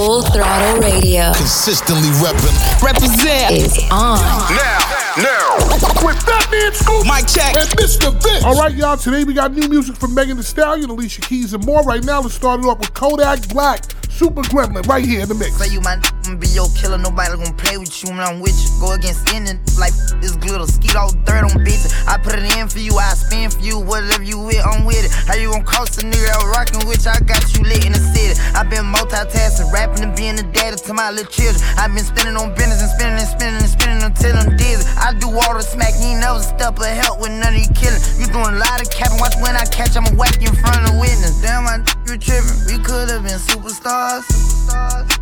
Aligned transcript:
Full 0.00 0.22
Throttle 0.22 0.80
Radio. 0.80 1.30
Consistently 1.34 2.08
repping. 2.24 2.82
Represent 2.82 3.52
is 3.52 3.76
on. 3.90 4.16
Now, 4.48 4.78
now. 5.18 5.56
With 6.02 6.16
Fatman 6.24 6.72
Scoop. 6.72 7.04
Mic 7.04 7.28
check. 7.28 7.54
And 7.54 7.68
Mr. 7.76 8.10
Vince. 8.22 8.42
All 8.42 8.54
right, 8.54 8.74
y'all. 8.74 8.96
Today 8.96 9.24
we 9.24 9.34
got 9.34 9.52
new 9.52 9.68
music 9.68 9.96
from 9.96 10.14
Megan 10.14 10.38
Thee 10.38 10.42
Stallion, 10.42 10.88
Alicia 10.88 11.20
Keys, 11.20 11.52
and 11.52 11.62
more. 11.66 11.82
Right 11.82 12.02
now, 12.02 12.22
let's 12.22 12.34
start 12.34 12.60
it 12.60 12.66
off 12.66 12.78
with 12.78 12.94
Kodak 12.94 13.46
Black. 13.50 13.84
Super 14.08 14.40
Gremlin 14.40 14.86
right 14.86 15.04
here 15.04 15.20
in 15.20 15.28
the 15.28 15.34
mix. 15.34 15.56
Say 15.56 15.70
you 15.70 15.82
my 15.82 16.00
n- 16.30 16.38
be 16.38 16.48
your 16.48 16.68
killer, 16.78 16.98
nobody 16.98 17.34
gonna 17.36 17.52
play 17.54 17.76
with 17.76 17.90
you 18.02 18.10
when 18.10 18.20
I'm 18.20 18.40
with 18.40 18.54
you. 18.54 18.70
Go 18.80 18.92
against 18.92 19.26
any 19.34 19.58
like 19.78 19.94
this 20.22 20.36
glitter, 20.36 20.66
skeet 20.66 20.94
all 20.94 21.12
dirt 21.26 21.44
on 21.44 21.64
bitches. 21.66 21.92
I 22.06 22.18
put 22.18 22.34
it 22.38 22.46
in 22.56 22.68
for 22.68 22.78
you, 22.78 22.96
I 22.96 23.14
spin 23.14 23.50
for 23.50 23.60
you, 23.60 23.78
whatever 23.78 24.22
you 24.22 24.38
with, 24.38 24.62
I'm 24.64 24.84
with 24.84 25.04
it. 25.04 25.10
How 25.26 25.34
you 25.34 25.50
gonna 25.50 25.64
cost 25.64 25.98
a 25.98 26.06
nigga 26.06 26.30
out 26.36 26.46
rockin' 26.54 26.86
with 26.86 27.04
you? 27.04 27.10
I 27.10 27.20
got 27.20 27.42
you 27.54 27.64
lit 27.64 27.84
in 27.84 27.92
the 27.92 28.02
city. 28.14 28.38
I 28.54 28.62
been 28.62 28.86
multitasking, 28.86 29.72
rapping 29.72 30.04
and 30.04 30.16
being 30.16 30.36
the 30.36 30.44
daddy 30.54 30.76
to 30.76 30.92
my 30.94 31.10
little 31.10 31.30
children. 31.30 31.60
I 31.76 31.88
been 31.88 32.04
spinning 32.04 32.36
on 32.36 32.54
business 32.54 32.82
and 32.82 32.90
spinning 32.94 33.18
and 33.18 33.28
spinning 33.28 33.60
and 33.60 33.70
spinning 33.70 34.02
until 34.02 34.36
I'm 34.36 34.56
dizzy. 34.56 34.86
I 34.96 35.14
do 35.14 35.28
all 35.28 35.54
the 35.54 35.62
smack, 35.62 35.94
you 35.98 36.18
never 36.18 36.40
step 36.40 36.78
or 36.78 36.86
help 36.86 37.20
with 37.20 37.32
none 37.32 37.54
of 37.54 37.60
you 37.60 37.70
killing. 37.74 38.00
You 38.18 38.26
doing 38.30 38.54
a 38.54 38.60
lot 38.60 38.80
of 38.80 38.90
capping, 38.90 39.18
watch 39.18 39.34
when 39.42 39.56
I 39.56 39.64
catch, 39.66 39.96
I'ma 39.96 40.10
whack 40.14 40.40
you 40.40 40.48
in 40.48 40.56
front 40.56 40.86
of 40.86 40.94
the 40.94 40.96
witness. 41.00 41.40
Damn, 41.42 41.66
I 41.66 41.82
you 42.06 42.18
trippin', 42.18 42.66
We 42.66 42.78
could've 42.82 43.22
been 43.22 43.38
superstars. 43.38 45.19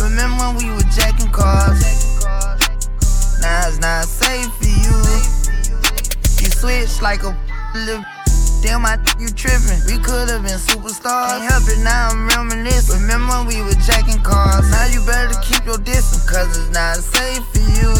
Remember 0.00 0.38
when 0.38 0.56
we 0.56 0.70
were 0.70 0.88
jacking 0.94 1.30
cars? 1.30 1.82
Now 3.40 3.68
it's 3.68 3.78
not 3.78 4.04
safe 4.04 4.50
for 4.58 4.70
you. 4.70 4.96
You 6.40 6.50
switch 6.50 7.02
like 7.02 7.22
a 7.22 7.36
little. 7.74 8.04
Damn, 8.62 8.84
I 8.84 8.96
think 8.96 9.20
you 9.20 9.28
tripping. 9.28 9.78
We 9.86 10.02
could've 10.02 10.42
been 10.42 10.58
superstars. 10.58 11.38
Can't 11.38 11.50
help 11.50 11.62
it 11.68 11.78
now, 11.84 12.10
I'm 12.10 12.26
reminiscing. 12.28 13.02
Remember 13.02 13.38
when 13.38 13.46
we 13.46 13.62
were 13.62 13.78
jacking 13.86 14.22
cars? 14.22 14.68
Now 14.70 14.86
you 14.86 15.04
better 15.06 15.38
keep 15.42 15.64
your 15.64 15.78
distance, 15.78 16.28
cause 16.28 16.50
it's 16.58 16.70
not 16.74 16.96
safe 16.96 17.44
for 17.54 17.62
you. 17.78 17.90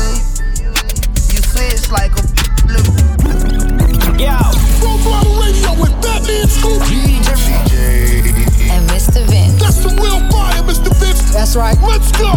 You 1.30 1.38
switch 1.42 1.90
like 1.90 2.10
a 2.18 2.22
little. 2.66 2.94
Yo. 4.18 4.34
Full 4.82 4.98
Throttle 4.98 5.38
Radio 5.38 5.78
with 5.78 5.94
Fatman 6.02 6.46
Scoop. 6.50 6.82
And 6.82 8.27
Mr. 9.08 9.26
Vince. 9.26 9.58
That's 9.58 9.82
the 9.82 9.88
real 10.02 10.20
fire, 10.30 10.62
Mr. 10.62 10.94
Vince. 11.00 11.32
That's 11.32 11.56
right. 11.56 11.78
Let's 11.80 12.12
go. 12.12 12.28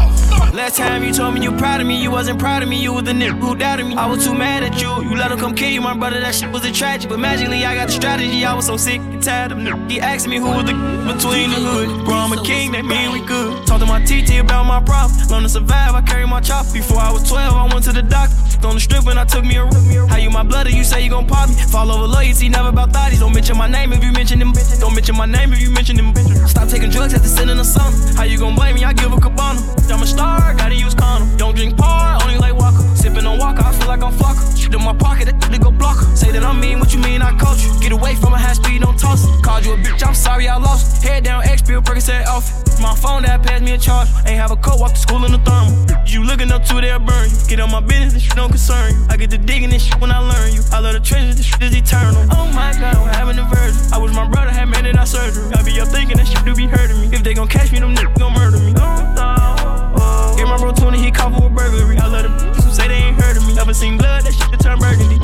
Last 0.56 0.78
time 0.78 1.04
you 1.04 1.14
told 1.14 1.34
me 1.34 1.42
you 1.42 1.52
proud 1.52 1.82
of 1.82 1.88
me, 1.88 2.02
you 2.02 2.12
wasn't 2.12 2.40
proud 2.40 2.64
of 2.64 2.70
me, 2.70 2.82
you 2.82 2.94
was 2.94 3.04
the 3.04 3.12
nigga 3.12 3.38
who 3.40 3.56
doubted 3.56 3.88
me. 3.88 3.96
I 3.96 4.06
was 4.06 4.26
too 4.26 4.34
mad 4.34 4.64
at 4.64 4.82
you, 4.82 5.04
you 5.04 5.16
let 5.16 5.32
him 5.32 5.40
come 5.40 5.56
kill 5.56 5.70
you, 5.70 5.82
my 5.82 5.98
brother, 5.98 6.20
that 6.20 6.36
shit 6.36 6.50
was 6.52 6.64
a 6.66 6.72
tragic. 6.72 7.10
But 7.10 7.20
magically, 7.20 7.66
I 7.66 7.76
got 7.76 7.88
the 7.88 7.94
strategy, 7.94 8.46
I 8.46 8.54
was 8.54 8.66
so 8.66 8.78
sick 8.78 9.00
and 9.00 9.22
tired 9.22 9.52
of 9.52 9.60
him. 9.60 9.90
He 9.90 10.00
asked 10.00 10.28
me 10.28 10.38
who 10.38 10.48
was 10.48 10.66
the 10.66 10.74
between 10.74 11.50
the 11.50 11.56
hood. 11.56 12.06
Bro, 12.06 12.16
I'm 12.16 12.38
a 12.38 12.44
king, 12.44 12.72
that 12.74 12.86
mean 12.86 13.12
we 13.12 13.26
good. 13.26 13.66
Talk 13.68 13.80
to 13.80 13.86
my 13.86 14.04
TT 14.04 14.40
about 14.40 14.66
my 14.66 14.82
problem, 14.82 15.28
learn 15.30 15.44
to 15.44 15.50
survive, 15.50 15.94
I 15.94 16.02
carry 16.02 16.26
my 16.26 16.40
chop. 16.40 16.72
Before 16.74 17.00
I 17.00 17.12
was 17.12 17.28
12, 17.30 17.54
I 17.54 17.74
went 17.74 17.86
to 17.86 17.92
the 17.92 18.04
doctor. 18.04 18.36
On 18.62 18.76
the 18.76 18.80
strip 18.80 19.06
when 19.06 19.18
I 19.18 19.26
took 19.26 19.44
me 19.44 19.58
a 19.58 19.66
rip. 19.66 20.08
How 20.08 20.18
you 20.18 20.30
my 20.30 20.44
blood, 20.44 20.70
you 20.70 20.84
say 20.84 21.02
you 21.02 21.10
gon' 21.10 21.26
pop 21.26 21.50
me. 21.50 21.56
Fall 21.56 21.92
over 21.92 22.06
loyalty, 22.06 22.48
never 22.48 22.70
about 22.70 22.94
thotties. 22.94 23.20
Don't 23.20 23.34
mention 23.34 23.58
my 23.58 23.68
name 23.68 23.92
if 23.92 24.04
you 24.04 24.12
mention 24.12 24.38
them. 24.38 24.54
Don't 24.80 24.94
mention 24.94 25.18
my 25.18 25.26
name 25.26 25.52
if 25.52 25.60
you 25.60 25.72
mention 25.72 25.98
them. 25.98 26.14
Stop 26.46 26.61
taking 26.68 26.90
drugs 26.90 27.14
after 27.14 27.42
in 27.42 27.58
the 27.58 27.64
sun. 27.64 27.92
How 28.16 28.24
you 28.24 28.38
gon' 28.38 28.56
blame 28.56 28.76
me? 28.76 28.84
I 28.84 28.94
give 28.94 29.12
a 29.12 29.20
cabana. 29.20 29.60
I'm 29.92 30.02
a 30.02 30.08
star, 30.08 30.54
gotta 30.56 30.76
use 30.76 30.94
condom. 30.94 31.36
Don't 31.38 31.56
drink 31.56 31.78
par, 31.78 32.20
only 32.24 32.38
like 32.38 32.56
Walker. 32.56 32.84
Sipping 32.96 33.26
on 33.26 33.38
Walker, 33.38 33.64
I 33.64 33.72
feel 33.74 33.88
like 33.88 34.04
I'm 34.04 34.14
Flocker. 34.14 34.58
Shit 34.58 34.74
in 34.74 34.84
my 34.84 34.94
pocket, 34.94 35.26
that 35.26 35.36
nigga 35.52 35.64
go 35.64 35.72
blocker. 35.72 36.06
Say 36.16 36.32
that 36.32 36.44
I'm 36.44 36.60
mean, 36.60 36.80
what 36.80 36.94
you 36.94 37.00
mean 37.00 37.22
I 37.22 37.38
coach 37.38 37.64
you? 37.64 37.72
Get 37.82 37.92
away 37.92 38.16
from 38.16 38.34
a 38.34 38.38
high 38.38 38.54
speed, 38.54 38.82
don't 38.82 38.98
toss 38.98 39.26
it. 39.26 39.44
Called 39.44 39.66
you 39.66 39.74
a 39.74 39.78
bitch, 39.78 40.06
I'm 40.06 40.16
sorry 40.16 40.48
I 40.48 40.58
lost. 40.58 41.04
It. 41.04 41.10
Head 41.10 41.24
down, 41.24 41.44
X 41.44 41.62
pill, 41.62 41.82
Percocet 41.82 42.26
off. 42.28 42.46
My 42.80 42.96
phone 42.96 43.24
that 43.24 43.44
passed 43.44 43.64
me 43.64 43.74
a 43.74 43.78
charge. 43.78 44.08
Ain't 44.26 44.40
have 44.40 44.52
a 44.52 44.56
coat, 44.56 44.80
walk 44.80 44.94
to 44.94 45.00
school 45.00 45.26
in 45.26 45.32
the 45.32 45.40
thermal. 45.40 45.76
You 46.06 46.24
looking 46.24 46.52
up 46.52 46.66
to 46.66 46.82
they'll 46.82 47.00
burn 47.00 47.30
you. 47.30 47.38
Get 47.48 47.60
on 47.60 47.72
my 47.72 47.80
business, 47.80 48.14
this 48.14 48.24
shit 48.24 48.36
don't 48.36 48.50
concern 48.50 48.94
you. 48.94 49.06
I 49.10 49.18
get 49.18 49.30
to 49.32 49.38
digging 49.38 49.70
this 49.70 49.84
shit 49.86 50.00
when 50.00 50.12
I 50.12 50.20
learn 50.20 50.54
you. 50.54 50.62
I 50.72 50.80
love 50.80 50.94
the 50.94 51.00
treasure, 51.00 51.34
this 51.34 51.46
shit 51.46 51.62
is 51.62 51.76
eternal. 51.76 52.20
Oh 52.32 52.52
my 52.54 52.74
god, 52.74 52.96
I'm 52.96 53.14
having 53.14 53.38
a 53.40 53.46
virgin. 53.48 53.80
I 53.94 53.98
wish 53.98 54.14
my 54.14 54.28
brother 54.28 54.52
had 54.52 54.66
made 54.66 54.86
it 54.86 54.98
out 54.98 55.08
surgery. 55.08 55.52
I 55.54 55.64
be 55.64 55.80
up 55.80 55.88
thinking 55.90 56.18
that 56.18 56.28
shit 56.28 56.41
do 56.44 56.56
be 56.56 56.68
hurting 56.68 57.00
me. 57.02 57.08
If 57.14 57.24
they 57.24 57.34
gon' 57.34 57.48
catch 57.48 57.72
me, 57.72 57.80
them 57.80 57.96
niggas 57.96 58.18
gon' 58.20 58.34
murder 58.34 58.58
me. 58.60 58.74
Get 58.74 60.48
my 60.48 60.58
bro 60.58 60.72
20, 60.72 60.98
he 60.98 61.12
caught 61.12 61.34
for 61.38 61.48
a 61.48 61.50
burglary. 61.50 61.98
I 61.98 62.08
love 62.08 62.24
the 62.24 62.30
bitches 62.30 62.64
who 62.64 62.72
say 62.72 62.88
they 62.88 62.96
ain't 62.96 63.22
heard 63.22 63.38
of 63.38 63.46
me. 63.48 63.54
Never 63.54 63.74
seen 63.74 63.98
blood, 63.98 64.24
that 64.24 64.34
shit 64.34 64.52
to 64.52 64.58
turn 64.58 64.80
burgundy. 64.80 65.20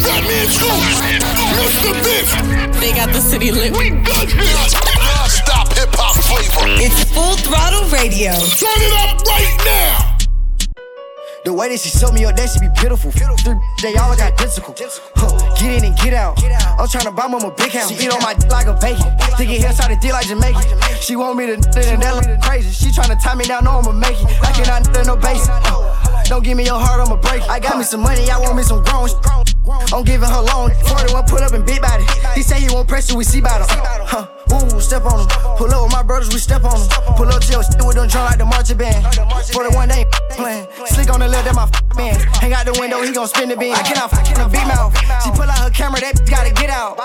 Fatman 0.00 0.46
Scoop. 0.48 0.70
Mr. 1.60 1.92
Vince. 2.04 2.80
They 2.80 2.92
got 2.92 3.12
the 3.12 3.20
city 3.20 3.50
lit. 3.50 3.76
We 3.76 3.90
good 3.90 4.30
here. 4.30 4.54
Non-stop 5.18 5.72
hip 5.74 5.90
hop 5.92 6.16
flavor. 6.24 6.66
It's 6.80 7.04
Full 7.12 7.36
Throttle 7.36 7.84
Radio. 7.90 8.32
Turn 8.32 8.80
it 8.80 8.92
up 9.02 9.20
right 9.26 9.56
now. 9.64 10.16
The 11.44 11.54
way 11.54 11.70
that 11.70 11.80
she 11.80 11.88
sewed 11.88 12.12
me 12.12 12.26
up, 12.26 12.36
that 12.36 12.50
should 12.50 12.60
be 12.60 12.68
pitiful. 12.76 13.10
Three, 13.10 13.56
they 13.82 13.96
all 13.96 14.14
got 14.16 14.32
identical. 14.32 14.74
Huh, 15.16 15.39
Get 15.60 15.76
in 15.76 15.84
and 15.84 15.96
get 15.98 16.14
out. 16.14 16.40
I'm 16.80 16.88
tryna 16.88 17.14
buy 17.14 17.26
mama 17.26 17.50
big 17.50 17.72
house. 17.72 17.90
She 17.90 18.06
eat 18.06 18.10
on 18.10 18.22
my 18.22 18.32
d- 18.32 18.48
like 18.48 18.66
a 18.66 18.72
bacon. 18.72 19.12
Thinking 19.36 19.60
hair 19.60 19.72
side 19.72 19.94
dick 20.00 20.12
like 20.12 20.26
Jamaican. 20.26 20.62
She 21.00 21.16
want 21.16 21.36
me 21.36 21.46
to 21.46 21.52
and 21.54 22.00
that 22.02 22.16
look 22.16 22.40
crazy. 22.40 22.70
She 22.72 22.90
tryna 22.90 23.20
tie 23.22 23.34
me 23.34 23.44
down, 23.44 23.64
know 23.64 23.78
I'ma 23.78 23.92
make 23.92 24.16
it. 24.20 24.26
I 24.42 24.52
cannot 24.52 24.88
n- 24.96 25.06
no 25.06 25.16
basic. 25.16 25.50
Uh, 25.50 26.24
Don't 26.24 26.42
give 26.42 26.56
me 26.56 26.64
your 26.64 26.78
heart, 26.80 27.06
I'ma 27.06 27.16
break 27.20 27.42
it. 27.42 27.50
I 27.50 27.60
got 27.60 27.76
me 27.76 27.84
some 27.84 28.00
money, 28.00 28.30
I 28.30 28.38
want 28.38 28.56
me 28.56 28.62
some 28.62 28.82
grown. 28.82 29.08
I'm 29.92 30.04
giving 30.04 30.28
her 30.28 30.42
loan. 30.42 30.70
41 30.74 31.24
put 31.26 31.42
up 31.42 31.52
and 31.52 31.64
big 31.64 31.82
body. 31.82 32.04
He 32.34 32.42
say 32.42 32.60
he 32.60 32.68
won't 32.72 32.88
press 32.88 33.10
you, 33.10 33.16
we 33.16 33.24
see 33.24 33.38
him. 33.38 33.44
Huh, 33.46 34.26
ooh, 34.52 34.80
step 34.80 35.04
on 35.04 35.20
him. 35.20 35.28
Pull 35.56 35.70
up 35.72 35.82
with 35.84 35.92
my 35.92 36.02
brothers, 36.02 36.32
we 36.32 36.38
step 36.38 36.64
on 36.64 36.80
him. 36.80 36.88
Pull 37.16 37.28
up 37.28 37.42
to 37.42 37.52
your 37.52 37.62
with 37.86 37.96
them 37.96 38.08
drum 38.08 38.24
like 38.24 38.38
the 38.38 38.44
marching 38.44 38.76
band. 38.76 39.02
41 39.52 39.88
they 39.88 39.94
ain't 40.00 40.10
playing. 40.30 40.66
Slick 40.86 41.10
on 41.10 41.20
the 41.20 41.28
left, 41.28 41.44
that 41.44 41.54
my 41.54 41.66
man. 41.96 42.18
Hang 42.40 42.52
out 42.52 42.66
the 42.66 42.76
window, 42.80 43.02
he 43.02 43.12
gon' 43.12 43.28
spin 43.28 43.48
the 43.48 43.56
beam. 43.56 43.74
I 43.74 43.82
cannot 43.82 44.12
f- 44.12 44.30
in 44.30 44.40
a 44.40 44.48
big 44.48 44.66
mouth. 44.66 44.96
She 45.22 45.30
pull 45.30 45.42
out 45.42 45.58
her 45.58 45.70
camera, 45.70 46.00
that 46.00 46.26
gotta 46.28 46.52
get 46.52 46.70
out. 46.70 46.98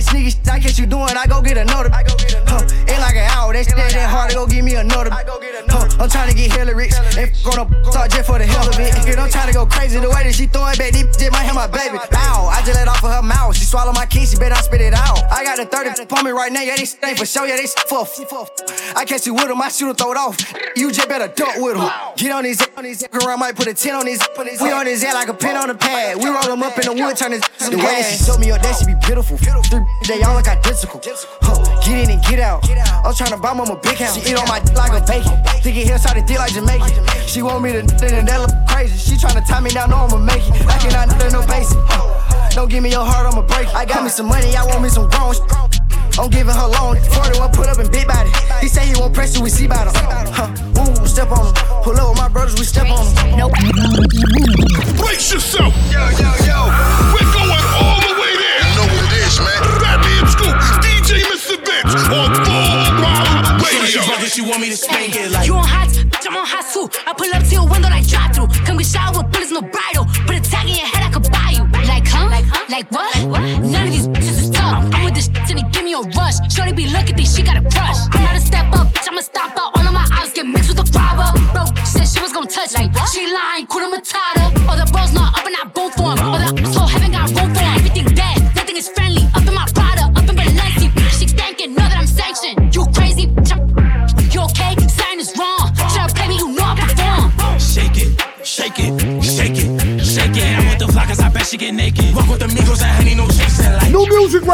I 0.00 0.02
that 0.02 0.08
sneaky 0.08 0.30
shit, 0.30 0.48
I 0.48 0.58
catch 0.58 0.78
you 0.78 0.86
doing, 0.86 1.12
I 1.12 1.26
go 1.28 1.42
get 1.42 1.58
another. 1.60 1.92
Huh, 1.92 2.64
in 2.88 2.96
like 3.04 3.20
an 3.20 3.28
hour, 3.36 3.52
that 3.52 3.68
shit 3.68 3.76
that 3.76 4.08
hard 4.08 4.30
to 4.30 4.36
go 4.36 4.46
give 4.46 4.64
me 4.64 4.80
another. 4.80 5.10
Huh, 5.12 6.00
I'm 6.00 6.08
trying 6.08 6.32
to 6.32 6.34
get 6.34 6.50
hella 6.56 6.72
rich, 6.74 6.96
and 7.20 7.28
f- 7.28 7.44
on 7.44 7.60
a 7.60 7.64
talk 7.92 8.08
just 8.08 8.24
for 8.24 8.38
the 8.40 8.48
hell 8.48 8.64
of 8.64 8.80
it. 8.80 8.96
Kid, 9.04 9.20
I'm 9.20 9.28
trying 9.28 9.48
to 9.48 9.52
go 9.52 9.66
crazy, 9.66 10.00
the 10.00 10.08
way 10.08 10.24
that 10.24 10.32
she 10.32 10.46
throwing 10.46 10.78
back, 10.80 10.96
these 10.96 11.04
just 11.20 11.32
might 11.32 11.44
hit 11.44 11.52
my 11.52 11.68
baby. 11.68 12.00
Ow, 12.00 12.48
I 12.48 12.64
just 12.64 12.80
let 12.80 12.88
off 12.88 13.04
of 13.04 13.12
her 13.12 13.20
mouth, 13.20 13.52
she 13.56 13.68
swallow 13.68 13.92
my 13.92 14.06
key, 14.06 14.24
she 14.24 14.40
bet 14.40 14.56
I 14.56 14.64
spit 14.64 14.80
it 14.80 14.94
out. 14.96 15.20
I 15.28 15.44
got 15.44 15.60
a 15.60 15.66
30 15.68 16.08
upon 16.08 16.24
me 16.24 16.30
right 16.30 16.50
now, 16.50 16.62
yeah, 16.62 16.80
they 16.80 16.88
ain't 17.12 17.18
for 17.18 17.28
sure, 17.28 17.44
yeah, 17.44 17.60
they 17.60 17.68
for 17.68 18.08
I 18.96 19.04
catch 19.04 19.26
you 19.26 19.34
with 19.34 19.52
them, 19.52 19.60
I 19.60 19.68
shoot 19.68 19.92
her, 19.92 19.94
throw 19.94 20.12
it 20.12 20.16
off. 20.16 20.40
You 20.76 20.92
just 20.92 21.08
better 21.08 21.28
duck 21.28 21.60
with 21.60 21.76
them. 21.76 21.90
Get 22.16 22.32
on 22.32 22.44
these, 22.44 22.64
on 22.76 22.84
these, 22.84 23.04
around, 23.12 23.40
might 23.40 23.54
put 23.54 23.68
a 23.68 23.74
10 23.74 23.94
on 23.94 24.06
these. 24.06 24.20
We 24.64 24.72
on 24.72 24.86
his 24.86 25.02
head 25.02 25.12
like 25.12 25.28
a 25.28 25.34
pin 25.34 25.56
on 25.56 25.68
a 25.68 25.74
pad. 25.74 26.16
We 26.16 26.30
roll 26.30 26.48
them 26.48 26.62
up 26.62 26.78
in 26.78 26.88
the 26.88 26.94
wood, 26.96 27.16
turn 27.16 27.32
this 27.32 27.44
to 27.60 27.70
the 27.70 27.76
way 27.76 27.84
oh, 27.84 28.00
that 28.00 28.10
she 28.10 28.16
sewed 28.16 28.40
me 28.40 28.50
up, 28.50 28.62
that 28.62 28.76
should 28.76 28.86
be 28.88 28.96
pitiful. 29.02 29.36
Three, 29.36 29.84
they 30.06 30.22
all 30.22 30.34
look 30.34 30.48
identical. 30.48 31.00
Huh, 31.42 31.80
Get 31.84 32.04
in 32.08 32.10
and 32.16 32.22
get 32.24 32.40
out. 32.40 32.64
I'm 33.04 33.12
tryna 33.14 33.40
buy 33.40 33.52
mama 33.52 33.76
big 33.76 33.98
house. 33.98 34.16
She 34.16 34.30
eat 34.32 34.36
on 34.38 34.46
my 34.48 34.60
d- 34.60 34.72
like 34.74 34.92
a 34.92 35.04
bacon. 35.06 35.36
Thinking 35.62 35.86
hair 35.86 35.98
side 35.98 36.24
dick 36.26 36.38
like 36.38 36.52
Jamaican. 36.52 36.92
She 37.26 37.42
want 37.42 37.62
me 37.62 37.72
to 37.72 37.78
n- 37.80 38.14
and 38.14 38.28
that 38.28 38.40
look 38.40 38.50
crazy. 38.68 38.96
She 38.98 39.16
tryna 39.16 39.46
tie 39.46 39.60
me 39.60 39.70
down, 39.70 39.90
know 39.90 39.96
I'ma 40.08 40.18
make 40.18 40.42
it. 40.48 40.66
I 40.66 40.78
cannot 40.78 41.08
n- 41.22 41.32
no 41.32 41.42
basic. 41.46 41.78
Don't 42.54 42.68
give 42.70 42.82
me 42.82 42.90
your 42.90 43.04
heart, 43.04 43.26
I'ma 43.32 43.42
break 43.42 43.68
it. 43.68 43.74
I 43.74 43.84
got 43.84 44.02
me 44.02 44.10
some 44.10 44.26
money, 44.26 44.54
I 44.56 44.64
want 44.66 44.82
me 44.82 44.88
some 44.88 45.08
grown. 45.08 45.34
sh- 45.34 45.40
I'm 46.18 46.28
giving 46.28 46.52
her 46.54 46.66
loan. 46.66 46.96
41 47.14 47.52
put 47.52 47.68
up 47.68 47.78
in 47.78 47.90
big 47.90 48.06
body. 48.08 48.30
He 48.60 48.68
say 48.68 48.84
he 48.86 48.94
won't 48.98 49.14
press 49.14 49.36
you, 49.36 49.42
we 49.42 49.48
see 49.50 49.66
about 49.66 49.86
him. 49.88 49.94
Huh, 50.34 50.82
ooh, 50.82 51.06
step 51.06 51.30
on 51.30 51.46
him. 51.46 51.54
Pull 51.84 51.96
up 51.96 52.08
with 52.10 52.18
my 52.18 52.28
brothers, 52.28 52.58
we 52.58 52.64
step 52.64 52.90
on 52.90 53.06
him. 53.06 53.38
Nope. 53.38 53.52
Brace 54.98 55.32
yourself. 55.32 55.72
Yo, 55.92 56.00
yo, 56.18 56.28
yo. 56.44 57.19
On 61.94 62.34
Full 62.34 62.84
Throttle 62.98 63.58
Radio. 63.58 64.28
She 64.30 64.42
want 64.42 64.60
me 64.60 64.70
to 64.70 64.76
spank 64.76 65.16
it 65.16 65.32
like 65.32 65.46
You 65.46 65.54
on 65.54 65.66
hot, 65.66 65.88
bitch, 65.88 66.26
I'm 66.28 66.36
on 66.36 66.46
hot 66.46 66.62
too. 66.72 66.86
I 67.06 67.12
pull 67.12 67.26
up 67.34 67.42
to 67.42 67.50
your 67.50 67.66
window 67.66 67.88
like 67.90 68.06
drive 68.06 68.30
through. 68.30 68.46
Come 68.62 68.78
get 68.78 68.86
shot 68.86 69.16
with 69.16 69.26
bullets, 69.32 69.50
no 69.50 69.60
bridle. 69.60 70.06
Put 70.26 70.36
a 70.38 70.40
tag 70.40 70.68
in 70.70 70.76
your 70.78 70.86
head, 70.86 71.02
I 71.02 71.10
could 71.10 71.26
buy 71.32 71.50
you. 71.58 71.66
Like 71.90 72.06
huh? 72.06 72.30
Like 72.30 72.46
huh? 72.46 72.64
Like 72.70 72.86
what? 72.94 73.10
None 73.66 73.88
of 73.88 73.92
these 73.92 74.06
bitches 74.06 74.38
is 74.38 74.50
tough. 74.50 74.86
I'm 74.94 75.04
with 75.04 75.14
this 75.18 75.26
shit 75.26 75.50
and 75.50 75.58
they 75.58 75.66
give 75.74 75.82
me 75.82 75.94
a 75.94 76.02
rush. 76.14 76.38
Shorty 76.54 76.72
be 76.72 76.86
looking, 76.86 77.16
think 77.18 77.26
she 77.26 77.42
got 77.42 77.58
a 77.58 77.64
crush. 77.66 77.98
I'm 78.14 78.22
not 78.22 78.36
a 78.38 78.40
step 78.40 78.70
up, 78.70 78.86
bitch, 78.94 79.10
I'ma 79.10 79.22
stop 79.26 79.50
out. 79.58 79.74
All 79.74 79.82
of 79.82 79.92
my 79.92 80.06
eyes 80.14 80.30
get 80.32 80.46
mixed 80.46 80.70
with 80.70 80.78
the 80.78 80.86
robber. 80.94 81.34
Bro, 81.50 81.74
said 81.82 82.06
she 82.06 82.22
was 82.22 82.30
gonna 82.30 82.46
touch 82.46 82.70
me. 82.78 82.86
She 83.10 83.26
lying, 83.26 83.66
Kuna 83.66 83.90
Matata. 83.90 84.46
All 84.70 84.78
the 84.78 84.86
bros 84.94 85.10
not 85.10 85.34
up 85.34 85.42
and 85.42 85.56
I 85.58 85.66
boom 85.66 85.90
for 85.90 86.14
'em. 86.14 86.22
All 86.22 86.38
the 86.38 86.54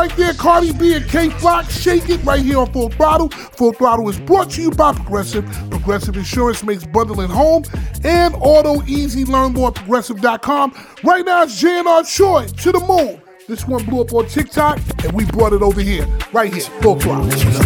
right 0.06 0.16
there, 0.16 0.34
Cardi 0.34 0.72
B 0.72 0.94
and 0.94 1.08
Kay 1.08 1.30
Flock, 1.30 1.68
Shake 1.70 2.08
It, 2.08 2.22
right 2.22 2.40
here 2.40 2.58
on 2.58 2.72
Full 2.72 2.90
Throttle. 2.90 3.28
Full 3.28 3.72
Throttle 3.72 4.08
is 4.08 4.18
brought 4.20 4.50
to 4.52 4.62
you 4.62 4.70
by 4.70 4.92
Progressive. 4.92 5.44
Progressive 5.70 6.16
Insurance 6.16 6.62
makes 6.62 6.84
bundling 6.86 7.28
home 7.28 7.64
and 8.04 8.34
auto 8.36 8.82
easy. 8.84 9.24
Learn 9.24 9.54
more 9.54 9.68
at 9.68 9.74
progressive.com. 9.74 10.74
Right 11.02 11.24
now, 11.24 11.42
it's 11.42 11.60
JNR 11.62 12.06
Choi, 12.06 12.46
To 12.46 12.72
the 12.72 12.80
Moon. 12.80 13.20
This 13.48 13.66
one 13.66 13.84
blew 13.84 14.00
up 14.00 14.12
on 14.12 14.26
TikTok, 14.26 14.78
and 15.04 15.12
we 15.12 15.24
brought 15.26 15.52
it 15.52 15.62
over 15.62 15.80
here, 15.80 16.06
right 16.32 16.52
here, 16.52 16.62
Full 16.82 16.98
Throttle. 16.98 17.65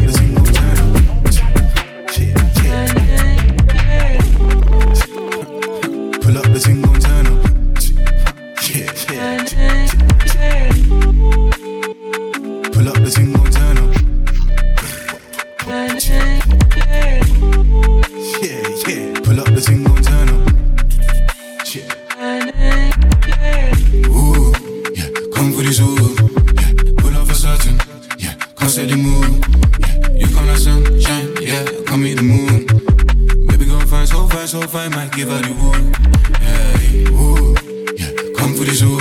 So 34.71 34.79
fine. 34.79 34.91
Might 34.91 35.13
give 35.13 35.29
her 35.29 35.41
the 35.43 35.53
wood. 35.61 35.97
Hey, 36.39 37.07
ooh, 37.09 37.55
yeah. 37.97 38.13
Come 38.37 38.55
for 38.55 38.65
this 38.65 38.83
ooh. 38.83 38.99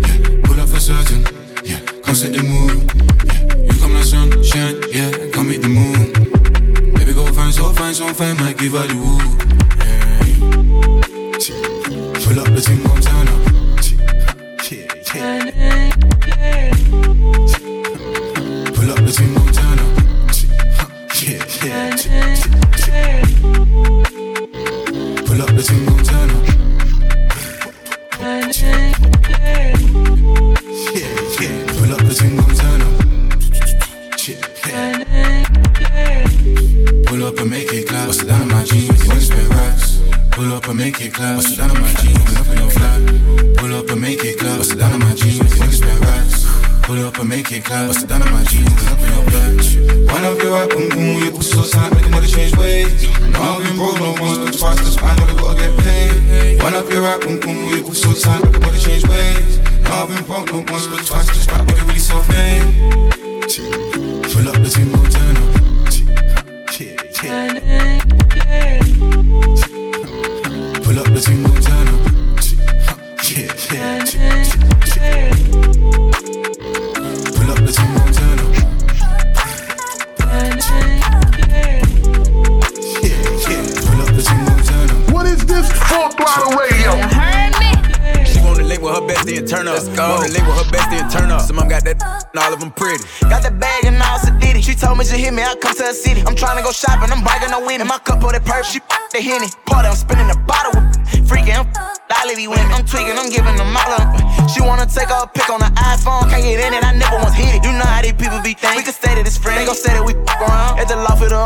Yeah. 0.00 0.40
Pull 0.44 0.60
up 0.60 0.68
for 0.68 0.80
certain. 0.80 1.22
Yeah. 1.64 1.80
Come 2.02 2.14
set 2.14 2.32
the 2.32 2.42
mood. 2.42 2.90
Yeah. 3.24 3.72
You 3.72 3.80
come 3.80 3.94
like 3.94 4.04
sunshine. 4.04 4.82
Yeah. 4.90 5.30
Come 5.32 5.48
meet 5.48 5.62
the 5.62 5.68
moon. 5.68 6.12
Baby, 6.94 7.12
go 7.14 7.32
fine, 7.32 7.52
so 7.52 7.72
fine, 7.72 7.94
so 7.94 8.12
fine. 8.14 8.36
Might 8.38 8.58
give 8.58 8.72
her 8.72 8.86
the 8.86 8.96
wood. 8.96 9.43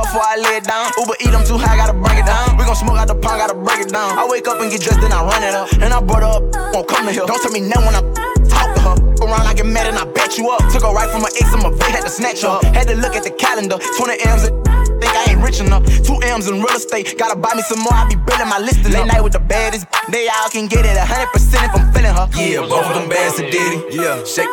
Before 0.09 0.25
I 0.25 0.41
lay 0.41 0.57
it 0.57 0.65
down. 0.65 0.89
Uber 0.97 1.21
eat, 1.21 1.37
I'm 1.37 1.45
too 1.45 1.61
high, 1.61 1.77
gotta 1.77 1.93
break 1.93 2.17
it 2.17 2.25
down. 2.25 2.57
We 2.57 2.65
gon' 2.65 2.75
smoke 2.75 2.97
out 2.97 3.13
the 3.13 3.15
pond, 3.15 3.45
gotta 3.45 3.55
break 3.55 3.85
it 3.85 3.93
down. 3.93 4.17
I 4.17 4.25
wake 4.25 4.49
up 4.49 4.57
and 4.61 4.73
get 4.73 4.81
dressed, 4.81 5.05
then 5.05 5.13
I 5.13 5.21
run 5.21 5.45
it 5.45 5.53
up. 5.53 5.69
And 5.85 5.93
I 5.93 6.01
brought 6.01 6.25
her 6.25 6.33
up, 6.41 6.43
won't 6.73 6.89
come 6.89 7.05
to 7.05 7.13
here. 7.13 7.29
Don't 7.29 7.37
tell 7.45 7.53
me 7.53 7.61
no 7.61 7.77
when 7.85 7.93
I 7.93 8.01
talk 8.49 8.73
to 8.73 8.81
her. 8.89 8.97
Around, 9.21 9.45
I 9.45 9.53
get 9.53 9.69
mad 9.69 9.85
and 9.85 10.01
I 10.01 10.09
bet 10.09 10.41
you 10.41 10.49
up. 10.49 10.65
Took 10.73 10.89
her 10.89 10.93
right 10.97 11.11
from 11.13 11.21
my 11.21 11.33
ex, 11.37 11.53
I'm 11.53 11.69
a 11.69 11.71
vet, 11.77 11.93
had 11.93 12.09
to 12.09 12.11
snatch 12.11 12.41
her. 12.41 12.57
up. 12.57 12.65
Had 12.73 12.89
to 12.89 12.97
look 12.97 13.13
at 13.13 13.23
the 13.23 13.35
calendar, 13.37 13.77
20 13.77 14.17
M's 14.25 14.49
and 14.49 14.57
think 14.97 15.13
I 15.13 15.37
ain't 15.37 15.45
rich 15.45 15.61
enough. 15.61 15.85
Two 15.85 16.17
M's 16.25 16.49
in 16.49 16.65
real 16.65 16.73
estate, 16.73 17.21
gotta 17.21 17.37
buy 17.37 17.53
me 17.53 17.61
some 17.69 17.85
more. 17.85 17.93
I 17.93 18.09
be 18.09 18.17
building 18.17 18.49
my 18.49 18.59
list. 18.59 18.89
Late 18.89 19.05
night 19.13 19.21
with 19.21 19.37
the 19.37 19.45
baddest, 19.45 19.85
they 20.09 20.25
all 20.33 20.49
can 20.49 20.73
get 20.73 20.89
it 20.89 20.97
100% 20.97 21.05
if 21.05 21.75
I'm 21.77 21.93
feeling 21.93 22.17
her. 22.17 22.27
Yeah, 22.33 22.65
both 22.65 22.89
of 22.89 22.97
them 22.97 23.09
bad 23.13 23.37
to 23.37 23.45
Diddy. 23.45 23.93
Yeah, 23.93 24.25
shake. 24.25 24.49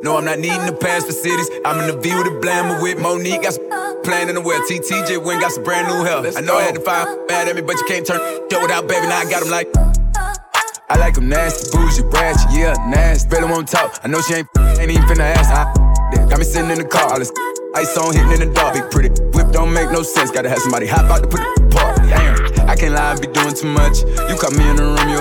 No, 0.00 0.16
I'm 0.16 0.24
not 0.24 0.38
needing 0.38 0.66
to 0.66 0.72
pass 0.72 1.04
for 1.04 1.12
cities. 1.12 1.50
I'm 1.64 1.78
in 1.80 1.86
the 1.88 2.00
V 2.00 2.14
with 2.14 2.26
a 2.26 2.34
blammer 2.38 2.80
with 2.80 3.00
Monique. 3.00 3.42
Got 3.42 3.58
plan 4.04 4.28
in 4.28 4.34
the 4.34 4.40
well. 4.40 4.60
TTJ 4.62 5.24
went 5.24 5.40
got 5.40 5.52
some 5.52 5.64
brand 5.64 5.88
new 5.88 6.04
hair. 6.04 6.18
I 6.36 6.40
know 6.40 6.56
I 6.56 6.62
had 6.62 6.74
to 6.74 6.80
find 6.80 7.08
mad 7.28 7.48
at 7.48 7.56
me, 7.56 7.62
but 7.62 7.76
you 7.76 7.84
can't 7.86 8.06
turn 8.06 8.20
yo 8.50 8.62
without 8.62 8.88
baby. 8.88 9.06
Now 9.06 9.18
I 9.18 9.30
got 9.30 9.42
him 9.42 9.50
like. 9.50 9.68
I 10.90 10.96
like 10.96 11.14
them 11.14 11.28
nasty, 11.28 11.70
bougie, 11.76 12.02
ratchet, 12.02 12.50
yeah, 12.50 12.72
nasty. 12.88 13.28
Really 13.28 13.44
won't 13.44 13.68
talk. 13.68 14.00
I 14.02 14.08
know 14.08 14.22
she 14.22 14.34
ain't 14.34 14.48
ain't 14.80 14.90
even 14.90 15.04
finna 15.04 15.36
ask. 15.36 15.52
I, 15.52 15.68
got 16.30 16.38
me 16.38 16.44
sitting 16.44 16.70
in 16.70 16.78
the 16.78 16.88
car, 16.88 17.12
all 17.12 17.18
this 17.18 17.30
ice 17.74 17.94
on 17.98 18.14
hitting 18.14 18.40
in 18.40 18.48
the 18.48 18.54
dark. 18.54 18.72
Big 18.72 18.90
pretty 18.90 19.10
whip 19.36 19.52
don't 19.52 19.72
make 19.72 19.90
no 19.90 20.02
sense. 20.02 20.30
Gotta 20.30 20.48
have 20.48 20.60
somebody 20.60 20.86
hop 20.86 21.10
out 21.10 21.22
to 21.22 21.28
put 21.28 21.40
the 21.40 21.68
park. 21.76 21.96
Damn, 22.08 22.68
I 22.68 22.74
can't 22.74 22.94
lie, 22.94 23.12
I 23.12 23.20
be 23.20 23.26
doing 23.26 23.54
too 23.54 23.68
much. 23.68 24.00
You 24.00 24.36
caught 24.40 24.56
me 24.56 24.64
in 24.64 24.76
the 24.76 24.84
room, 24.96 25.08
you 25.12 25.20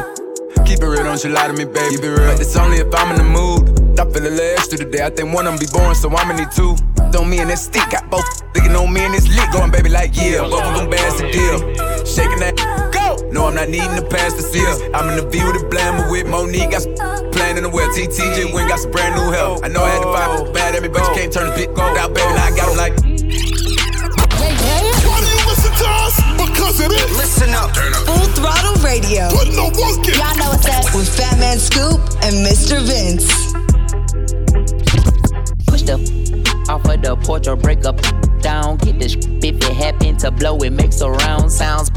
keep 0.64 0.80
it 0.80 0.88
real, 0.88 1.04
don't 1.04 1.22
you 1.22 1.32
lie 1.32 1.48
to 1.48 1.54
me, 1.54 1.66
baby. 1.66 1.96
Keep 1.96 2.06
it 2.06 2.16
real. 2.16 2.32
But 2.32 2.40
it's 2.40 2.56
only 2.56 2.78
if 2.78 2.94
I'm 2.96 3.12
in 3.12 3.18
the 3.18 3.28
mood. 3.28 3.77
I 4.00 4.06
feel 4.06 4.22
a 4.22 4.30
little 4.30 4.54
extra 4.54 4.78
today. 4.78 5.02
I 5.02 5.10
think 5.10 5.34
one 5.34 5.48
of 5.48 5.58
them 5.58 5.60
be 5.60 5.66
born, 5.74 5.96
so 5.96 6.10
I'ma 6.14 6.38
need 6.38 6.52
two. 6.52 6.78
Throw 7.10 7.26
me 7.26 7.42
in 7.42 7.48
that 7.50 7.58
stick, 7.58 7.82
got 7.90 8.06
both 8.12 8.28
thinking 8.54 8.76
on 8.76 8.94
me 8.94 9.02
and 9.02 9.14
this 9.14 9.26
lick. 9.26 9.50
Going, 9.50 9.72
baby, 9.72 9.90
like, 9.90 10.14
yeah, 10.14 10.46
both 10.46 10.62
of 10.62 10.78
them 10.78 10.90
bands 10.90 11.18
the 11.18 11.26
deal. 11.34 11.58
Shaking 12.06 12.38
that, 12.46 12.54
go! 12.94 13.18
No, 13.34 13.50
I'm 13.50 13.56
not 13.56 13.70
needing 13.70 13.98
to 13.98 14.06
pass 14.06 14.38
the 14.38 14.46
cities. 14.46 14.86
I'm 14.94 15.10
in 15.10 15.18
the 15.18 15.26
V 15.26 15.42
with 15.42 15.58
a 15.58 15.66
blammer 15.66 16.12
with 16.12 16.28
Monique. 16.30 16.78
Got 16.78 16.86
some 16.86 16.94
playing 17.34 17.58
in 17.58 17.64
the 17.64 17.74
well. 17.74 17.90
TTJ 17.90 18.54
went 18.54 18.70
got 18.70 18.80
some 18.86 18.92
brand 18.92 19.16
new 19.18 19.34
help. 19.34 19.66
I 19.66 19.68
know 19.68 19.82
I 19.82 19.90
had 19.90 20.06
to 20.06 20.14
find 20.14 20.54
bad 20.54 20.76
at 20.76 20.84
me, 20.86 20.90
but 20.90 21.02
you 21.02 21.14
can't 21.18 21.34
turn 21.34 21.50
this 21.50 21.66
bitch 21.66 21.98
out, 21.98 22.14
baby. 22.14 22.30
Now 22.38 22.46
I 22.46 22.54
got 22.54 22.70
him 22.70 22.78
like. 22.78 22.94
Why 24.38 25.18
do 25.24 25.26
you 25.26 25.42
listen 25.50 25.74
to 25.74 25.88
us? 26.06 26.22
Because 26.38 26.78
it 26.86 26.92
is. 26.94 27.10
Listen 27.18 27.50
up. 27.58 27.74
Full 28.06 28.30
Throttle 28.38 28.78
Radio. 28.86 29.26
Put 29.34 29.50
no 29.58 29.74
work 29.74 30.06
in. 30.06 30.14
Y'all 30.22 30.38
know 30.38 30.54
what's 30.54 30.70
up. 30.70 30.86
With 30.94 31.10
Fatman 31.10 31.58
Scoop 31.58 31.98
and 32.22 32.46
Mr. 32.46 32.78
Vince. 32.86 33.47
Off 36.70 36.86
of 36.86 37.02
the 37.02 37.16
porch 37.18 37.48
or 37.48 37.56
break 37.56 37.86
up 37.86 38.00
down. 38.42 38.78
Get 38.78 39.00
this 39.00 39.16
if 39.16 39.56
it 39.56 39.64
happen 39.64 40.18
to 40.18 40.32
blow, 40.32 40.58
it 40.60 40.72
makes 40.72 41.02
a 41.02 41.10
round 41.10 41.52
sounds. 41.52 41.92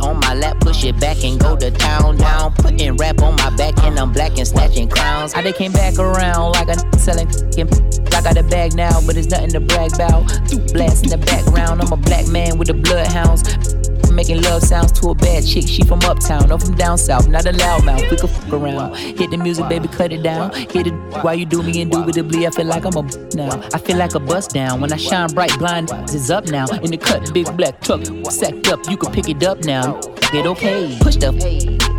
On 0.00 0.18
my 0.18 0.34
lap, 0.34 0.58
push 0.60 0.84
it 0.84 0.98
back 0.98 1.22
and 1.24 1.38
go 1.38 1.56
to 1.56 1.70
town 1.70 2.16
down. 2.16 2.52
Putting 2.54 2.96
rap 2.96 3.22
on 3.22 3.36
my 3.36 3.54
back 3.56 3.78
and 3.84 3.98
I'm 3.98 4.12
black 4.12 4.36
and 4.38 4.46
snatching 4.46 4.88
crowns. 4.88 5.34
I 5.34 5.42
they 5.42 5.52
came 5.52 5.72
back 5.72 5.98
around 5.98 6.52
like 6.52 6.68
a 6.68 6.98
selling. 6.98 7.28
I 7.28 8.20
got 8.20 8.36
a 8.36 8.42
bag 8.42 8.74
now, 8.74 9.00
but 9.06 9.16
it's 9.16 9.28
nothing 9.28 9.50
to 9.50 9.60
brag 9.60 9.94
about. 9.94 10.26
Blast 10.72 11.04
in 11.04 11.10
the 11.10 11.22
background, 11.24 11.80
I'm 11.80 11.92
a 11.92 11.96
black 11.96 12.26
man 12.28 12.58
with 12.58 12.68
the 12.68 12.74
bloodhounds. 12.74 13.71
Making 14.12 14.42
love 14.42 14.62
sounds 14.62 14.92
to 15.00 15.08
a 15.08 15.14
bad 15.14 15.44
chick, 15.44 15.66
she 15.66 15.82
from 15.82 16.00
uptown, 16.02 16.48
no 16.48 16.58
from 16.58 16.74
down 16.74 16.98
south, 16.98 17.28
not 17.28 17.46
a 17.46 17.52
loudmouth, 17.52 18.10
we 18.10 18.16
could 18.18 18.28
fuck 18.28 18.52
around. 18.52 18.94
Hit 18.94 19.30
the 19.30 19.38
music, 19.38 19.68
baby, 19.70 19.88
cut 19.88 20.12
it 20.12 20.22
down. 20.22 20.52
Hit 20.52 20.86
it 20.88 20.94
while 21.22 21.34
you 21.34 21.46
do 21.46 21.62
me 21.62 21.80
indubitably. 21.80 22.46
I 22.46 22.50
feel 22.50 22.66
like 22.66 22.84
I'm 22.84 22.94
a 22.94 23.02
now. 23.34 23.68
I 23.72 23.78
feel 23.78 23.96
like 23.96 24.14
a 24.14 24.20
bust 24.20 24.50
down. 24.50 24.80
When 24.82 24.92
I 24.92 24.96
shine 24.96 25.28
bright, 25.28 25.58
blind 25.58 25.90
is 26.10 26.30
up 26.30 26.46
now. 26.48 26.66
In 26.66 26.90
the 26.90 26.98
cut, 26.98 27.32
big 27.32 27.56
black 27.56 27.80
truck, 27.80 28.04
sacked 28.30 28.68
up, 28.68 28.80
you 28.90 28.98
can 28.98 29.12
pick 29.12 29.28
it 29.28 29.42
up 29.42 29.64
now. 29.64 29.98
Get 30.30 30.46
okay, 30.46 30.98
push 31.00 31.16
the 31.16 31.28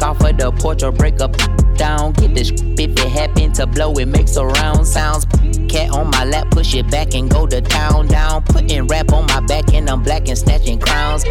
off 0.04 0.22
of 0.22 0.38
the 0.38 0.52
porch 0.52 0.84
or 0.84 0.92
break 0.92 1.20
up 1.20 1.36
down. 1.78 2.14
Get 2.14 2.36
this 2.36 2.52
if 2.52 2.92
it 2.92 3.00
happen 3.00 3.54
to 3.54 3.66
blow, 3.66 3.92
it 3.94 4.08
makes 4.08 4.36
a 4.36 4.46
round 4.46 4.88
sounds. 4.88 5.26
Cat 5.68 5.90
on 5.92 6.12
my 6.12 6.26
lap, 6.26 6.52
push 6.52 6.76
it 6.76 6.90
back 6.92 7.16
and 7.16 7.30
go 7.30 7.48
to 7.48 7.62
town 7.62 8.08
down. 8.08 8.44
Putting 8.44 8.86
rap 8.88 9.12
on 9.12 9.26
my 9.28 9.40
back 9.42 9.74
and 9.74 9.90
I'm 9.90 10.04
black 10.04 10.28
and 10.28 10.38
snatching 10.38 10.80
crowns. 10.80 11.26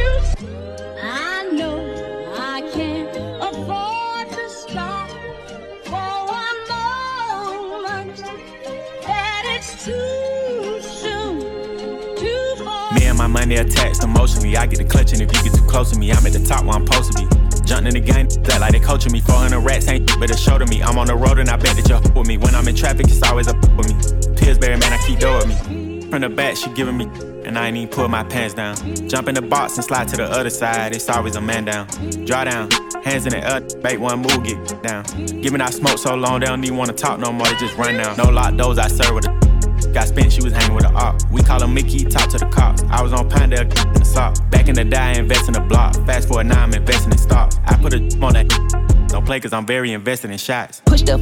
My 13.23 13.29
money 13.29 13.55
attached 13.55 14.02
emotionally. 14.02 14.57
I 14.57 14.67
get 14.67 14.79
the 14.79 14.85
clutch, 14.85 15.12
and 15.12 15.23
if 15.23 15.29
you 15.33 15.43
get 15.45 15.55
too 15.55 15.64
close 15.67 15.93
to 15.93 15.99
me, 15.99 16.11
I'm 16.11 16.26
at 16.26 16.33
the 16.33 16.45
top 16.45 16.64
where 16.64 16.75
I'm 16.75 16.85
supposed 16.85 17.12
to 17.12 17.23
be. 17.23 17.29
Jumping 17.64 17.95
in 17.95 18.02
the 18.02 18.12
game, 18.12 18.26
that 18.26 18.61
like 18.61 18.73
they 18.73 18.81
coaching 18.81 19.12
me. 19.12 19.21
400 19.21 19.61
rats 19.61 19.87
ain't 19.87 20.11
a 20.11 20.37
show 20.37 20.59
to 20.59 20.67
me. 20.67 20.83
I'm 20.83 20.99
on 20.99 21.07
the 21.07 21.14
road 21.14 21.38
and 21.38 21.49
I 21.49 21.57
bet 21.57 21.76
that 21.76 21.88
you're 21.88 22.00
with 22.00 22.26
me. 22.26 22.37
When 22.37 22.55
I'm 22.55 22.67
in 22.67 22.75
traffic, 22.75 23.07
it's 23.07 23.23
always 23.23 23.47
up 23.47 23.57
with 23.76 23.87
me. 23.87 23.95
Pillsbury, 24.35 24.76
man, 24.76 24.93
I 24.93 24.99
keep 25.07 25.21
with 25.23 25.47
me. 25.47 26.11
From 26.11 26.23
the 26.23 26.29
back, 26.29 26.57
she 26.57 26.69
giving 26.71 26.97
me, 26.97 27.05
and 27.45 27.57
I 27.57 27.69
ain't 27.69 27.76
even 27.76 27.88
pull 27.88 28.09
my 28.09 28.25
pants 28.25 28.55
down. 28.55 28.75
Jump 29.09 29.29
in 29.29 29.37
the 29.37 29.43
box 29.43 29.76
and 29.76 29.85
slide 29.85 30.09
to 30.09 30.17
the 30.17 30.25
other 30.25 30.50
side, 30.50 30.95
it's 30.95 31.09
always 31.09 31.37
a 31.37 31.41
man 31.41 31.64
down. 31.64 31.87
Draw 32.26 32.45
down, 32.45 32.71
hands 33.05 33.25
in 33.25 33.33
the 33.33 33.41
air, 33.49 33.61
bait 33.83 33.99
one 33.99 34.19
move, 34.19 34.43
get 34.45 34.83
down. 34.83 35.05
Giving 35.41 35.61
out 35.61 35.73
smoke 35.73 35.99
so 35.99 36.14
long, 36.17 36.41
they 36.41 36.47
don't 36.47 36.62
even 36.64 36.76
wanna 36.76 36.93
talk 36.93 37.19
no 37.21 37.33
more, 37.33 37.47
they 37.47 37.57
just 37.57 37.79
run 37.79 37.97
down. 37.97 38.17
No 38.17 38.25
lock 38.25 38.57
doors, 38.57 38.79
I 38.79 38.88
serve 38.88 39.14
with 39.14 39.26
a 39.26 39.51
Got 39.92 40.08
spent, 40.08 40.32
she 40.32 40.42
was 40.42 40.52
hanging 40.54 40.75
with 40.75 40.84
a 40.84 40.92
op. 40.92 41.20
We 41.30 41.42
call 41.42 41.62
him 41.62 41.75
Mickey, 41.75 42.04
talk 42.04 42.30
to 42.30 42.38
the 42.38 42.46
cops. 42.46 42.82
I 42.84 43.02
was 43.02 43.12
on 43.12 43.28
Pinedale 43.28 43.62
in 43.62 43.92
the 43.92 44.04
sock. 44.04 44.37
Back 44.50 44.68
in 44.68 44.75
the 44.75 44.84
day, 44.84 45.18
invest 45.18 45.49
in 45.49 45.54
the 45.54 45.61
block. 45.61 45.94
Fast 46.06 46.28
forward 46.28 46.46
now, 46.46 46.62
I'm 46.62 46.72
investing 46.72 47.12
in 47.12 47.18
stocks. 47.18 47.58
I 47.66 47.76
put 47.76 47.92
a 47.92 47.99
on 48.20 48.32
that. 48.32 49.08
Don't 49.08 49.26
play 49.26 49.38
cause 49.40 49.52
I'm 49.52 49.66
very 49.66 49.92
invested 49.92 50.30
in 50.30 50.38
shots. 50.38 50.80
Push 50.87 51.02
the 51.02 51.16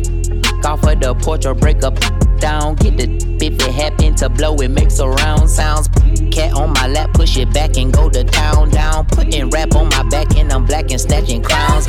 off 0.65 0.85
of 0.85 1.01
the 1.01 1.15
porch 1.17 1.47
or 1.47 1.55
break 1.55 1.83
up 1.83 1.99
down. 2.39 2.77
Get 2.77 2.97
the 2.97 3.31
if 3.41 3.55
it 3.55 3.75
happen 3.75 4.15
to 4.17 4.29
blow, 4.29 4.55
it 4.57 4.71
makes 4.71 5.01
a 5.01 5.09
round 5.09 5.51
sounds. 5.51 5.89
Cat 6.31 6.53
on 6.55 6.73
my 6.75 6.87
lap, 6.87 7.13
push 7.15 7.37
it 7.37 7.53
back 7.53 7.77
and 7.77 7.93
go 7.93 8.09
to 8.09 8.23
town 8.23 8.71
down. 8.71 9.07
Putting 9.07 9.51
rap 9.51 9.75
on 9.75 9.89
my 9.89 10.05
back 10.05 10.37
and 10.37 10.53
I'm 10.53 10.65
black 10.67 10.93
and 10.93 11.01
snatching 11.01 11.43
crowns, 11.43 11.89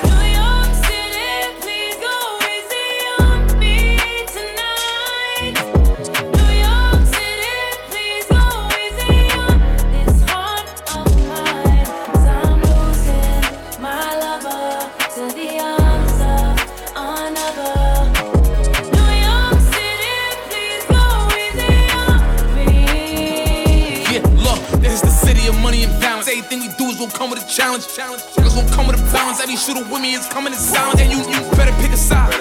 Challenge. 27.95 28.23
Niggas 28.39 28.55
gonna 28.55 28.71
come 28.71 28.87
with 28.87 28.99
a 28.99 29.03
balance. 29.11 29.41
Every 29.41 29.55
shooter 29.55 29.83
with 29.83 30.01
me 30.01 30.15
is 30.15 30.27
coming 30.27 30.53
in 30.53 30.59
silence. 30.59 30.99
And 31.01 31.11
you, 31.11 31.19
you 31.27 31.39
better 31.59 31.75
pick 31.83 31.91
a 31.91 31.97
side. 31.97 32.31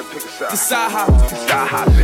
Decide 0.50 0.90
how. 0.90 1.10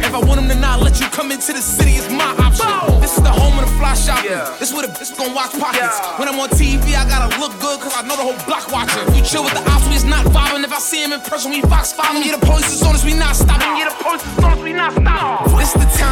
If 0.06 0.12
I 0.14 0.18
want 0.18 0.40
them 0.40 0.48
to 0.48 0.58
not 0.58 0.82
let 0.82 1.00
you 1.00 1.06
come 1.08 1.30
into 1.30 1.52
the 1.52 1.62
city, 1.62 1.96
it's 1.96 2.10
my 2.10 2.34
option. 2.42 2.66
This 3.00 3.16
is 3.16 3.22
the 3.22 3.30
home 3.30 3.58
of 3.58 3.64
the 3.64 3.72
fly 3.78 3.94
shopping. 3.94 4.34
This 4.58 4.74
where 4.74 4.86
the 4.86 4.92
bitch 4.92 5.16
gon' 5.16 5.32
watch 5.32 5.54
pockets. 5.58 5.96
When 6.18 6.28
I'm 6.28 6.38
on 6.38 6.50
TV, 6.50 6.98
I 6.98 7.06
gotta 7.08 7.30
look 7.38 7.54
good, 7.60 7.80
cause 7.80 7.94
I 7.94 8.02
know 8.02 8.16
the 8.16 8.26
whole 8.26 8.40
block 8.46 8.70
watching. 8.70 9.02
You 9.14 9.22
chill 9.22 9.44
with 9.44 9.54
the 9.54 9.62
ops, 9.70 9.86
we 9.88 9.94
is 9.94 10.04
not 10.04 10.26
vibing. 10.26 10.64
If 10.64 10.72
I 10.72 10.78
see 10.78 11.02
him 11.02 11.12
in 11.12 11.20
person, 11.20 11.50
we 11.50 11.62
fox 11.62 11.92
following. 11.92 12.26
Yeah, 12.26 12.36
the 12.36 12.44
police 12.46 12.70
is 12.72 12.82
on 12.82 12.94
us, 12.94 13.04
we 13.04 13.14
not 13.14 13.36
stopping. 13.36 13.78
Yeah, 13.78 13.88
the 13.88 13.98
police 14.02 14.26
is 14.26 14.38
on 14.42 14.52
us, 14.52 14.60
we 14.60 14.72
not 14.72 14.92
stopping. 14.92 15.56
This 15.56 15.74
is 15.74 15.80
the 15.80 15.90
town 15.98 16.05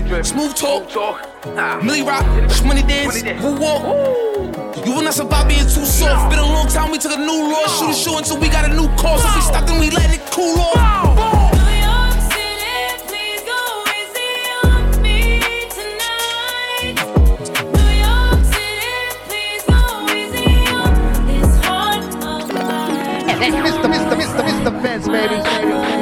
drift. 0.00 0.28
Smooth 0.28 0.54
talk. 0.54 0.90
Smooth 0.90 0.94
talk. 0.94 1.54
Nah. 1.54 1.80
Millie 1.80 2.02
rock. 2.02 2.24
Money 2.64 2.82
dance. 2.82 3.22
Woo 3.42 3.58
walk. 3.58 3.82
You 4.86 4.94
and 4.94 5.04
not 5.04 5.18
about 5.18 5.48
being 5.48 5.62
too 5.62 5.84
soft. 5.84 6.24
No. 6.24 6.30
Been 6.30 6.38
a 6.38 6.46
long 6.46 6.68
time, 6.68 6.90
we 6.90 6.98
took 6.98 7.12
a 7.12 7.16
new 7.16 7.50
law. 7.52 7.60
No. 7.60 7.66
Shoot 7.66 7.90
a 7.90 7.94
shoe 7.94 8.18
until 8.18 8.40
we 8.40 8.48
got 8.48 8.64
a 8.64 8.74
new 8.74 8.88
cause. 8.96 9.22
No. 9.22 9.30
If 9.30 9.36
we 9.36 9.40
stopped, 9.42 9.66
then 9.68 9.80
we 9.80 9.90
let 9.90 10.12
it 10.14 10.20
cool 10.30 10.58
off. 10.58 10.76
No. 10.76 11.30
Mr. 23.40 23.88
Mr. 23.88 24.16
Mr. 24.16 24.42
Mr. 24.44 24.82
Fence, 24.82 25.08
baby. 25.08 25.42
baby. 25.42 25.99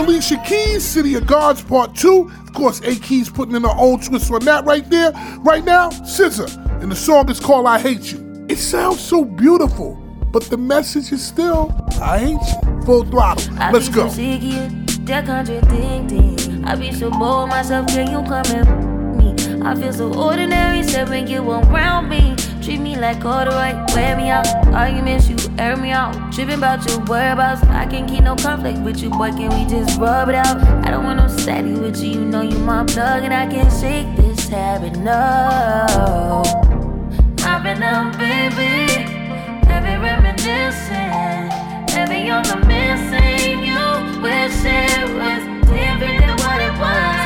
Alicia 0.00 0.42
Keys, 0.46 0.82
City 0.82 1.14
of 1.14 1.26
Gods 1.26 1.62
Part 1.62 1.94
2. 1.94 2.30
Of 2.40 2.54
course, 2.54 2.80
A 2.80 2.94
Keys 2.96 3.28
putting 3.28 3.54
in 3.54 3.64
her 3.64 3.76
own 3.76 4.00
twist 4.00 4.32
on 4.32 4.42
that 4.46 4.64
right 4.64 4.88
there. 4.88 5.12
Right 5.40 5.62
now, 5.62 5.90
SZA, 5.90 6.82
and 6.82 6.90
the 6.90 6.96
song 6.96 7.30
is 7.30 7.38
called 7.38 7.66
I 7.66 7.78
Hate 7.78 8.10
You. 8.10 8.46
It 8.48 8.56
sounds 8.56 9.00
so 9.00 9.26
beautiful, 9.26 9.96
but 10.32 10.44
the 10.44 10.56
message 10.56 11.12
is 11.12 11.22
still, 11.22 11.70
I 12.00 12.18
hate 12.18 12.30
you. 12.30 12.82
Full 12.86 13.04
throttle, 13.04 13.54
let's 13.72 13.90
go. 13.90 14.08
So 14.08 14.14
sick 14.14 14.42
of 14.42 15.06
that 15.06 15.26
contradicting. 15.26 16.64
I 16.64 16.76
be 16.76 16.92
so 16.92 17.10
bold 17.10 17.50
myself, 17.50 17.88
can 17.88 18.10
you 18.10 18.22
come 18.26 18.46
and 18.46 19.18
me? 19.18 19.60
I 19.62 19.74
feel 19.74 19.92
so 19.92 20.14
ordinary, 20.14 20.82
seven 20.82 21.26
get 21.26 21.44
one 21.44 21.68
round 21.68 22.08
me. 22.08 22.36
Treat 22.62 22.80
me 22.80 22.96
like 22.96 23.22
all 23.26 23.44
the 23.44 23.50
right, 23.50 23.76
wear 23.94 24.16
me 24.16 24.30
out. 24.30 24.46
Arguments, 24.68 25.28
you 25.28 25.36
air 25.60 25.76
me 25.76 25.90
out. 25.90 26.32
Tripping 26.32 26.54
about 26.54 26.88
your 26.88 27.00
whereabouts. 27.04 27.62
I 27.64 27.86
can't 27.86 28.08
keep 28.08 28.24
no 28.24 28.34
conflict 28.34 28.78
with 28.80 29.02
you, 29.02 29.10
boy. 29.10 29.30
Can 29.30 29.50
we 29.50 29.70
just 29.70 30.00
rub 30.00 30.28
it 30.30 30.34
out? 30.34 30.56
I 30.86 30.90
don't 30.90 31.04
want 31.04 31.18
no 31.20 31.28
steady 31.28 31.74
with 31.74 32.02
you, 32.02 32.12
you 32.12 32.24
know 32.24 32.40
you 32.40 32.58
my 32.58 32.84
plug, 32.84 33.22
and 33.24 33.34
I 33.34 33.46
can't 33.46 33.72
shake 33.80 34.08
this 34.16 34.48
habit, 34.48 34.96
no. 34.96 36.42
I've 37.44 37.62
been 37.62 37.82
up, 37.82 38.16
baby, 38.16 39.04
heavy 39.68 39.96
reminiscing, 40.02 41.50
heavy 41.94 42.30
on 42.30 42.42
the 42.44 42.56
missing. 42.70 43.60
You 43.68 44.22
wish 44.22 44.64
it 44.64 45.08
was 45.20 45.42
different 45.68 46.20
than 46.24 46.36
what 46.42 46.60
it 46.68 46.74
was. 46.84 47.20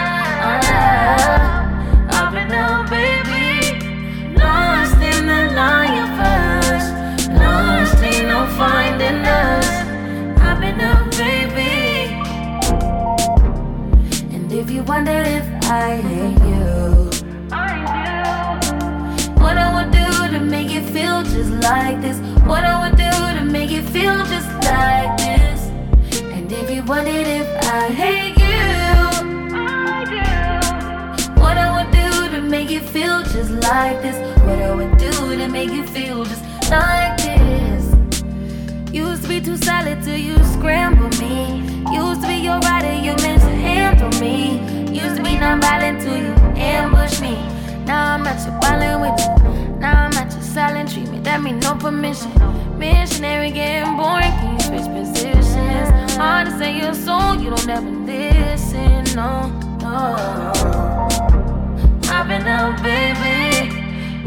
Uh, 0.44 0.68
I've 2.10 2.32
been 2.32 2.52
up, 2.52 2.90
baby, 2.90 4.34
lost 4.36 5.00
in 5.00 5.26
the 5.26 5.54
lion 5.54 5.93
and 14.86 14.98
if 14.98 15.08
you 15.08 15.12
wonder 15.12 15.12
if 15.12 15.70
I 15.70 15.96
hate 15.96 16.38
you. 16.48 17.10
What 19.42 19.56
I 19.56 19.74
would 19.74 19.90
do 19.92 20.38
to 20.38 20.44
make 20.44 20.70
it 20.74 20.84
feel 20.84 21.22
just 21.22 21.50
like 21.62 22.00
this. 22.00 22.18
What 22.46 22.64
I 22.64 22.88
would 22.88 22.96
do 22.96 23.38
to 23.38 23.44
make 23.44 23.70
it 23.70 23.84
feel 23.84 24.24
just 24.26 24.48
like 24.64 25.16
this. 25.18 25.70
And 26.32 26.50
if 26.52 26.70
you 26.70 26.82
wondered 26.84 27.26
if 27.26 27.48
I 27.64 27.88
hate 27.88 28.36
you, 28.36 28.64
what 31.40 31.56
I 31.56 31.70
would 31.76 31.90
do 31.92 32.36
to 32.36 32.42
make 32.42 32.70
it 32.70 32.82
feel 32.82 33.22
just 33.22 33.50
like 33.50 34.02
this. 34.02 34.16
What 34.44 34.58
I 34.58 34.74
would 34.74 34.96
do 34.98 35.36
to 35.36 35.48
make 35.48 35.70
it 35.70 35.88
feel 35.88 36.24
just 36.24 36.44
like 36.70 37.16
this. 37.18 37.83
Used 38.94 39.22
to 39.22 39.28
be 39.28 39.40
too 39.40 39.56
solid 39.56 40.04
till 40.04 40.16
you 40.16 40.36
scramble 40.44 41.08
me. 41.18 41.58
Used 41.92 42.20
to 42.20 42.28
be 42.28 42.36
your 42.36 42.60
rider, 42.60 42.92
you 42.92 43.16
meant 43.16 43.40
to 43.42 43.50
handle 43.50 44.08
me. 44.20 44.60
Used 44.92 45.16
to 45.16 45.22
be 45.24 45.36
non-violent 45.36 46.00
till 46.00 46.16
you 46.16 46.32
ambush 46.54 47.20
me. 47.20 47.34
Now 47.86 48.14
I'm 48.14 48.24
at 48.24 48.46
your 48.46 48.56
ballin' 48.60 49.00
with 49.00 49.18
you. 49.18 49.78
Now 49.80 50.04
I'm 50.04 50.12
at 50.12 50.32
your 50.32 50.42
silent 50.42 50.92
treatment. 50.92 51.24
That 51.24 51.42
mean 51.42 51.58
no 51.58 51.74
permission. 51.74 52.30
Missionary 52.78 53.50
getting 53.50 53.96
boring. 53.96 54.30
Can 54.38 54.52
you 54.54 54.60
switch 54.60 54.86
positions? 54.86 56.14
Hard 56.14 56.46
to 56.46 56.56
say 56.56 56.78
your 56.78 56.94
soul, 56.94 57.34
you 57.34 57.50
don't 57.50 57.68
ever 57.68 57.90
listen. 57.90 59.02
No, 59.16 59.50
no. 59.82 60.14
I've 62.14 62.28
been 62.28 62.46
up, 62.46 62.80
baby. 62.80 63.74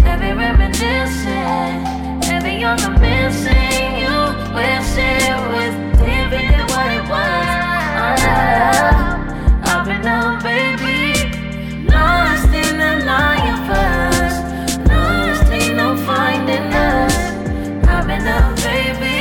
Heavy 0.03 0.33
reminiscing. 0.33 1.95
Heavy 2.27 2.65
on 2.65 2.77
the 2.79 2.89
missing. 2.99 3.99
You 4.01 4.16
it 4.59 5.37
was 5.53 5.73
different 5.99 6.49
than 6.49 6.65
what 6.73 6.89
it 6.97 7.03
was. 7.13 7.47
Uh, 9.65 10.41
baby. 10.41 10.99
Lost 11.87 12.51
in 12.53 12.77
the 12.81 12.91
first. 13.67 14.39
Lost 14.89 15.51
in 15.51 15.77
finding 16.05 16.73
us. 16.73 17.15
Baby. 18.63 19.19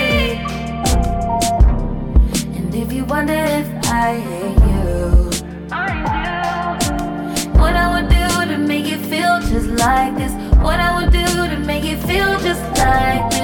And 2.57 2.75
if 2.75 2.93
you 2.93 3.05
wonder 3.05 3.35
if 3.35 3.69
I 3.85 4.21
hate 4.29 4.61
you, 4.71 5.31
what 7.61 7.75
I 7.77 7.87
would 7.95 8.09
do 8.09 8.27
to 8.53 8.59
make 8.59 8.87
it 8.87 9.01
feel 9.01 9.41
just 9.41 9.69
like 9.69 10.17
this. 10.17 10.33
What 10.63 10.81
I 10.81 10.91
would 10.97 11.13
do 11.13 11.27
to 11.49 11.59
make 11.67 11.85
it 11.85 11.99
feel 12.07 12.39
just 12.41 12.63
like. 12.79 13.36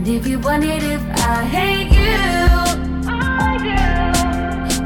And 0.00 0.08
if 0.08 0.26
you 0.26 0.38
wondered 0.38 0.82
if 0.82 1.02
I 1.18 1.44
hate 1.44 1.92
you, 1.92 2.16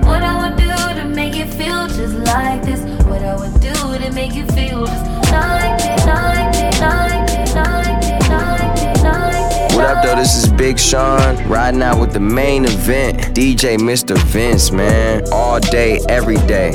what 0.05 0.25
I 0.25 0.35
would 0.43 0.57
do 0.59 1.01
to 1.01 1.05
make 1.07 1.37
it 1.37 1.55
feel 1.55 1.87
just 1.87 2.17
like 2.17 2.65
this. 2.65 2.81
What 3.05 3.23
I 3.23 3.37
would 3.37 3.61
do 3.61 3.73
to 3.73 4.11
make 4.13 4.35
it 4.35 4.51
feel 4.51 4.85
just 4.85 5.31
like 5.31 5.79
this, 5.79 6.05
like 6.05 6.53
this, 6.53 6.81
like 6.81 7.29
this, 7.29 7.55
like 7.55 8.01
this, 8.03 8.29
like 8.29 8.75
this, 8.75 9.03
like 9.05 9.69
this. 9.69 9.77
What 9.77 9.85
up, 9.85 10.05
though? 10.05 10.17
This 10.17 10.35
is 10.35 10.53
Big 10.53 10.81
Sean 10.81 11.37
riding 11.47 11.81
out 11.81 12.01
with 12.01 12.13
the 12.13 12.19
main 12.19 12.65
event. 12.65 13.37
DJ 13.37 13.79
Mr. 13.79 14.19
Vince, 14.19 14.73
man. 14.73 15.23
All 15.31 15.61
day, 15.61 16.01
every 16.09 16.39
day. 16.49 16.73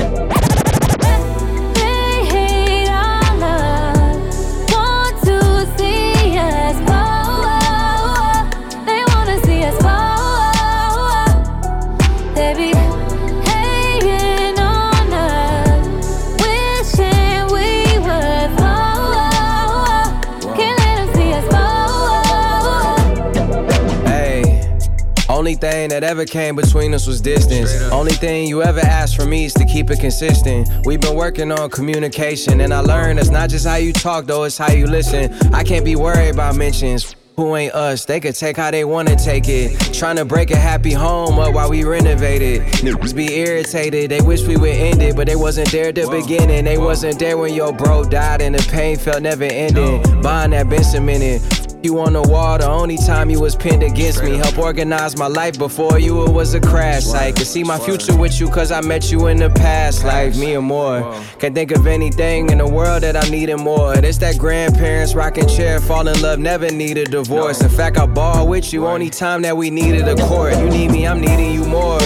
Thing 25.89 26.01
that 26.01 26.07
ever 26.07 26.25
came 26.25 26.55
between 26.55 26.93
us 26.93 27.07
was 27.07 27.21
distance. 27.21 27.73
Only 27.91 28.13
thing 28.13 28.47
you 28.47 28.63
ever 28.63 28.79
asked 28.79 29.15
from 29.15 29.29
me 29.29 29.45
is 29.45 29.53
to 29.55 29.65
keep 29.65 29.89
it 29.89 29.99
consistent. 29.99 30.69
We've 30.85 31.01
been 31.01 31.15
working 31.15 31.51
on 31.51 31.69
communication, 31.69 32.61
and 32.61 32.73
I 32.73 32.79
learned 32.79 33.19
it's 33.19 33.29
not 33.29 33.49
just 33.49 33.65
how 33.65 33.75
you 33.75 33.93
talk, 33.93 34.25
though, 34.25 34.43
it's 34.43 34.57
how 34.57 34.71
you 34.71 34.87
listen. 34.87 35.33
I 35.53 35.63
can't 35.63 35.85
be 35.85 35.95
worried 35.95 36.33
about 36.33 36.55
mentions. 36.55 37.15
Who 37.35 37.55
ain't 37.55 37.73
us? 37.73 38.03
They 38.03 38.19
could 38.19 38.35
take 38.35 38.57
how 38.57 38.69
they 38.69 38.83
wanna 38.83 39.15
take 39.15 39.47
it. 39.47 39.79
Trying 39.93 40.17
to 40.17 40.25
break 40.25 40.51
a 40.51 40.57
happy 40.57 40.91
home 40.91 41.39
up 41.39 41.53
while 41.53 41.69
we 41.69 41.85
renovate 41.85 42.41
it. 42.41 42.61
Niggas 42.83 43.15
be 43.15 43.33
irritated, 43.33 44.11
they 44.11 44.21
wish 44.21 44.41
we 44.45 44.57
would 44.57 44.69
end 44.69 45.01
it, 45.01 45.15
but 45.15 45.25
they 45.27 45.37
wasn't 45.37 45.71
there 45.71 45.87
at 45.87 45.95
the 45.95 46.09
beginning. 46.09 46.65
They 46.65 46.77
wasn't 46.77 47.17
there 47.17 47.37
when 47.37 47.53
your 47.53 47.71
bro 47.71 48.03
died 48.03 48.41
and 48.41 48.55
the 48.55 48.69
pain 48.69 48.97
felt 48.97 49.21
never 49.21 49.45
ending. 49.45 50.21
Buying 50.21 50.51
that 50.51 50.67
been 50.67 50.83
cemented. 50.83 51.68
You 51.81 51.97
on 52.01 52.11
the 52.11 52.21
wall, 52.21 52.57
the 52.57 52.67
only 52.67 52.97
time 52.97 53.29
you 53.29 53.39
was 53.39 53.55
pinned 53.55 53.83
against 53.83 54.21
me. 54.21 54.35
Help 54.35 54.57
organize 54.57 55.17
my 55.17 55.27
life 55.27 55.57
before 55.57 55.97
you, 55.97 56.25
it 56.25 56.29
was 56.29 56.53
a 56.53 56.59
crash 56.59 57.05
site. 57.05 57.37
Could 57.37 57.47
see 57.47 57.63
my 57.63 57.79
future 57.79 58.17
with 58.17 58.37
you, 58.37 58.49
cause 58.49 58.69
I 58.69 58.81
met 58.81 59.09
you 59.09 59.27
in 59.27 59.37
the 59.37 59.49
past 59.49 60.03
life, 60.03 60.37
me 60.37 60.55
and 60.55 60.65
more. 60.65 61.01
Can't 61.39 61.55
think 61.55 61.71
of 61.71 61.87
anything 61.87 62.49
in 62.49 62.57
the 62.57 62.67
world 62.67 63.03
that 63.03 63.15
I 63.15 63.29
needed 63.29 63.57
more. 63.57 63.93
It's 63.93 64.17
that 64.17 64.37
grandparents 64.37 65.15
rocking 65.15 65.47
chair, 65.47 65.79
fall 65.79 66.05
in 66.05 66.21
love, 66.21 66.37
never 66.37 66.69
need 66.69 66.97
a 66.97 67.05
divorce. 67.05 67.61
In 67.61 67.69
fact, 67.69 67.97
I 67.97 68.05
ball 68.07 68.45
with 68.45 68.73
you, 68.73 68.85
only 68.85 69.09
time 69.09 69.41
that 69.43 69.55
we 69.55 69.69
needed 69.69 70.05
a 70.05 70.15
court. 70.27 70.57
You 70.57 70.69
need 70.69 70.91
me, 70.91 71.07
I'm 71.07 71.21
needing 71.21 71.53
you 71.53 71.63
more. 71.63 71.99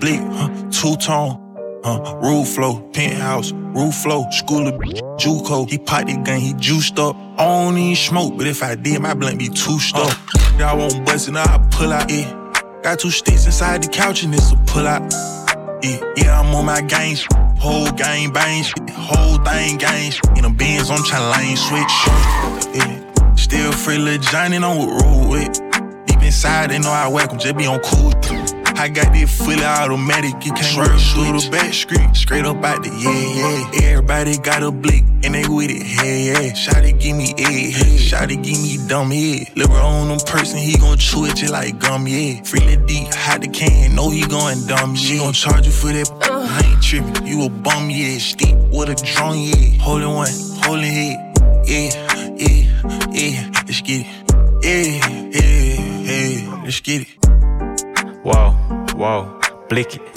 Blick, 0.00 0.20
huh? 0.20 0.48
Two 0.70 0.96
tone, 0.96 1.38
huh? 1.84 2.16
Roof 2.22 2.48
flow, 2.48 2.80
penthouse, 2.92 3.52
roof 3.52 3.94
flow, 3.94 4.26
school 4.30 4.68
of 4.68 4.74
Juco. 5.18 5.68
He 5.68 5.78
piped 5.78 6.08
the 6.08 6.16
gun, 6.18 6.40
he 6.40 6.54
juiced 6.54 6.98
up. 6.98 7.16
I 7.38 7.44
don't 7.44 7.76
even 7.76 7.96
smoke, 7.96 8.36
but 8.38 8.46
if 8.46 8.62
I 8.62 8.74
did, 8.74 9.00
my 9.00 9.14
blunt 9.14 9.38
be 9.38 9.48
too 9.48 9.78
stuck. 9.78 10.18
Uh. 10.34 10.64
I 10.64 10.74
won't 10.74 11.04
bust 11.04 11.28
it, 11.28 11.36
I 11.36 11.58
pull 11.70 11.92
out, 11.92 12.10
yeah. 12.10 12.30
Got 12.82 13.00
two 13.00 13.10
sticks 13.10 13.46
inside 13.46 13.82
the 13.82 13.88
couch 13.88 14.22
and 14.22 14.34
it's 14.34 14.52
a 14.52 14.56
pull 14.66 14.86
out. 14.86 15.02
Yeah, 15.82 16.00
yeah, 16.16 16.40
I'm 16.40 16.54
on 16.54 16.66
my 16.66 16.80
game, 16.80 17.16
whole 17.58 17.90
game 17.90 18.32
bang, 18.32 18.64
whole 18.92 19.38
thing 19.38 19.78
gang. 19.78 20.12
In 20.36 20.42
the 20.42 20.54
Benz, 20.56 20.90
I'm 20.90 20.98
tryna 20.98 21.36
lane 21.36 21.56
switch. 21.56 21.94
Yeah, 22.76 23.34
still 23.34 23.72
free 23.72 23.98
Lil 23.98 24.18
Johnny, 24.18 24.58
know 24.58 24.76
what 24.76 25.02
roll 25.02 25.30
with. 25.30 25.52
Deep 26.06 26.22
inside, 26.22 26.70
they 26.70 26.78
know 26.78 26.90
I 26.90 27.08
whack 27.08 27.36
just 27.38 27.56
be 27.56 27.66
on 27.66 27.80
cool. 27.80 28.12
I 28.76 28.88
got 28.88 29.12
this 29.12 29.38
fully 29.38 29.64
automatic, 29.64 30.44
you 30.44 30.52
can't 30.52 30.76
run 30.76 30.98
through 30.98 31.38
the 31.38 31.48
back 31.50 31.72
street. 31.72 32.14
Straight 32.14 32.44
up 32.44 32.62
out 32.64 32.82
the 32.82 32.90
yeah, 32.90 33.80
yeah. 33.80 33.90
Everybody 33.90 34.36
got 34.38 34.62
a 34.62 34.70
blick, 34.70 35.04
and 35.22 35.34
they 35.34 35.46
with 35.46 35.70
it, 35.70 35.82
hey, 35.82 36.26
yeah. 36.26 36.52
Shotty 36.52 36.98
give 37.00 37.16
me 37.16 37.32
egg, 37.38 37.72
Shotty 37.98 38.42
give 38.42 38.60
me 38.60 38.78
dumb 38.88 39.10
head. 39.10 39.56
Liver 39.56 39.74
on 39.74 40.08
them 40.08 40.18
person, 40.26 40.58
he 40.58 40.76
gon' 40.76 40.98
chew 40.98 41.24
it 41.24 41.36
just 41.36 41.52
like 41.52 41.78
gum, 41.78 42.06
yeah. 42.06 42.42
Freely 42.42 42.76
deep, 42.86 43.08
hot 43.14 43.40
the 43.40 43.48
can, 43.48 43.94
know 43.94 44.10
he 44.10 44.26
going 44.26 44.66
dumb, 44.66 44.94
She 44.96 45.18
gon' 45.18 45.32
charge 45.32 45.66
you 45.66 45.72
for 45.72 45.92
that, 45.92 46.10
I 46.22 46.66
ain't 46.66 46.82
trippin'. 46.82 47.26
You 47.26 47.44
a 47.44 47.48
bum, 47.48 47.90
yeah. 47.90 48.18
Steep 48.18 48.56
with 48.72 48.90
a 48.90 48.94
drum, 48.96 49.36
yeah. 49.36 49.80
Holding 49.80 50.12
one, 50.12 50.32
holding 50.62 50.84
head, 50.84 51.38
yeah, 51.64 51.90
yeah, 52.36 53.08
yeah. 53.12 53.50
Let's 53.66 53.80
get 53.80 54.04
it, 54.04 54.06
yeah, 54.62 55.08
yeah, 55.30 56.42
yeah. 56.42 56.62
Let's 56.64 56.80
get 56.80 57.02
it. 57.02 57.23
Whoa, 58.24 58.52
whoa, 58.94 59.38
blick 59.68 59.96
it, 59.96 60.14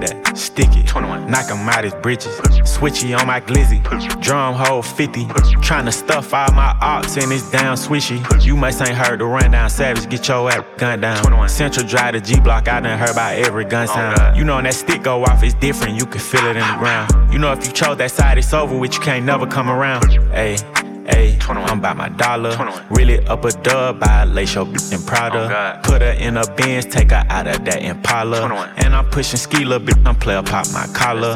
that 0.00 0.32
stick 0.34 0.74
it. 0.78 0.86
21. 0.86 1.30
knock 1.30 1.50
him 1.50 1.68
out 1.68 1.84
his 1.84 1.92
britches. 1.96 2.34
Switchy 2.64 3.14
on 3.14 3.26
my 3.26 3.38
glizzy, 3.38 3.82
drum 4.22 4.54
hole 4.54 4.80
50. 4.80 5.26
Tryna 5.60 5.92
stuff 5.92 6.32
all 6.32 6.50
my 6.52 6.74
ops 6.80 7.18
in 7.18 7.28
this 7.28 7.50
damn 7.50 7.76
swishy. 7.76 8.18
You 8.42 8.56
must 8.56 8.80
ain't 8.80 8.96
heard 8.96 9.20
the 9.20 9.26
rundown 9.26 9.68
savage, 9.68 10.08
get 10.08 10.26
your 10.26 10.50
ass 10.50 10.64
gunned 10.78 11.02
down. 11.02 11.48
Central 11.50 11.86
drive 11.86 12.14
to 12.14 12.22
G 12.22 12.40
block, 12.40 12.66
I 12.66 12.80
done 12.80 12.98
heard 12.98 13.10
about 13.10 13.36
every 13.36 13.66
gun 13.66 13.86
oh, 13.90 13.92
sound. 13.92 14.38
You 14.38 14.44
know 14.44 14.54
when 14.54 14.64
that 14.64 14.72
stick 14.72 15.02
go 15.02 15.22
off, 15.24 15.42
it's 15.42 15.52
different, 15.52 16.00
you 16.00 16.06
can 16.06 16.20
feel 16.20 16.46
it 16.46 16.56
in 16.56 16.66
the 16.66 16.76
ground. 16.78 17.30
You 17.30 17.38
know 17.38 17.52
if 17.52 17.66
you 17.66 17.74
chose 17.74 17.98
that 17.98 18.10
side, 18.10 18.38
it's 18.38 18.54
over 18.54 18.74
with, 18.74 18.94
you 18.94 19.00
can't 19.00 19.26
never 19.26 19.46
come 19.46 19.68
around. 19.68 20.04
Ayy. 20.32 20.79
Ayy, 21.10 21.38
I'm 21.48 21.78
about 21.78 21.96
my 21.96 22.08
dollar. 22.08 22.56
Really 22.90 23.18
up 23.26 23.44
a 23.44 23.52
dub, 23.52 24.00
buy 24.00 24.22
a 24.22 24.26
lace 24.26 24.54
your 24.54 24.66
bitch 24.66 24.92
in 24.92 25.02
Prada. 25.02 25.80
Put 25.82 26.02
her 26.02 26.12
in 26.12 26.36
a 26.36 26.46
Benz, 26.54 26.86
take 26.86 27.10
her 27.10 27.24
out 27.28 27.46
of 27.46 27.64
that 27.64 27.82
Impala. 27.82 28.72
And 28.76 28.94
I'm 28.94 29.08
pushing 29.10 29.38
ski, 29.38 29.64
little 29.64 29.86
bitch, 29.86 30.06
I'm 30.06 30.16
player 30.16 30.42
pop 30.42 30.66
my 30.72 30.86
collar. 30.94 31.34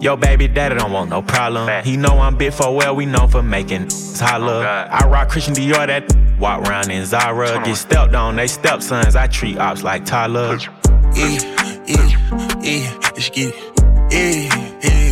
Yo, 0.00 0.16
baby 0.16 0.48
daddy 0.48 0.76
don't 0.76 0.92
want 0.92 1.10
no 1.10 1.20
problem. 1.20 1.84
He 1.84 1.96
know 1.96 2.18
I'm 2.20 2.36
big 2.36 2.54
for 2.54 2.74
well, 2.74 2.96
we 2.96 3.04
known 3.04 3.28
for 3.28 3.42
making 3.42 3.88
holler. 4.18 4.66
I 4.66 5.06
rock 5.06 5.28
Christian 5.28 5.54
Dior, 5.54 5.86
that 5.86 6.16
walk 6.38 6.66
around 6.66 6.90
in 6.90 7.04
Zara. 7.04 7.62
Get 7.62 7.76
stepped 7.76 8.14
on, 8.14 8.36
they 8.36 8.46
stepsons. 8.46 9.14
I 9.14 9.26
treat 9.26 9.58
ops 9.58 9.82
like 9.82 10.06
Tyler. 10.06 10.56
Yeah, 11.14 11.38
yeah, 11.86 12.56
yeah, 12.62 12.98
let's 13.02 13.28
eh, 13.28 13.34
get 13.34 13.54
it. 13.54 13.70
Yeah, 14.10 14.80
eh, 14.82 15.09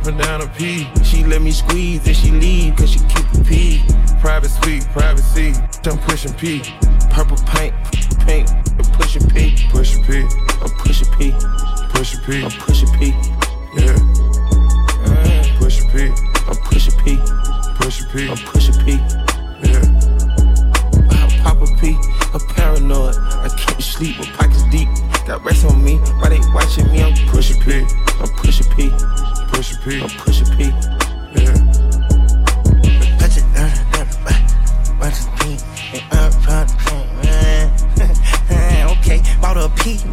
knees, 0.00 0.12
mopping 0.12 0.18
down 0.18 0.40
a 0.42 0.46
P. 0.46 0.88
She 1.04 1.24
let 1.24 1.42
me 1.42 1.50
squeeze 1.50 2.06
and 2.06 2.16
she 2.16 2.30
leave, 2.30 2.76
cause 2.76 2.90
she 2.90 2.98
keep 3.00 3.26
a 3.34 3.44
P. 3.44 3.82
Private 4.20 4.50
suite, 4.50 4.84
privacy. 4.92 5.52
I'm 5.84 5.98
pushing 5.98 6.32
P. 6.34 6.62
Purple 7.10 7.36
paint, 7.46 7.74
paint, 8.20 8.50
I'm 8.50 8.84
pushing 8.92 9.28
P. 9.30 9.56
Push 9.70 9.96
a 9.96 10.02
P. 10.02 10.20
I'm 10.60 10.70
pushing 10.78 11.08
P. 11.16 11.32
Push 11.90 12.14
a 12.14 12.20
P. 12.20 12.44
I'm 12.44 12.50
pushing 12.50 12.88
P. 12.98 13.14
Yeah. 13.76 13.98
Push 15.58 15.80
a 15.80 15.88
P. 15.88 16.12
I'm 16.48 16.56
pushing 16.56 16.98
P. 17.04 17.18
Push 17.76 18.00
a 18.02 18.06
P. 18.06 18.28
I'm 18.28 18.36
pushing 18.36 18.54
P. 18.54 18.59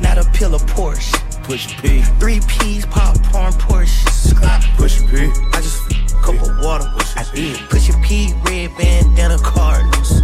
not 0.01 0.17
a 0.17 0.23
pill 0.31 0.55
of 0.55 0.63
Porsche. 0.65 1.13
Push 1.43 1.81
P. 1.81 2.01
Three 2.19 2.39
P's, 2.47 2.85
popcorn, 2.85 3.53
Porsche. 3.53 4.05
Push 4.77 4.99
P. 5.09 5.31
I 5.53 5.61
just 5.61 5.81
cup 6.21 6.35
of 6.41 6.59
water. 6.63 6.85
I 7.15 7.25
did. 7.33 7.57
Push 7.69 7.89
a 7.89 7.93
P, 7.99 8.33
red 8.43 8.75
bandana 8.77 9.37
Cardinals. 9.39 10.21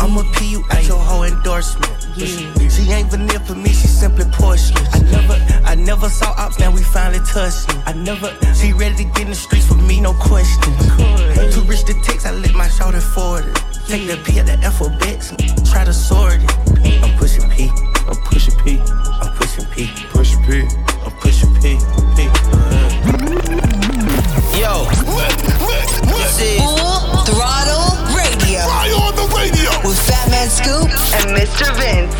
I'm 0.00 0.16
a 0.18 0.24
P, 0.34 0.50
you 0.50 0.64
at 0.70 0.86
your 0.86 0.98
whole 0.98 1.24
endorsement. 1.24 1.90
Yeah. 2.16 2.68
She 2.68 2.90
ain't 2.92 3.10
vanilla 3.10 3.40
for 3.40 3.54
me, 3.54 3.70
she 3.70 3.88
simply 3.88 4.26
porcelain. 4.32 4.86
I 4.92 4.98
never, 5.00 5.36
I 5.64 5.74
never 5.74 6.08
saw 6.08 6.34
ops, 6.36 6.58
now 6.58 6.70
we 6.70 6.82
finally 6.82 7.24
touched. 7.24 7.66
I 7.86 7.92
never, 7.92 8.28
she 8.54 8.72
ready 8.72 8.96
to 8.96 9.04
get 9.04 9.22
in 9.22 9.30
the 9.30 9.34
streets 9.34 9.66
for 9.66 9.74
me, 9.74 10.00
no 10.00 10.12
question. 10.12 10.72
Too 11.52 11.62
rich 11.62 11.84
to 11.84 11.94
text, 12.02 12.26
I 12.26 12.32
let 12.32 12.54
my 12.54 12.68
shoulder 12.68 13.00
forward. 13.00 13.44
Take 13.88 14.06
the 14.06 14.20
P 14.24 14.38
at 14.38 14.46
the 14.46 14.58
alphabet 14.62 15.30
and 15.30 15.66
try 15.66 15.84
to 15.84 15.92
sort 15.92 16.34
it. 16.34 16.73
I'm 17.02 17.16
pushing 17.18 17.48
P, 17.50 17.70
I'm 18.06 18.16
pushing 18.24 18.56
P. 18.64 18.80
I'm 18.80 19.32
pushing 19.36 19.64
P. 19.66 19.90
Push 20.10 20.34
a 20.34 20.38
P. 20.46 20.68
I'm 21.04 21.12
pushing 21.18 21.52
P. 21.54 21.78
P. 22.14 22.28
Yo, 24.60 24.84
this 26.12 26.40
is 26.40 26.60
Full 26.60 27.24
Throttle 27.24 27.96
Radio 28.14 28.60
Fly 28.64 28.90
on 28.92 29.14
the 29.16 29.26
radio. 29.36 29.70
with 29.82 29.98
Fatman 30.06 30.48
Scoop 30.48 30.90
and 31.18 31.36
Mr. 31.36 31.66
Vince. 31.78 32.14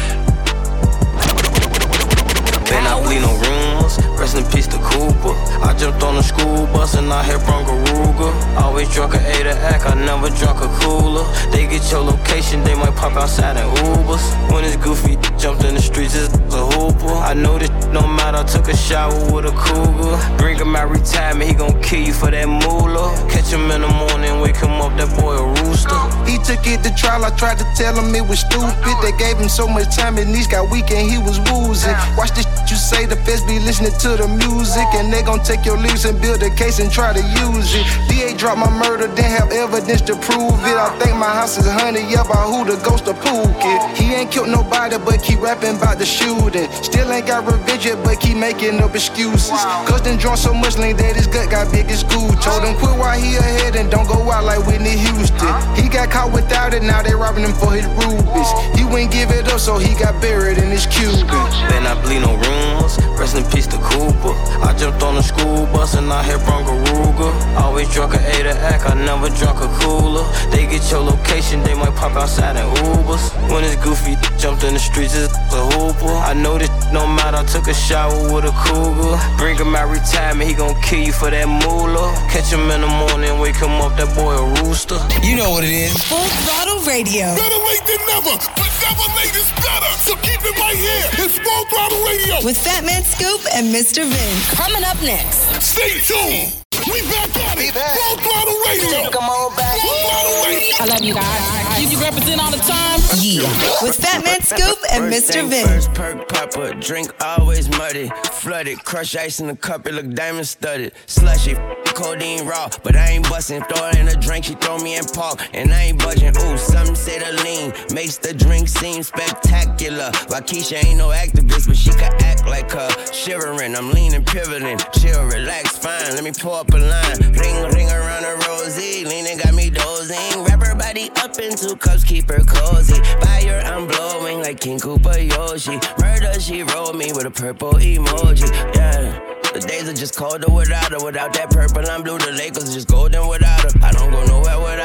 Been 2.71 2.87
out 2.87 3.05
bleed 3.05 3.21
no 3.21 3.35
rumors, 3.37 3.99
rest 4.19 4.37
in 4.37 4.45
peace 4.51 4.67
to 4.69 4.79
Cooper. 4.79 5.35
I 5.63 5.75
jumped 5.79 6.03
on 6.03 6.17
the 6.17 6.23
school 6.23 6.67
bus 6.73 6.95
and 6.95 7.13
I 7.13 7.23
hit 7.23 7.41
Bronco 7.45 7.73
Ruger. 7.87 8.33
Always 8.57 8.93
drunk 8.93 9.15
a 9.15 9.19
A 9.19 9.45
to 9.45 9.55
act, 9.73 9.87
I 9.87 9.95
never 9.95 10.29
drunk 10.31 10.61
a 10.61 10.69
cooler. 10.81 11.25
They 11.51 11.67
get 11.67 11.91
your 11.91 12.03
location, 12.03 12.63
they 12.65 12.75
might 12.75 12.95
pop 12.95 13.17
outside 13.17 13.57
in 13.57 13.67
Ubers. 13.85 14.25
When 14.53 14.65
it's 14.65 14.77
goofy, 14.77 15.17
jumped 15.39 15.65
in 15.65 15.75
the 15.75 15.83
streets, 15.83 16.15
it's 16.15 16.35
a 16.55 16.63
hooper. 16.75 17.13
I 17.13 17.35
know 17.35 17.59
this 17.59 17.71
no 17.93 18.07
matter, 18.07 18.39
I 18.39 18.45
took 18.45 18.69
a 18.69 18.77
shower 18.77 19.15
with 19.33 19.47
a 19.47 19.53
cougar. 19.53 20.17
Bring 20.39 20.59
him 20.59 20.77
out 20.77 20.91
retirement, 20.91 21.49
he 21.49 21.55
gon' 21.55 21.81
kill 21.83 22.01
you 22.01 22.13
for 22.13 22.31
that 22.31 22.49
moolah. 22.49 23.13
Catch 23.31 23.53
him 23.53 23.71
in 23.71 23.83
the 23.83 23.89
morning, 23.89 24.41
wake 24.41 24.57
him 24.57 24.81
up, 24.83 24.97
that 24.99 25.11
boy 25.19 25.37
a 25.37 25.47
rooster. 25.63 26.01
He 26.29 26.39
took 26.39 26.67
it 26.67 26.83
to 26.85 26.95
trial, 26.95 27.25
I 27.25 27.31
tried 27.31 27.59
to 27.59 27.67
tell 27.77 27.95
him 27.95 28.15
it 28.15 28.27
was 28.27 28.41
stupid. 28.41 28.95
They 29.03 29.13
gave 29.19 29.39
him 29.39 29.49
so 29.49 29.67
much 29.67 29.95
time, 29.97 30.17
his 30.17 30.27
knees 30.27 30.47
got 30.47 30.71
weak 30.71 30.91
and 30.91 31.09
he 31.11 31.19
was 31.19 31.39
woozy. 31.51 31.91
Watch 32.17 32.33
this 32.33 32.47
you 32.75 32.77
say, 32.77 33.07
the 33.07 33.17
feds 33.17 33.43
be 33.45 33.61
listening 33.61 33.93
to 34.03 34.04
the 34.13 34.29
music. 34.29 34.87
And 34.93 35.13
they 35.13 35.23
gon' 35.23 35.43
take 35.43 35.65
your 35.65 35.79
leaves 35.79 36.05
and 36.05 36.21
build 36.21 36.43
a 36.43 36.51
case 36.51 36.79
and 36.79 36.93
try 36.93 37.13
to 37.13 37.23
use 37.41 37.73
it. 37.75 37.85
DA 38.09 38.37
dropped 38.37 38.59
my 38.59 38.71
murder, 38.71 39.09
didn't 39.09 39.33
have 39.33 39.51
evidence 39.51 40.03
to 40.03 40.15
prove 40.17 40.61
it. 40.69 40.77
I 40.77 40.93
think 41.01 41.17
my 41.17 41.33
house 41.33 41.57
is 41.57 41.67
honey, 41.67 42.05
yeah, 42.13 42.25
by 42.25 42.45
who 42.45 42.65
the 42.65 42.77
ghost 42.85 43.09
of 43.09 43.17
Pookie. 43.17 43.97
He 43.97 44.13
ain't 44.15 44.31
killed 44.31 44.49
nobody, 44.49 44.97
but 44.99 45.23
keep 45.23 45.41
rapping 45.41 45.77
about 45.77 45.99
the 45.99 46.07
shooting. 46.07 46.71
Still 46.83 47.11
ain't 47.11 47.27
got 47.27 47.47
revenge 47.47 47.87
yet, 47.87 48.03
but 48.05 48.21
keep 48.21 48.37
making 48.37 48.81
up 48.81 48.95
excuses. 48.95 49.51
Cause 49.89 50.03
then 50.03 50.19
drunk 50.19 50.39
so 50.39 50.53
much 50.53 50.77
lean 50.77 50.97
that 50.97 51.17
his 51.17 51.27
gut 51.27 51.51
got 51.51 51.73
big 51.73 51.91
as 51.91 52.01
school. 52.01 52.29
Told 52.45 52.63
him 52.65 52.77
quit 52.77 52.97
while 52.99 53.19
he 53.19 53.37
ahead 53.37 53.77
and 53.77 53.91
don't 53.91 54.07
go 54.07 54.21
out 54.31 54.45
like 54.45 54.61
Whitney 54.67 54.97
Houston. 54.97 55.55
He 55.75 55.89
got 55.89 56.11
caught 56.11 56.33
without 56.33 56.75
it, 56.75 56.83
now 56.83 57.03
they 57.03 57.15
robbing 57.15 57.45
him 57.45 57.55
for 57.55 57.73
his 57.73 57.87
rubies. 57.97 58.51
He 58.77 58.85
wouldn't 58.85 59.13
give 59.13 59.31
it 59.31 59.49
up, 59.49 59.61
so 59.61 59.79
he 59.79 59.95
got 59.95 60.21
buried 60.21 60.59
in 60.59 60.71
his 60.71 60.87
Cuban. 60.87 61.25
Then 61.71 61.87
I 61.87 61.95
bleed 62.03 62.21
no 62.21 62.37
rumors, 62.37 62.99
rest 63.19 63.37
in 63.37 63.45
peace 63.51 63.67
to 63.69 63.79
Cooper. 63.95 64.35
I 64.59 64.75
jumped 64.77 65.03
on 65.03 65.15
the 65.15 65.23
school 65.23 65.67
bus 65.71 65.95
and 65.95 66.13
I 66.13 66.23
hit 66.23 66.43
Bronco 66.45 66.75
Ruger. 66.91 67.31
Always 67.63 67.89
drunk 67.95 68.15
a 68.15 68.19
A 68.19 68.43
to 68.43 68.55
act, 68.71 68.83
I 68.91 68.95
never 68.95 69.29
drunk 69.39 69.63
a 69.63 69.69
cooler. 69.79 70.27
They 70.51 70.67
get 70.67 70.83
your 70.91 71.01
location, 71.01 71.63
they 71.63 71.75
might 71.75 71.95
pop 71.95 72.17
outside 72.17 72.57
in 72.57 72.67
Ubers. 72.83 73.25
When 73.51 73.63
it's 73.63 73.77
goofy, 73.85 74.17
jumped 74.37 74.65
in 74.65 74.75
the 74.75 74.81
streets, 74.81 75.15
it's 75.15 75.35
a 75.55 75.63
hooper. 75.79 76.11
I 76.11 76.35
know 76.35 76.59
this 76.59 76.71
no 76.93 77.07
matter, 77.07 77.39
I 77.39 77.45
took 77.45 77.69
a 77.69 77.75
shower 77.75 78.19
with 78.33 78.45
a 78.45 78.55
cougar. 78.67 79.15
Bring 79.39 79.57
him 79.57 79.77
out 79.77 79.89
retirement, 79.89 80.49
he 80.49 80.55
gon' 80.55 80.75
kill 80.83 81.03
you 81.03 81.13
for 81.13 81.31
that 81.31 81.47
moolah. 81.47 82.11
Catch 82.33 82.51
him 82.51 82.67
in 82.75 82.81
the 82.81 82.91
morning, 82.91 83.39
wake 83.39 83.57
him 83.57 83.79
up, 83.79 83.97
that 83.97 84.11
boy 84.17 84.35
a 84.35 84.47
rooster. 84.63 84.99
You 85.23 85.37
know 85.37 85.51
what 85.51 85.63
it 85.63 85.71
is. 85.71 85.95
Full 86.11 86.19
throttle 86.43 86.74
radio. 86.87 87.35
Better 87.35 87.61
late 87.69 87.85
than 87.87 88.01
never, 88.07 88.37
but 88.57 88.71
never 88.83 89.07
late 89.17 89.35
is 89.37 89.51
better. 89.61 89.93
So 89.99 90.17
keep 90.17 90.41
it 90.45 90.59
right 90.59 90.77
here. 90.77 91.25
It's 91.25 91.39
Full 91.39 91.65
Throttle 91.67 92.03
Radio. 92.05 92.45
With 92.45 92.59
Fatman 92.59 93.03
Scoop 93.03 93.41
and 93.55 93.73
Mr. 93.75 94.05
Vince. 94.05 94.55
Coming 94.55 94.85
up 94.85 95.01
next. 95.03 95.63
Stay 95.63 96.01
tuned. 96.01 96.64
We 96.95 97.03
back 97.11 97.35
at 97.37 97.59
it. 97.59 97.75
Full 97.75 98.17
Throttle 98.23 98.59
Radio. 98.71 99.11
Come 99.11 99.25
on 99.25 99.57
back. 99.57 99.79
Full 99.81 99.91
Throttle 99.91 100.45
Radio. 100.47 100.75
I 100.81 100.85
love 100.87 101.03
you 101.03 101.15
guys. 101.15 101.83
You, 101.83 101.89
you 101.91 101.99
represent 102.03 102.41
all 102.41 102.51
the 102.53 102.59
time. 102.59 103.01
Yeah. 103.19 103.43
With 103.83 103.99
Fatman 103.99 104.43
Scoop 104.43 104.79
and 104.93 105.13
First 105.13 105.29
Mr. 105.29 105.33
thing 105.33 105.51
Vince. 105.51 105.69
First 105.87 105.95
perk 105.95 106.29
popper, 106.29 106.75
drink 106.75 107.11
always 107.23 107.69
muddy, 107.71 108.11
flooded, 108.33 108.85
crush 108.85 109.17
ice 109.17 109.41
in 109.41 109.47
the 109.49 109.57
cup, 109.57 109.87
it 109.87 109.95
look 109.95 110.09
diamond 110.15 110.47
studded, 110.47 110.93
slushy. 111.07 111.53
f- 111.53 111.95
Codeine 111.95 112.45
raw, 112.45 112.69
but 112.83 112.97
I 112.97 113.11
ain't 113.11 113.29
bustin'. 113.31 113.63
Throw 113.65 113.89
it 113.91 113.97
in 113.99 114.09
a 114.09 114.17
drink, 114.17 114.47
she 114.47 114.55
throw 114.55 114.79
me 114.79 114.97
in 114.97 115.05
park, 115.05 115.39
and 115.55 115.73
I 115.73 115.83
ain't 115.85 115.99
budging. 116.01 116.37
Ooh, 116.37 116.59
some 116.59 116.97
say 116.97 117.21
the 117.21 117.41
lean 117.45 117.73
makes 117.95 118.19
the 118.19 118.35
drink 118.35 118.67
seem 118.67 119.05
spectacular. 119.05 120.11
Wockesha 120.27 120.85
ain't 120.85 120.99
no 120.99 121.11
activist, 121.11 121.69
but 121.69 121.77
she 121.77 121.91
can 121.91 122.13
act 122.25 122.47
like 122.47 122.73
her. 122.73 122.89
Shivering, 123.13 123.77
I'm 123.77 123.93
leaning, 123.93 124.25
pivoting, 124.25 124.79
chill, 124.93 125.25
relax. 125.25 125.79
Fine. 125.79 126.15
Let 126.15 126.25
me 126.25 126.33
pull 126.33 126.55
up 126.55 126.69
a 126.75 126.79
line. 126.85 127.33
Ring, 127.33 127.57
ring 127.75 127.91
around 127.91 128.25
a 128.25 128.35
rosy. 128.49 129.05
Leaning 129.05 129.39
got 129.39 129.55
me 129.55 129.71
dozing. 129.71 130.45
Wrap 130.45 130.63
her 130.63 130.75
body 130.75 131.11
up 131.17 131.39
in 131.39 131.57
two 131.57 131.77
cups, 131.77 132.05
keep 132.05 132.29
her 132.29 132.43
cozy. 132.45 133.01
Fire, 133.23 133.63
I'm 133.65 133.87
blowing 133.87 134.41
like 134.41 134.61
King 134.61 134.79
Koopa 134.79 135.17
Yoshi. 135.31 135.79
Murder, 135.99 136.41
she 136.41 136.63
rolled 136.63 136.97
me 136.97 137.13
with 137.13 137.27
a 137.27 137.31
purple 137.31 137.75
emoji. 137.75 138.49
Yeah. 138.75 139.21
The 139.55 139.61
days 139.61 139.89
are 139.89 139.95
just 139.95 140.17
colder 140.17 140.51
without 140.51 140.91
her. 140.91 141.05
Without 141.05 141.33
that 141.35 141.49
purple, 141.49 141.89
I'm 141.89 142.03
blue. 142.03 142.19
The 142.19 142.33
Lakers 142.33 142.75
just 142.75 142.89
golden 142.89 143.29
without 143.29 143.63
her. 143.63 143.71
I 143.87 143.93
don't 143.93 144.11
go 144.11 144.25
nowhere 144.27 144.59
without 144.59 144.84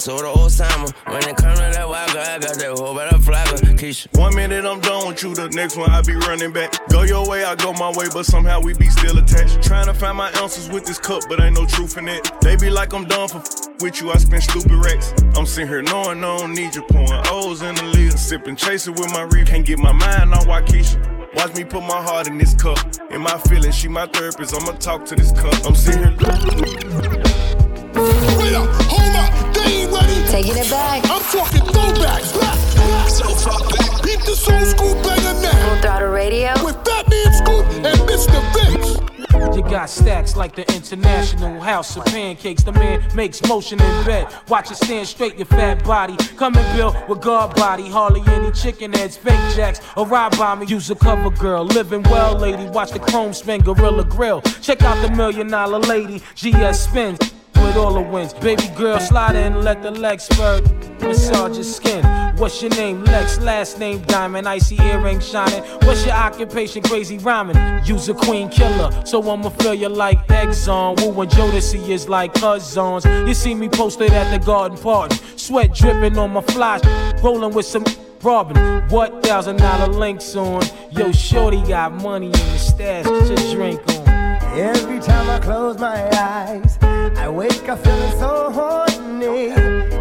soul 0.00 0.18
to 0.18 0.24
Osama. 0.26 0.90
When 1.06 1.28
it 1.28 1.36
comes 1.36 1.58
to 1.58 1.64
that 1.64 1.76
girl, 1.76 1.94
I 1.94 2.38
got 2.38 2.54
that 2.58 2.78
whole 2.78 2.94
better 2.94 3.18
flagger. 3.18 3.56
Keisha. 3.76 4.08
One 4.18 4.34
minute 4.34 4.64
I'm 4.64 4.80
done 4.80 5.08
with 5.08 5.22
you, 5.22 5.34
the 5.34 5.48
next 5.50 5.76
one 5.76 5.90
I 5.90 6.00
be 6.02 6.14
running 6.14 6.52
back. 6.52 6.72
Go 6.88 7.02
your 7.02 7.28
way, 7.28 7.44
I 7.44 7.54
go 7.54 7.72
my 7.74 7.90
way, 7.90 8.06
but 8.12 8.24
somehow 8.24 8.60
we 8.60 8.74
be 8.74 8.88
still 8.88 9.18
attached. 9.18 9.62
Trying 9.62 9.86
to 9.86 9.94
find 9.94 10.16
my 10.16 10.30
answers 10.42 10.68
with 10.70 10.86
this 10.86 10.98
cup, 10.98 11.22
but 11.28 11.40
ain't 11.40 11.56
no 11.56 11.66
truth 11.66 11.98
in 11.98 12.08
it. 12.08 12.30
They 12.40 12.56
be 12.56 12.70
like 12.70 12.92
I'm 12.94 13.04
done 13.04 13.28
for 13.28 13.38
f- 13.38 13.82
with 13.82 14.00
you, 14.00 14.10
I 14.10 14.16
spend 14.16 14.42
stupid 14.42 14.72
racks. 14.72 15.12
I'm 15.36 15.46
sitting 15.46 15.68
here 15.68 15.82
knowing 15.82 16.18
I 16.18 16.38
don't 16.38 16.54
need 16.54 16.74
you, 16.74 16.82
pouring 16.82 17.22
O's 17.26 17.62
in 17.62 17.74
the 17.74 17.84
lid, 17.84 18.18
sipping, 18.18 18.56
chasing 18.56 18.94
with 18.94 19.12
my 19.12 19.22
reef. 19.22 19.48
Can't 19.48 19.66
get 19.66 19.78
my 19.78 19.92
mind 19.92 20.32
on 20.32 20.40
Wockesha. 20.46 20.98
Watch 21.34 21.54
me 21.54 21.64
put 21.64 21.82
my 21.82 22.02
heart 22.02 22.26
in 22.26 22.38
this 22.38 22.54
cup. 22.54 22.78
In 23.10 23.20
my 23.20 23.38
feelings, 23.48 23.76
she 23.76 23.88
my 23.88 24.06
therapist. 24.06 24.54
I'ma 24.54 24.72
talk 24.72 25.04
to 25.06 25.14
this 25.14 25.32
cup. 25.32 25.54
I'm 25.64 25.74
sitting 25.74 26.02
here. 26.02 26.16
Wait 28.38 28.54
up, 28.54 28.68
hold 28.88 29.09
Taking 30.30 30.56
it 30.56 30.70
back. 30.70 31.02
I'm 31.10 31.22
talking 31.22 31.60
throwbacks. 31.60 32.30
So 33.08 33.28
far 33.28 33.60
back. 33.70 34.02
Beat 34.02 34.20
the 34.20 34.34
soul 34.34 34.60
school 34.60 34.94
banger 35.02 35.40
now. 35.40 35.68
Full 35.68 35.82
throttle 35.82 36.08
radio. 36.08 36.52
With 36.64 36.76
Fatman 36.84 37.32
Scoop 37.34 37.66
and 37.84 37.98
Mr. 38.08 38.40
Vince. 38.54 39.56
You 39.56 39.62
got 39.62 39.90
stacks 39.90 40.36
like 40.36 40.54
the 40.54 40.62
international 40.74 41.60
house 41.60 41.96
of 41.96 42.04
pancakes. 42.06 42.62
The 42.62 42.72
man 42.72 43.02
makes 43.14 43.42
motion 43.46 43.80
in 43.80 44.04
bed. 44.04 44.26
Watch 44.48 44.70
it 44.70 44.76
stand 44.76 45.08
straight, 45.08 45.36
your 45.36 45.46
fat 45.46 45.84
body. 45.84 46.16
Come 46.36 46.54
Coming 46.54 46.76
built 46.76 46.96
with 47.08 47.20
guard 47.20 47.56
body. 47.56 47.88
Hardly 47.88 48.22
any 48.28 48.52
chicken 48.52 48.92
heads, 48.92 49.16
fake 49.16 49.40
jacks, 49.56 49.80
or 49.96 50.06
ride 50.06 50.36
by 50.38 50.54
me. 50.54 50.66
Use 50.66 50.90
a 50.90 50.94
cover 50.94 51.30
girl. 51.30 51.64
Living 51.64 52.02
well, 52.04 52.36
lady. 52.36 52.68
Watch 52.70 52.92
the 52.92 53.00
chrome 53.00 53.32
spin, 53.32 53.62
Gorilla 53.62 54.04
Grill. 54.04 54.42
Check 54.62 54.82
out 54.82 55.00
the 55.06 55.14
million 55.16 55.48
dollar 55.48 55.80
lady. 55.80 56.20
GS 56.34 56.80
spins 56.80 57.18
with 57.56 57.76
all 57.76 57.94
the 57.94 58.00
wins. 58.00 58.34
Baby 58.34 58.68
girl, 58.76 58.98
slide 59.00 59.36
in, 59.36 59.62
let 59.62 59.82
the 59.82 59.90
legs 59.90 60.24
spurt. 60.24 60.62
Massage 61.00 61.56
your 61.56 61.64
skin. 61.64 62.04
What's 62.36 62.62
your 62.62 62.70
name? 62.70 63.04
Lex, 63.04 63.38
last 63.40 63.78
name 63.78 64.00
Diamond. 64.02 64.48
Icy 64.48 64.76
earring 64.82 65.20
shining. 65.20 65.62
What's 65.82 66.04
your 66.06 66.14
occupation? 66.14 66.82
Crazy 66.82 67.18
rhyming. 67.18 67.84
Use 67.84 68.08
a 68.08 68.14
queen 68.14 68.48
killer, 68.48 68.90
so 69.04 69.20
I'ma 69.30 69.50
feel 69.50 69.74
you 69.74 69.88
like 69.88 70.18
Exxon. 70.28 71.00
Woo 71.00 71.20
and 71.20 71.30
Jodeci 71.30 71.88
is 71.88 72.08
like 72.08 72.34
cousins. 72.34 73.04
You 73.04 73.34
see 73.34 73.54
me 73.54 73.68
posted 73.68 74.12
at 74.12 74.30
the 74.30 74.44
garden 74.44 74.78
party. 74.78 75.16
Sweat 75.36 75.74
dripping 75.74 76.16
on 76.18 76.32
my 76.32 76.42
fly. 76.42 76.80
Rolling 77.22 77.52
with 77.54 77.66
some 77.66 77.84
Robin, 78.22 78.86
what 78.90 79.22
thousand 79.22 79.56
dollar 79.56 79.86
links 79.86 80.36
on? 80.36 80.62
Yo, 80.90 81.10
shorty 81.10 81.62
got 81.62 81.92
money 81.92 82.26
in 82.26 82.32
the 82.32 82.58
stash, 82.58 83.06
just 83.26 83.54
drink 83.54 83.80
on. 83.88 84.08
Every 84.58 85.00
time 85.00 85.30
I 85.30 85.38
close 85.38 85.78
my 85.78 86.06
eyes, 86.18 86.76
wake 87.30 87.68
up 87.68 87.78
feeling 87.84 88.18
so 88.18 88.50
horny. 88.50 89.54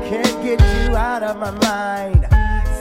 Can't 0.10 0.44
get 0.44 0.60
you 0.60 0.96
out 0.96 1.22
of 1.24 1.38
my 1.38 1.52
mind. 1.52 2.26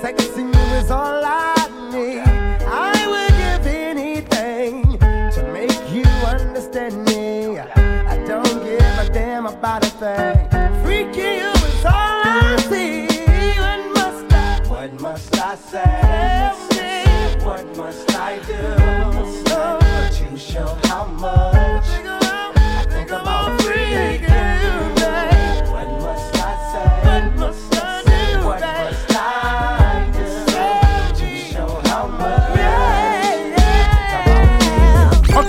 Sexing 0.00 0.54
you 0.54 0.76
is 0.76 0.90
all 0.90 1.22
I 1.24 1.54
need. 1.92 2.20
I 2.66 3.06
would 3.12 3.34
give 3.36 3.66
anything 3.66 4.98
to 4.98 5.42
make 5.52 5.78
you 5.92 6.04
understand 6.26 7.04
me. 7.04 7.58
I 7.58 8.16
don't 8.26 8.62
give 8.64 8.98
a 8.98 9.10
damn 9.12 9.46
about 9.46 9.84
a 9.84 9.90
thing. 9.90 10.48
Freaking 10.82 11.38
you 11.42 11.50
is 11.68 11.84
all 11.84 12.22
I 12.24 12.56
see. 12.68 13.06
What 13.58 13.82
must 13.94 14.32
I? 14.32 14.60
What 14.68 15.00
must 15.00 15.38
I 15.38 15.54
say? 15.56 17.44
What 17.44 17.76
must 17.76 18.14
I 18.14 18.38
do? 18.46 18.62
But 19.44 20.20
you 20.20 20.36
show 20.36 20.78
how 20.84 21.04
much 21.06 22.17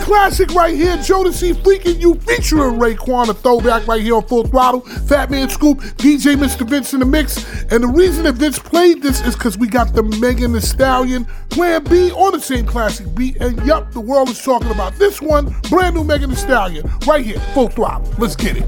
classic 0.09 0.49
right 0.55 0.75
here, 0.75 0.97
Jodeci 0.97 1.53
Freaking 1.53 2.01
You 2.01 2.15
featuring 2.15 2.79
Raekwon, 2.79 3.29
a 3.29 3.33
throwback 3.35 3.85
right 3.85 4.01
here 4.01 4.15
on 4.15 4.25
Full 4.25 4.43
Throttle. 4.47 4.81
Fatman 4.81 5.51
Scoop, 5.51 5.81
DJ 5.97 6.35
Mr. 6.35 6.67
Vince 6.67 6.95
in 6.95 6.99
the 6.99 7.05
mix. 7.05 7.45
And 7.71 7.83
the 7.83 7.87
reason 7.87 8.23
that 8.23 8.33
Vince 8.33 8.57
played 8.57 9.03
this 9.03 9.21
is 9.21 9.35
because 9.35 9.59
we 9.59 9.67
got 9.67 9.93
the 9.93 10.01
Megan 10.01 10.53
Thee 10.53 10.61
Stallion 10.61 11.27
Plan 11.49 11.83
B 11.83 12.11
on 12.13 12.31
the 12.31 12.39
same 12.39 12.65
classic 12.65 13.13
beat. 13.13 13.35
And 13.37 13.63
yup, 13.67 13.91
the 13.91 13.99
world 13.99 14.29
is 14.29 14.41
talking 14.41 14.71
about 14.71 14.95
this 14.95 15.21
one, 15.21 15.53
brand 15.69 15.95
new 15.95 16.03
Megan 16.03 16.31
Thee 16.31 16.35
Stallion, 16.35 16.89
right 17.05 17.23
here, 17.23 17.39
Full 17.53 17.67
Throttle. 17.67 18.11
Let's 18.17 18.35
get 18.35 18.57
it. 18.57 18.65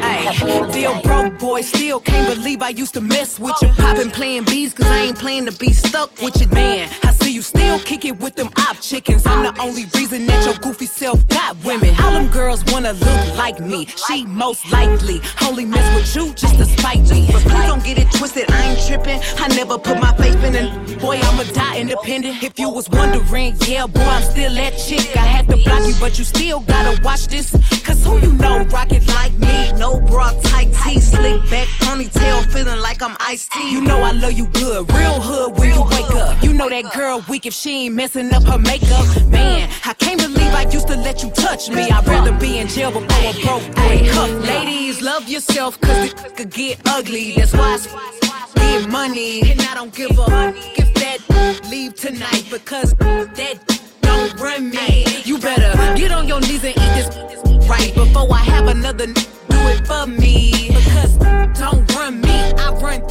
Ay, 0.00 0.24
Still 0.70 1.00
broke, 1.02 1.38
boy, 1.38 1.60
still 1.60 2.00
can't 2.00 2.34
believe 2.34 2.60
I 2.62 2.70
used 2.70 2.94
to 2.94 3.00
mess 3.00 3.38
with 3.38 3.54
you. 3.62 3.68
Poppin' 3.68 4.10
playing 4.10 4.44
bees, 4.44 4.74
cause 4.74 4.86
I 4.86 4.98
ain't 5.00 5.18
playing 5.18 5.46
to 5.46 5.52
be 5.52 5.72
stuck 5.72 6.10
with 6.20 6.40
you, 6.40 6.48
man. 6.48 6.88
I 7.02 7.12
see 7.12 7.32
you 7.32 7.42
still 7.42 7.78
kick 7.78 8.04
it 8.04 8.18
with 8.18 8.34
them 8.34 8.50
op 8.56 8.80
chickens. 8.80 9.23
I'm 9.26 9.42
the 9.42 9.60
only 9.60 9.84
reason 9.94 10.26
that 10.26 10.44
your 10.44 10.54
goofy 10.54 10.86
self 10.86 11.26
got 11.28 11.56
women. 11.64 11.94
All 12.02 12.12
them 12.12 12.28
girls 12.28 12.64
wanna 12.72 12.92
look 12.92 13.36
like 13.36 13.60
me. 13.60 13.86
She 14.06 14.24
most 14.26 14.70
likely 14.72 15.20
only 15.46 15.64
mess 15.64 15.86
with 15.94 16.14
you 16.16 16.34
just 16.34 16.56
to 16.56 16.64
spite 16.64 17.02
me. 17.10 17.28
But 17.32 17.42
please 17.42 17.66
don't 17.66 17.84
get 17.84 17.98
it 17.98 18.10
twisted, 18.12 18.50
I 18.50 18.70
ain't 18.70 18.86
trippin'. 18.86 19.20
I 19.38 19.48
never 19.48 19.78
put 19.78 20.00
my 20.00 20.14
faith 20.16 20.42
in 20.44 20.54
it. 20.54 21.00
Boy, 21.00 21.18
I'ma 21.22 21.44
die 21.52 21.80
independent. 21.80 22.42
If 22.42 22.58
you 22.58 22.68
was 22.70 22.88
wondering, 22.90 23.54
yeah, 23.66 23.86
boy, 23.86 24.00
I'm 24.00 24.22
still 24.22 24.52
that 24.54 24.78
chick. 24.78 25.16
I 25.16 25.26
had 25.26 25.48
to 25.48 25.56
block 25.56 25.86
you, 25.86 25.94
but 26.00 26.18
you 26.18 26.24
still 26.24 26.60
gotta 26.60 27.00
watch 27.02 27.26
this. 27.28 27.50
Cause 27.84 28.04
who 28.04 28.18
you 28.20 28.32
know 28.32 28.64
rockin' 28.64 29.06
like 29.06 29.32
me? 29.34 29.72
No 29.78 30.00
bra, 30.00 30.32
tight 30.42 30.72
tee, 30.82 31.00
slick 31.00 31.40
back, 31.50 31.68
ponytail, 31.84 32.44
feeling 32.52 32.80
like 32.80 33.02
I'm 33.02 33.16
iced 33.20 33.52
tea. 33.52 33.70
You 33.70 33.80
know 33.80 34.00
I 34.02 34.12
love 34.12 34.32
you 34.32 34.46
good, 34.48 34.90
real 34.92 35.20
hood 35.20 35.58
when 35.58 35.74
you 35.74 35.82
wake 35.82 36.10
up. 36.14 36.42
You 36.42 36.52
know 36.52 36.68
that 36.68 36.92
girl 36.92 37.22
weak 37.28 37.46
if 37.46 37.54
she 37.54 37.86
ain't 37.86 37.94
messing 37.94 38.32
up 38.32 38.42
her 38.44 38.58
makeup. 38.58 39.04
Man, 39.26 39.70
I 39.84 39.92
can't 39.94 40.20
believe 40.20 40.52
I 40.54 40.66
used 40.70 40.88
to 40.88 40.96
let 40.96 41.22
you 41.22 41.30
touch 41.30 41.68
me. 41.70 41.88
I'd 41.90 42.06
rather 42.06 42.32
be 42.32 42.58
in 42.58 42.68
jail 42.68 42.90
before 42.90 43.30
a 43.30 43.32
broke 43.44 43.74
boy 43.76 44.08
cuff. 44.10 44.30
Ladies, 44.46 45.02
love 45.02 45.28
yourself, 45.28 45.80
cause 45.80 46.12
it 46.12 46.36
could 46.36 46.50
get 46.50 46.80
ugly. 46.86 47.32
That's 47.36 47.52
why 47.52 47.78
I 48.56 48.80
get 48.80 48.90
money, 48.90 49.50
and 49.50 49.60
I 49.62 49.74
don't 49.74 49.94
give 49.94 50.10
a 50.18 50.52
if 50.76 50.92
that 50.94 51.60
leave 51.70 51.94
tonight 51.94 52.46
because 52.50 52.94
that 52.94 53.56
don't 54.00 54.38
run 54.40 54.70
me. 54.70 55.04
You 55.24 55.38
better 55.38 55.72
get 55.96 56.10
on 56.12 56.28
your 56.28 56.40
knees 56.40 56.64
and 56.64 56.74
eat 56.76 56.94
this 56.96 57.08
right 57.68 57.94
before 57.94 58.28
I 58.32 58.38
have 58.38 58.66
another 58.68 59.04
n- 59.04 59.14
do 59.14 59.58
it 59.72 59.86
for 59.86 60.06
me. 60.06 60.68
Because 60.68 61.16
don't 61.58 61.90
run 61.94 62.20
me, 62.20 62.52
I 62.58 62.70
run. 62.80 63.02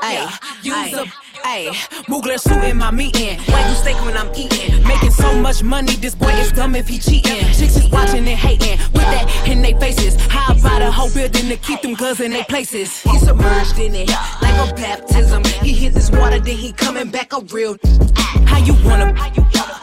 Ay, 0.00 0.38
use 0.62 0.94
a 0.94 1.06
Ayy, 1.44 1.70
Mugler 2.06 2.38
suit 2.38 2.64
in 2.64 2.76
my 2.76 2.90
meeting. 2.90 3.38
Why 3.46 3.68
you 3.68 3.74
steak 3.74 3.96
when 4.04 4.16
I'm 4.16 4.30
eating? 4.34 4.82
Making 4.86 5.10
so 5.10 5.34
much 5.34 5.62
money, 5.62 5.96
this 5.96 6.14
boy 6.14 6.32
is 6.32 6.52
dumb 6.52 6.74
if 6.74 6.88
he 6.88 6.98
cheating. 6.98 7.44
Chicks 7.52 7.76
is 7.76 7.88
watching 7.90 8.26
and 8.28 8.38
hating, 8.38 8.78
with 8.92 9.02
that 9.02 9.48
in 9.48 9.62
their 9.62 9.78
faces. 9.78 10.16
How 10.26 10.54
about 10.54 10.82
a 10.82 10.90
whole 10.90 11.10
building 11.12 11.48
to 11.48 11.56
keep 11.56 11.82
them 11.82 11.94
girls 11.94 12.20
in 12.20 12.32
their 12.32 12.44
places? 12.44 13.00
He 13.02 13.18
submerged 13.18 13.78
in 13.78 13.94
it, 13.94 14.08
like 14.40 14.70
a 14.70 14.74
baptism. 14.74 15.44
He 15.62 15.72
hit 15.72 15.94
this 15.94 16.10
water, 16.10 16.38
then 16.38 16.56
he 16.56 16.72
coming 16.72 17.10
back 17.10 17.32
a 17.32 17.40
real. 17.40 17.76
How 18.46 18.58
you 18.58 18.74
wanna, 18.84 19.12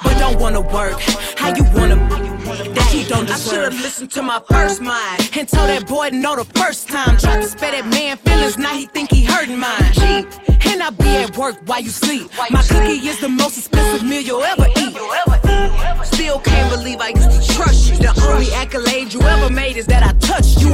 but 0.04 0.18
don't 0.18 0.40
wanna 0.40 0.62
work? 0.62 1.00
How 1.38 1.56
you 1.56 1.64
wanna, 1.74 1.96
that 1.96 2.90
he 2.92 3.04
don't 3.06 3.26
deserve? 3.26 3.54
I 3.54 3.66
should've 3.66 3.82
listened 3.82 4.12
to 4.12 4.22
my 4.22 4.42
first 4.50 4.82
mind 4.82 5.30
and 5.36 5.48
told 5.48 5.70
that 5.70 5.88
boy 5.88 6.10
no 6.14 6.36
the 6.36 6.46
first 6.60 6.88
time. 6.88 7.18
Tried 7.18 7.42
to 7.42 7.48
spare 7.48 7.72
that 7.72 7.88
man 7.88 8.18
feelings, 8.18 8.58
now 8.58 8.74
he 8.74 8.86
think 8.86 9.12
he 9.12 9.26
hurting 9.26 9.58
mine. 9.58 9.92
Cheap, 9.94 10.28
and 10.68 10.84
I 10.84 10.90
be 10.92 11.10
at 11.18 11.36
work 11.38 11.49
while 11.66 11.82
you 11.82 11.90
sleep. 11.90 12.30
My 12.50 12.62
cookie 12.62 13.08
is 13.08 13.20
the 13.20 13.30
most 13.30 13.58
expensive 13.58 14.08
meal 14.08 14.22
you'll 14.22 14.44
ever 14.44 14.68
eat. 14.78 14.96
Still 16.06 16.40
can't 16.40 16.70
believe 16.72 17.00
I 17.00 17.10
used 17.10 17.32
to 17.32 17.54
trust 17.56 17.90
you. 17.90 17.98
The 17.98 18.14
only 18.30 18.52
accolade 18.54 19.14
you 19.14 19.22
ever 19.22 19.52
made 19.52 19.78
is 19.78 19.86
that 19.88 20.04
I 20.04 20.14
touched 20.20 20.62
you. 20.62 20.74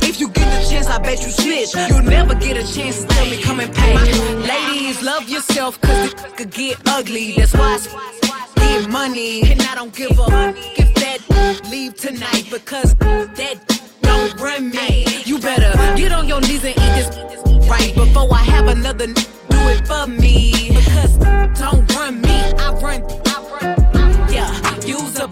If 0.00 0.20
you 0.20 0.28
get 0.28 0.46
the 0.50 0.68
chance, 0.68 0.86
I 0.88 0.98
bet 0.98 1.22
you 1.22 1.30
snitch. 1.30 1.74
You'll 1.88 2.02
never 2.02 2.34
get 2.34 2.56
a 2.56 2.74
chance 2.74 3.02
to 3.02 3.06
tell 3.08 3.26
me 3.26 3.42
come 3.42 3.60
and 3.60 3.74
pay. 3.74 3.94
Ladies, 4.36 5.02
love 5.02 5.28
yourself, 5.28 5.80
cause 5.80 6.12
it 6.12 6.36
could 6.36 6.50
get 6.50 6.76
ugly. 6.86 7.32
That's 7.32 7.54
why 7.54 7.78
I 7.78 8.80
get 8.80 8.90
money, 8.90 9.42
and 9.50 9.60
I 9.62 9.74
don't 9.74 9.94
give 9.94 10.18
a 10.18 10.54
if 10.76 10.94
that 10.94 11.60
leave 11.70 11.96
tonight 11.96 12.46
because 12.50 12.94
that 12.96 13.56
don't 14.02 14.40
run 14.40 14.70
me. 14.70 15.06
You 15.24 15.38
better 15.38 15.72
get 15.96 16.12
on 16.12 16.28
your 16.28 16.40
knees 16.40 16.64
and 16.64 16.76
eat 16.76 16.94
this 16.96 17.51
right 17.72 17.94
before 17.94 18.28
I 18.32 18.42
have 18.54 18.66
another 18.68 19.04
n- 19.04 19.14
do 19.14 19.60
it 19.72 19.86
for 19.86 20.06
me. 20.06 20.68
Because 20.68 21.16
don't 21.58 21.84
run 21.94 22.20
me, 22.20 22.36
I 22.64 22.68
run, 22.84 23.00
I 23.26 23.36
run, 23.50 24.32
yeah, 24.32 24.50
use 24.84 25.18
a. 25.18 25.26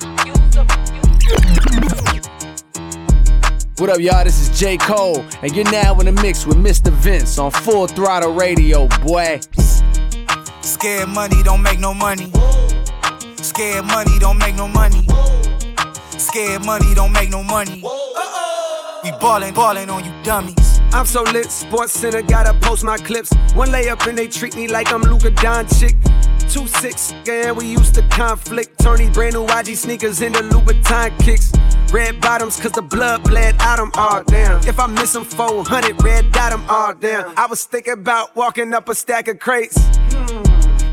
What 3.79 3.89
up, 3.89 3.99
y'all? 4.01 4.25
This 4.25 4.39
is 4.41 4.59
J. 4.59 4.77
Cole, 4.77 5.25
and 5.43 5.55
you're 5.55 5.71
now 5.71 5.99
in 6.01 6.07
the 6.07 6.13
mix 6.13 6.47
with 6.47 6.59
Mr. 6.59 6.91
Vince 6.93 7.39
on 7.39 7.51
Full 7.51 7.87
Throttle 7.87 8.35
Radio, 8.35 8.89
boy. 9.07 9.41
Scared 10.61 11.09
money 11.09 11.43
don't 11.43 11.63
make 11.63 11.79
no 11.79 11.93
money. 11.95 12.31
Scared 13.37 13.85
money 13.87 14.19
don't 14.19 14.39
make 14.39 14.55
no 14.55 14.69
money. 14.69 15.07
Scared 16.19 16.65
money 16.65 16.95
don't 16.95 17.13
make 17.13 17.31
no 17.31 17.43
money. 17.43 17.83
We 19.03 19.11
ballin', 19.13 19.55
ballin' 19.55 19.89
on 19.89 20.05
you 20.05 20.13
dummies. 20.23 20.70
I'm 20.93 21.07
so 21.07 21.23
lit, 21.23 21.51
Sports 21.51 21.93
Center, 21.93 22.21
gotta 22.21 22.53
post 22.61 22.83
my 22.83 22.99
clips. 22.99 23.33
One 23.55 23.69
layup 23.69 24.07
and 24.09 24.19
they 24.19 24.27
treat 24.27 24.57
me 24.57 24.67
like 24.67 24.93
I'm 24.93 25.03
Luka 25.03 25.31
Doncic. 25.31 25.97
Two 26.53 26.67
six, 26.67 27.13
and 27.29 27.57
we 27.57 27.67
used 27.67 27.95
to 27.95 28.03
conflict. 28.09 28.81
Turning 28.81 29.13
brand 29.13 29.35
new 29.35 29.47
YG 29.47 29.77
sneakers 29.77 30.21
into 30.21 30.41
Louboutin 30.41 31.17
kicks. 31.21 31.53
Red 31.93 32.21
bottoms, 32.21 32.59
cause 32.59 32.73
the 32.73 32.83
blood 32.83 33.23
bled 33.23 33.55
out 33.61 33.77
them 33.77 33.93
all 33.95 34.25
down. 34.25 34.67
If 34.67 34.81
I 34.81 34.89
miss 34.89 35.13
them 35.13 35.25
400, 35.25 36.03
red 36.03 36.33
dot 36.33 36.51
them 36.51 36.65
all 36.69 36.95
down. 36.95 37.35
I 37.37 37.47
was 37.47 37.65
thinking 37.65 37.93
about 37.93 38.35
walking 38.35 38.75
up 38.75 38.89
a 38.89 38.95
stack 38.95 39.29
of 39.29 39.39
crates. 39.39 39.79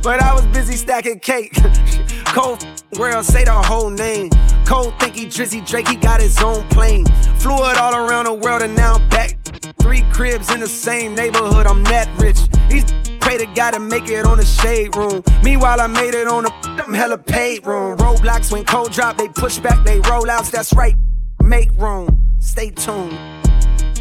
But 0.03 0.21
I 0.21 0.31
was 0.33 0.45
busy 0.47 0.75
stacking 0.75 1.19
cake. 1.19 1.53
Cold 2.25 2.63
world, 2.99 3.25
say 3.25 3.43
the 3.45 3.51
whole 3.51 3.89
name. 3.89 4.29
Cold 4.65 4.93
think 4.99 5.15
he 5.15 5.25
Drizzy 5.25 5.67
Drake, 5.67 5.87
he 5.87 5.95
got 5.95 6.21
his 6.21 6.37
own 6.41 6.67
plane. 6.69 7.05
Flew 7.39 7.55
it 7.71 7.77
all 7.77 7.95
around 7.95 8.25
the 8.25 8.33
world 8.33 8.61
and 8.61 8.75
now 8.75 8.95
I'm 8.95 9.09
back. 9.09 9.56
Three 9.87 10.03
cribs 10.11 10.51
in 10.53 10.59
the 10.59 10.67
same 10.67 11.15
neighborhood, 11.15 11.65
I'm 11.65 11.81
that 11.85 12.09
rich. 12.19 12.35
These 12.69 12.83
pray 13.21 13.37
to 13.37 13.45
God 13.55 13.71
to 13.71 13.79
make 13.79 14.09
it 14.09 14.25
on 14.25 14.37
the 14.37 14.43
shade 14.43 14.93
room. 14.97 15.23
Meanwhile, 15.45 15.79
I 15.79 15.87
made 15.87 16.13
it 16.13 16.27
on 16.27 16.43
the 16.43 16.51
I'm 16.85 16.93
hella 16.93 17.17
paid 17.17 17.65
room. 17.65 17.97
Roadblocks 17.97 18.51
when 18.51 18.65
cold 18.65 18.91
drop, 18.91 19.15
they 19.15 19.29
push 19.29 19.59
back, 19.59 19.85
they 19.85 20.01
roll 20.01 20.29
outs, 20.29 20.51
that's 20.51 20.73
right. 20.73 20.93
Make 21.41 21.71
room, 21.77 22.35
stay 22.39 22.71
tuned. 22.71 23.17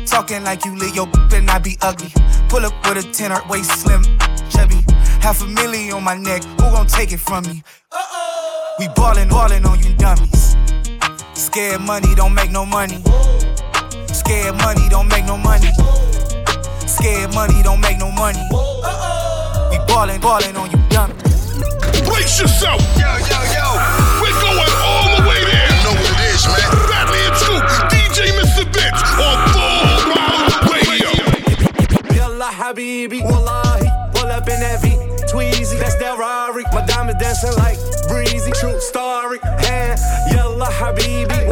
Talking 0.07 0.43
like 0.43 0.65
you 0.65 0.75
lit 0.77 0.93
your 0.93 1.09
and 1.33 1.49
I 1.49 1.61
be 1.61 1.79
ugly. 1.81 2.11
Pull 2.49 2.67
up 2.67 2.75
with 2.89 3.07
a 3.07 3.13
tenor, 3.13 3.41
waist 3.49 3.71
slim, 3.71 4.03
chubby. 4.51 4.85
Half 5.23 5.41
a 5.43 5.47
million 5.47 5.95
on 5.95 6.03
my 6.03 6.17
neck, 6.17 6.43
who 6.43 6.67
gon' 6.75 6.89
take 6.89 7.13
it 7.13 7.21
from 7.21 7.45
me? 7.45 7.63
Uh-oh. 7.93 8.75
We 8.81 8.89
ballin', 8.97 9.29
ballin' 9.29 9.65
on 9.65 9.79
you 9.79 9.95
dummies. 9.95 10.57
Scared 11.35 11.81
money 11.83 12.13
don't 12.17 12.35
make 12.35 12.51
no 12.51 12.67
money. 12.67 13.05
Scared 14.27 14.57
money 14.59 14.89
don't 14.89 15.07
make 15.07 15.25
no 15.25 15.39
money. 15.39 15.71
Scared 16.85 17.33
money 17.33 17.63
don't 17.63 17.81
make 17.81 17.97
no 17.97 18.11
money. 18.11 18.43
We 19.71 19.79
ballin', 19.87 20.21
ballin' 20.21 20.57
on 20.57 20.69
you 20.69 20.83
dummies. 20.91 21.55
Brace 22.03 22.41
yourself. 22.41 22.83
Yo, 22.99 23.07
yo, 23.07 23.39
yo. 23.55 23.67
We're 24.19 24.35
going 24.43 24.75
all 24.83 25.15
the 25.15 25.23
way 25.31 25.39
there. 25.47 25.71
You 25.71 25.79
know 25.87 25.95
what 25.95 26.11
it 26.11 26.19
is, 26.35 26.43
man. 26.43 26.59
Badly 26.91 27.23
and 27.23 27.37
Scoop, 27.39 27.63
DJ 27.87 28.35
Mr. 28.35 28.67
Vince 28.67 28.99
on 29.15 29.39
Full 29.55 29.95
Throttle 30.03 30.75
Radio. 30.75 31.11
Yalla 32.17 32.51
Habibi, 32.51 33.23
Wallahi, 33.23 33.87
pull 34.13 34.27
up 34.27 34.49
in 34.49 34.59
that 34.59 34.83
V, 34.83 34.89
Tweezy, 35.31 35.79
that's 35.79 35.95
that 36.03 36.19
Rari. 36.19 36.65
My 36.73 36.85
diamonds 36.85 37.23
dancing 37.23 37.55
like 37.63 37.79
breezy, 38.09 38.51
true 38.59 38.81
story. 38.81 39.39
Hand, 39.63 40.01
Yalla 40.33 40.67
Habibi, 40.67 41.46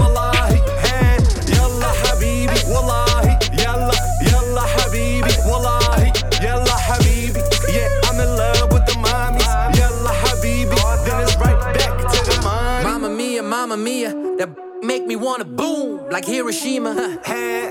wanna 15.25 15.45
boom 15.45 16.11
like 16.11 16.27
Hiroshima. 16.27 16.93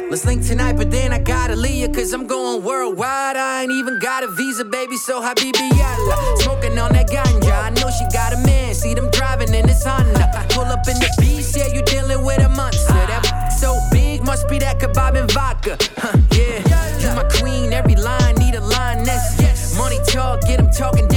Let's 0.09 0.25
link 0.25 0.43
tonight, 0.43 0.75
but 0.75 0.89
then 0.89 1.13
I 1.13 1.19
gotta 1.19 1.55
leave 1.55 1.91
cause 1.93 2.11
I'm 2.11 2.25
going 2.25 2.63
worldwide. 2.63 3.37
I 3.37 3.61
ain't 3.61 3.71
even 3.71 3.99
got 3.99 4.23
a 4.23 4.27
visa, 4.27 4.65
baby, 4.65 4.97
so 4.97 5.21
Habibi 5.21 5.69
yalla. 5.77 6.37
Smoking 6.37 6.79
on 6.79 6.93
that 6.93 7.09
ganja, 7.09 7.53
I 7.53 7.69
know 7.69 7.89
she 7.91 8.05
got 8.11 8.33
a 8.33 8.37
man. 8.37 8.73
See 8.73 8.95
them 8.95 9.09
driving 9.11 9.53
in 9.53 9.67
this 9.67 9.85
Honda. 9.85 10.31
Pull 10.49 10.65
up 10.65 10.87
in 10.87 10.97
the 10.97 11.09
beast, 11.19 11.55
yeah, 11.55 11.67
you 11.67 11.83
dealing 11.83 12.25
with 12.25 12.39
a 12.39 12.49
monster. 12.49 12.93
That 12.93 13.49
so 13.49 13.79
big, 13.91 14.23
must 14.23 14.49
be 14.49 14.57
that 14.59 14.79
kebab 14.79 15.15
and 15.15 15.31
vodka. 15.31 15.77
Huh, 15.97 16.17
yeah, 16.31 16.99
you 16.99 17.15
my 17.15 17.29
queen, 17.37 17.71
every 17.71 17.95
line 17.95 18.35
need 18.35 18.55
a 18.55 18.61
line 18.61 19.03
next. 19.03 19.77
Money 19.77 19.99
talk, 20.07 20.41
get 20.41 20.57
them 20.57 20.69
talking 20.71 21.07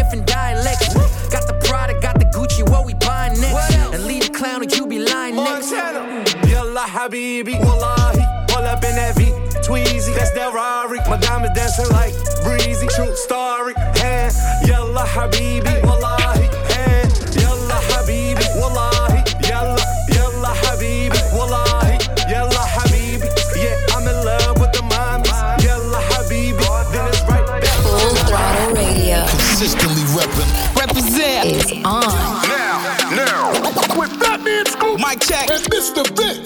Habibi, 7.37 7.61
Wallahi, 7.61 8.25
pull 8.49 8.65
up 8.65 8.83
in 8.83 8.97
that 8.97 9.15
V, 9.15 9.29
Tweezy, 9.61 10.15
that's 10.15 10.31
that 10.33 10.55
Rari. 10.55 11.01
My 11.05 11.19
diamonds 11.19 11.53
dancing 11.53 11.89
like 11.93 12.17
breezy, 12.41 12.89
true 12.97 13.15
story. 13.15 13.75
Hand, 14.01 14.33
Yalla 14.65 15.05
Habibi, 15.05 15.85
Wallahi, 15.85 16.49
hand, 16.73 17.13
Yalla 17.37 17.77
Habibi, 17.93 18.41
Wallahi, 18.57 19.21
Yalla, 19.45 19.85
Yalla 20.09 20.53
Habibi, 20.65 21.21
Wallahi, 21.37 22.01
Yalla 22.25 22.65
Habibi. 22.73 23.29
Yeah, 23.53 23.77
I'm 23.93 24.09
in 24.09 24.17
love 24.25 24.57
with 24.57 24.73
the 24.73 24.81
mommies, 24.89 25.37
Yalla 25.61 26.01
Habibi. 26.09 26.65
Then 26.93 27.05
it's 27.13 27.21
right 27.29 27.45
back. 27.61 27.77
Full 27.85 28.17
Throttle 28.25 28.73
Radio. 28.81 29.29
Consistently 29.29 30.09
reppin'. 30.17 30.49
Represent 30.73 31.53
is 31.53 31.73
on. 31.85 32.01
Now, 32.49 32.81
now, 33.13 33.53
with 33.93 34.13
Fatman 34.25 34.67
Scoop, 34.69 35.01
Mike 35.01 35.21
check, 35.21 35.51
and 35.51 35.61
Mr. 35.69 36.01
Vince. 36.17 36.37
I'ma 36.37 36.46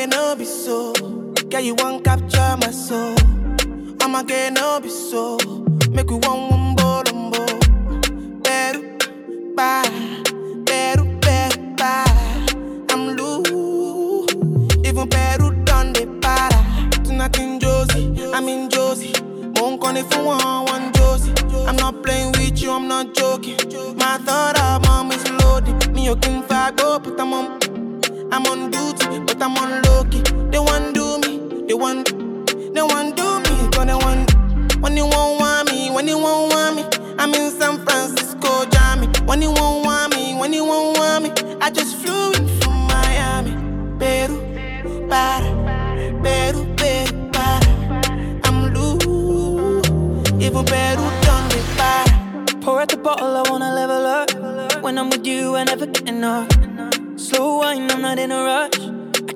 get 0.00 0.10
no 0.10 0.34
be 0.36 0.44
so. 0.44 0.92
Girl, 1.50 1.60
you 1.60 1.74
won't 1.74 2.04
capture 2.04 2.56
my 2.60 2.70
soul. 2.70 3.14
I'ma 4.00 4.22
no 4.52 4.80
be 4.80 4.88
so. 4.88 5.38
Make 5.90 6.10
we 6.10 6.16
one 6.16 6.48
one 6.48 6.76
bolombo. 6.76 7.44
Better, 8.42 8.82
bye. 9.54 9.82
Better, 10.64 11.04
better, 11.20 11.60
bye. 11.76 12.46
I'm 12.90 13.16
loose. 13.16 14.34
Even 14.86 15.08
better 15.08 15.50
done 15.64 15.92
the 15.92 16.06
para. 16.22 16.60
Tonight 17.04 17.38
in 17.38 17.60
Josie, 17.60 18.32
I'm 18.32 18.48
in 18.48 18.70
Josie. 18.70 19.12
Won't 19.56 19.80
call 19.80 19.96
if 19.96 20.12
you 20.14 20.24
want 20.24 20.70
one 20.70 20.92
Josie. 20.94 21.34
I'm 21.66 21.76
not 21.76 22.02
playing 22.02 22.32
with 22.32 22.62
you, 22.62 22.72
I'm 22.72 22.88
not 22.88 23.14
joking. 23.14 23.58
My 23.96 24.18
thought 24.18 24.58
of 24.58 24.82
mom 24.86 25.12
is 25.12 25.30
loaded. 25.42 25.92
Me, 25.92 26.06
you 26.06 26.16
can 26.16 26.42
fight, 26.44 26.76
go, 26.76 26.98
but 26.98 27.20
I'm 27.20 27.34
on. 27.34 27.60
I'm 28.32 28.46
on 28.46 28.70
duty, 28.70 29.18
but 29.26 29.42
I'm 29.42 29.56
on 29.56 29.82
low 29.82 29.89
me, 31.80 32.02
they 32.74 32.82
want 32.82 33.16
do 33.16 33.40
me, 33.40 33.68
they 33.86 33.94
want. 33.94 34.30
When 34.82 34.96
you 34.96 35.06
won't 35.06 35.40
want 35.40 35.72
me, 35.72 35.90
when 35.90 36.06
you 36.06 36.18
won't 36.18 36.52
want 36.52 36.76
me, 36.76 36.84
I'm 37.18 37.34
in 37.34 37.50
San 37.50 37.84
Francisco, 37.84 38.66
Jammy. 38.66 39.06
When 39.24 39.40
you 39.40 39.50
won't 39.50 39.84
want 39.86 40.14
me, 40.14 40.34
when 40.34 40.52
you 40.52 40.64
won't 40.64 40.98
want 40.98 41.24
me, 41.24 41.30
I 41.60 41.70
just 41.70 41.96
flew 41.96 42.32
in 42.32 42.46
from 42.60 42.86
Miami. 42.86 43.52
Peru, 43.98 44.36
para, 45.08 45.50
Peru, 46.22 46.66
Peru, 46.76 47.30
para. 47.32 48.40
I'm 48.44 48.74
loose, 48.74 49.88
even 50.42 50.64
Peru 50.64 51.04
done 51.24 51.48
me 51.48 51.60
para. 51.76 52.46
Pour 52.60 52.80
out 52.80 52.88
the 52.88 52.98
bottle, 52.98 53.36
I 53.36 53.50
wanna 53.50 53.74
level 53.74 54.06
up. 54.06 54.82
When 54.82 54.98
I'm 54.98 55.08
with 55.08 55.26
you, 55.26 55.56
I 55.56 55.64
never 55.64 55.86
get 55.86 56.08
enough. 56.08 56.48
Slow 57.16 57.58
wine, 57.58 57.90
I'm 57.90 58.02
not 58.02 58.18
in 58.18 58.32
a 58.32 58.42
rush. 58.44 58.89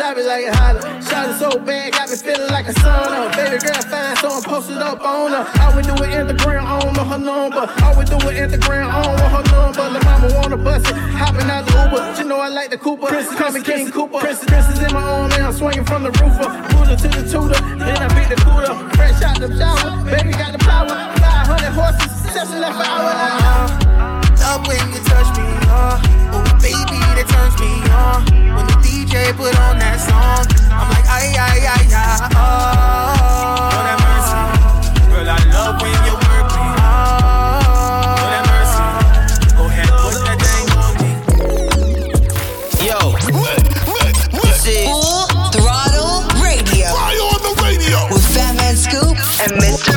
Drop 0.00 0.16
it 0.16 0.24
like 0.24 0.46
it's 0.48 0.56
hotter. 0.56 0.80
Shot 1.04 1.28
it 1.28 1.36
so 1.36 1.58
bad, 1.60 1.92
got 1.92 2.08
me 2.08 2.16
feeling 2.16 2.48
like 2.48 2.66
a 2.66 2.72
sauna. 2.72 3.28
Baby 3.36 3.60
girl 3.60 3.84
fine, 3.84 4.16
so 4.16 4.32
I'm 4.32 4.42
posted 4.42 4.78
up 4.78 5.04
on 5.04 5.28
her. 5.28 5.44
All 5.60 5.76
we 5.76 5.82
do 5.82 5.92
it 5.92 6.16
Instagram, 6.16 6.64
I 6.64 6.80
don't 6.80 6.96
know 6.96 7.04
her 7.04 7.18
number. 7.18 7.68
All 7.84 7.92
we 7.92 8.08
do 8.08 8.16
it 8.16 8.40
Instagram, 8.40 8.88
I 8.88 9.04
don't 9.04 9.16
know 9.20 9.28
her 9.28 9.44
number. 9.52 9.84
The 9.92 10.00
mama 10.02 10.32
wanna 10.40 10.56
bust 10.56 10.88
it, 10.88 10.96
hopping 10.96 11.50
out 11.52 11.66
the 11.66 11.84
Uber. 11.84 12.16
She 12.16 12.24
know 12.24 12.40
I 12.40 12.48
like 12.48 12.70
the 12.70 12.78
Cooper. 12.78 13.08
Princess, 13.08 13.36
call 13.36 13.52
me 13.52 13.60
King 13.60 13.90
Cooper. 13.90 14.20
Princess, 14.20 14.48
princess 14.48 14.80
in 14.80 14.90
my 14.94 15.02
arm, 15.02 15.32
and 15.32 15.42
I'm 15.44 15.52
swinging 15.52 15.84
from 15.84 16.04
the 16.04 16.12
roofer. 16.16 16.48
Boozer 16.72 16.96
to 16.96 17.08
the 17.20 17.28
tutor, 17.28 17.60
then 17.76 18.00
I 18.00 18.08
beat 18.16 18.34
the 18.34 18.40
cooler. 18.40 18.72
Fresh 18.96 19.20
out 19.20 19.36
the 19.38 19.52
shower, 19.52 20.00
baby 20.08 20.32
got 20.32 20.52
the 20.56 20.64
power. 20.64 20.96
500 21.20 21.76
horses, 21.76 22.08
just 22.32 22.56
left 22.56 22.80
an 22.80 22.88
hour. 22.88 23.12
Love 24.40 24.66
when 24.66 24.80
you 24.96 25.00
touch 25.04 25.28
me, 25.36 25.44
uh. 25.68 26.00
Oh, 26.32 26.49
baby, 26.60 27.00
that 27.16 27.26
turns 27.28 27.56
me 27.60 27.72
on. 27.90 28.24
When 28.54 28.66
the 28.68 28.76
DJ 28.84 29.32
put 29.36 29.56
on 29.60 29.78
that 29.80 29.98
song, 30.00 30.44
I'm 30.70 30.88
like, 30.92 31.06
ay, 31.08 31.32
ay, 31.36 31.66
ay, 31.66 31.88
ay, 31.88 32.28
oh. 32.36 33.70
Lord 33.72 33.86
have 33.88 34.00
mercy. 34.04 34.40
Girl, 35.08 35.28
I 35.28 35.40
love 35.52 35.80
when 35.80 35.96
you 36.04 36.14
work 36.20 36.48
me. 36.52 36.68
Lord 38.20 38.32
have 38.36 38.46
mercy. 38.52 38.84
Go 39.56 39.64
ahead, 39.72 39.88
put 40.04 40.20
that 40.28 40.38
thing 40.44 40.68
on 40.76 40.92
me. 41.00 41.10
Yo, 42.84 43.00
this 44.44 44.60
is 44.68 44.84
Full 44.88 45.28
Throttle 45.56 46.28
Radio. 46.44 46.92
Fire 46.92 47.24
on 47.32 47.40
the 47.40 47.54
radio. 47.64 47.98
With 48.12 48.24
Fatman 48.36 48.76
Scoop 48.76 49.16
and 49.40 49.52
Mr. 49.60 49.89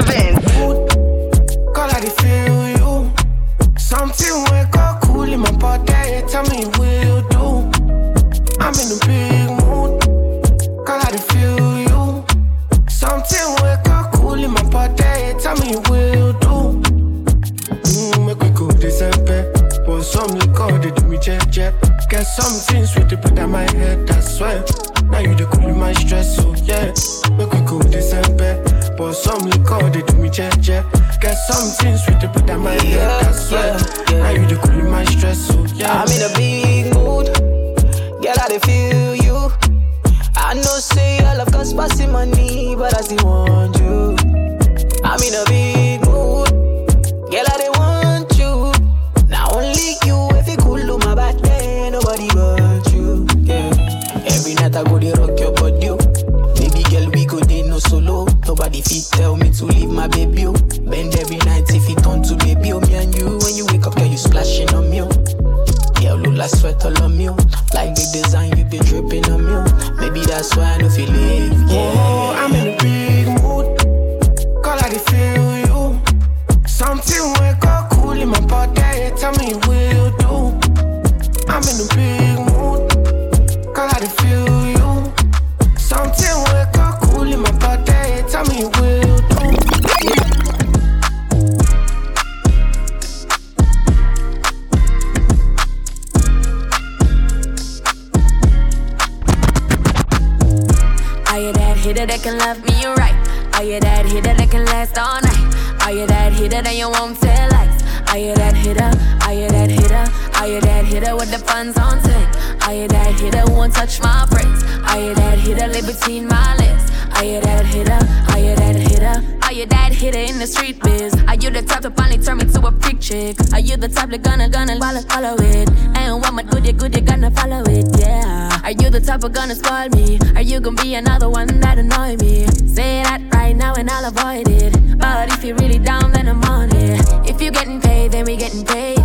that 102.14 102.22
can 102.22 102.38
love 102.38 102.64
me 102.66 102.86
right? 102.86 103.18
Are 103.56 103.64
you 103.64 103.80
that 103.80 104.06
hitter 104.06 104.36
that 104.36 104.52
can 104.52 104.66
last 104.66 104.98
all 105.00 105.20
night? 105.22 105.82
Are 105.82 105.92
you 105.92 106.06
that 106.06 106.32
hitter 106.32 106.62
that 106.62 106.76
you 106.76 106.88
won't 106.88 107.20
tell 107.20 107.50
lies? 107.50 107.82
Are 108.10 108.20
you 108.20 108.36
that 108.36 108.54
hitter? 108.54 108.92
Are 109.26 109.34
you 109.34 109.50
that 109.50 109.72
hitter? 109.72 110.06
Are 110.38 110.48
you 110.48 110.62
that 110.62 110.86
hitter 110.86 111.16
with 111.16 111.32
the 111.32 111.40
funds 111.40 111.76
on 111.76 112.00
ten? 112.04 112.28
Are 112.62 112.74
you 112.74 112.88
that 112.88 113.20
hitter 113.20 113.42
who 113.42 113.54
won't 113.54 113.74
touch 113.74 114.00
my 114.00 114.28
brakes? 114.30 114.62
Are 114.94 115.02
you 115.02 115.16
that 115.16 115.40
hitter 115.40 115.68
live 115.68 115.88
between 115.88 116.28
my 116.28 116.56
legs? 116.58 116.73
Are 117.16 117.24
you 117.24 117.42
that 117.42 117.66
hitter? 117.66 118.00
Are 118.32 118.40
you 118.40 118.56
that 118.56 118.76
hitter? 118.76 119.38
Are 119.44 119.54
you 119.54 119.66
that 119.68 119.94
hitter 119.94 120.20
in 120.20 120.40
the 120.40 120.48
street 120.48 120.82
biz? 120.82 121.14
Are 121.28 121.36
you 121.36 121.50
the 121.50 121.62
type 121.62 121.82
to 121.84 121.92
finally 121.92 122.22
turn 122.22 122.38
me 122.38 122.46
to 122.46 122.66
a 122.66 122.72
freak 122.82 123.00
chick? 123.00 123.38
Are 123.54 123.60
you 123.60 123.78
the 123.78 123.88
type 123.88 124.10
that 124.10 124.24
gonna 124.24 124.50
gonna 124.50 124.80
follow, 124.80 125.02
follow 125.02 125.36
it? 125.40 125.70
And 125.96 126.22
what 126.22 126.34
my 126.34 126.44
good 126.44 126.66
you 126.66 126.74
good 126.74 127.06
gonna 127.06 127.32
follow 127.32 127.64
it? 127.68 127.86
Yeah. 128.00 128.62
Are 128.64 128.72
you 128.72 128.90
the 128.90 129.00
type 129.00 129.24
of 129.24 129.34
gonna 129.34 129.56
spoil 129.56 129.90
me? 129.90 130.20
Are 130.36 130.42
you 130.42 130.60
gonna 130.60 130.82
be 130.82 130.96
another 130.96 131.30
one 131.30 131.48
that 131.60 131.78
annoy 131.78 132.18
me? 132.18 132.48
Say 132.66 133.04
that 133.04 133.22
right 133.34 133.56
now 133.56 133.74
and 133.76 133.90
I'll 133.90 134.06
avoid 134.06 134.48
it. 134.48 134.74
But 134.98 135.32
if 135.34 135.44
you're 135.44 135.58
really 135.58 135.80
down, 135.80 136.12
then 136.12 136.28
I'm 136.28 136.44
on 136.46 136.76
it. 136.76 137.00
If 137.30 137.42
you're 137.42 137.52
getting 137.52 137.80
paid, 137.80 138.12
then 138.12 138.26
we 138.26 138.36
getting 138.36 138.66
paid. 138.66 139.00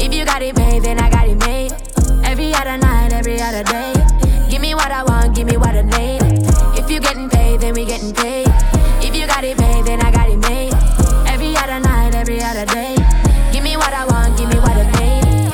If 0.00 0.14
you 0.14 0.24
got 0.24 0.42
it 0.42 0.56
made, 0.56 0.82
then 0.82 0.98
I 0.98 1.10
got 1.10 1.28
it 1.28 1.38
made. 1.46 1.72
Every 2.24 2.54
other 2.54 2.78
night, 2.78 3.12
every 3.12 3.40
other 3.40 3.64
day. 3.64 3.92
Give 4.48 4.62
me 4.62 4.74
what 4.74 4.90
I 4.90 5.02
want, 5.04 5.36
give 5.36 5.46
me 5.46 5.56
what 5.56 5.74
I 5.76 5.82
need. 5.82 6.22
If 6.78 6.90
you're 6.90 7.00
getting 7.00 7.28
paid, 7.28 7.39
then 7.60 7.74
we 7.74 7.84
getting 7.84 8.14
paid. 8.14 8.48
If 9.04 9.14
you 9.14 9.26
got 9.26 9.44
it 9.44 9.58
made, 9.58 9.84
then 9.84 10.00
I 10.00 10.10
got 10.10 10.28
it 10.28 10.38
made. 10.38 10.72
Every 11.28 11.54
other 11.56 11.80
night, 11.80 12.14
every 12.14 12.40
other 12.40 12.64
day. 12.66 12.96
Give 13.52 13.62
me 13.62 13.76
what 13.76 13.92
I 13.92 14.06
want, 14.06 14.38
give 14.38 14.48
me 14.48 14.56
what 14.56 14.76
I 14.76 14.84
need. 14.98 15.52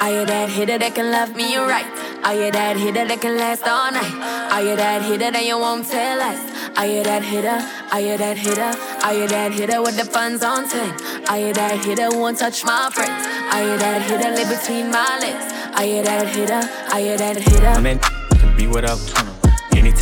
Are 0.00 0.10
you 0.10 0.26
that 0.26 0.48
hitter 0.48 0.78
that 0.78 0.94
can 0.94 1.12
love 1.12 1.36
me 1.36 1.56
right? 1.56 1.86
Are 2.24 2.34
you 2.34 2.50
that 2.50 2.76
hitter 2.76 3.04
that 3.04 3.20
can 3.20 3.36
last 3.36 3.66
all 3.66 3.92
night? 3.92 4.52
Are 4.52 4.62
you 4.62 4.76
that 4.76 5.02
hitter 5.02 5.30
that 5.30 5.44
you 5.44 5.58
won't 5.58 5.86
tell 5.86 6.20
us? 6.20 6.40
Are 6.78 6.86
you 6.86 7.02
that 7.02 7.22
hitter? 7.22 7.60
Are 7.92 8.00
you 8.00 8.16
that 8.16 8.38
hitter? 8.38 8.72
Are 9.04 9.14
you 9.14 9.28
that 9.28 9.52
hitter 9.52 9.82
with 9.82 9.96
the 9.96 10.04
funds 10.04 10.42
on 10.42 10.68
ten? 10.68 10.90
Are 11.28 11.38
you 11.38 11.52
that 11.52 11.84
hitter 11.84 12.06
who 12.06 12.18
won't 12.18 12.38
touch 12.38 12.64
my 12.64 12.90
friends? 12.92 13.26
Are 13.52 13.62
you 13.62 13.76
that 13.78 14.02
hitter 14.02 14.30
live 14.30 14.48
between 14.48 14.90
my 14.90 15.18
legs? 15.20 15.52
Are 15.76 15.84
you 15.84 16.02
that 16.02 16.28
hitter? 16.34 16.62
Are 16.92 17.00
you 17.00 17.16
that 17.18 17.36
hitter? 17.36 17.66
I'm 17.66 17.86
in 17.86 17.98
can 17.98 18.56
be 18.56 18.66
whatever. 18.66 19.31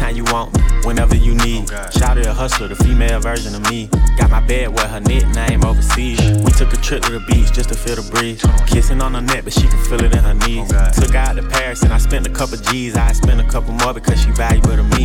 Anytime 0.01 0.17
you 0.17 0.33
want, 0.33 0.57
whenever 0.87 1.15
you 1.15 1.35
need. 1.35 1.69
Shout 1.69 2.17
out 2.17 2.25
a 2.25 2.33
hustler, 2.33 2.69
the 2.69 2.75
female 2.75 3.21
version 3.21 3.55
of 3.55 3.71
me. 3.71 3.91
Got 4.17 4.31
my 4.31 4.41
bed 4.41 4.71
with 4.71 4.87
her 4.87 5.01
nickname 5.01 5.63
overseas. 5.63 6.19
We 6.43 6.51
took 6.53 6.73
a 6.73 6.79
trip 6.79 7.03
to 7.03 7.11
the 7.11 7.21
beach 7.21 7.53
just 7.53 7.69
to 7.69 7.75
feel 7.75 7.97
the 7.97 8.11
breeze. 8.11 8.43
Kissing 8.67 9.03
on 9.03 9.13
her 9.13 9.21
neck, 9.21 9.45
but 9.45 9.53
she 9.53 9.69
can 9.69 9.79
feel 9.85 10.03
it 10.03 10.15
in 10.15 10.25
her 10.25 10.33
knees. 10.33 10.69
Took 10.97 11.13
her 11.13 11.19
out 11.19 11.37
to 11.37 11.43
Paris 11.43 11.83
and 11.83 11.93
I 11.93 11.99
spent 11.99 12.27
a 12.27 12.31
couple 12.31 12.57
G's. 12.57 12.97
I 12.97 13.13
spent 13.13 13.43
a 13.43 13.45
couple 13.45 13.75
more 13.75 13.93
because 13.93 14.23
she 14.23 14.31
valuable 14.31 14.75
to 14.75 14.85
me. 14.85 15.05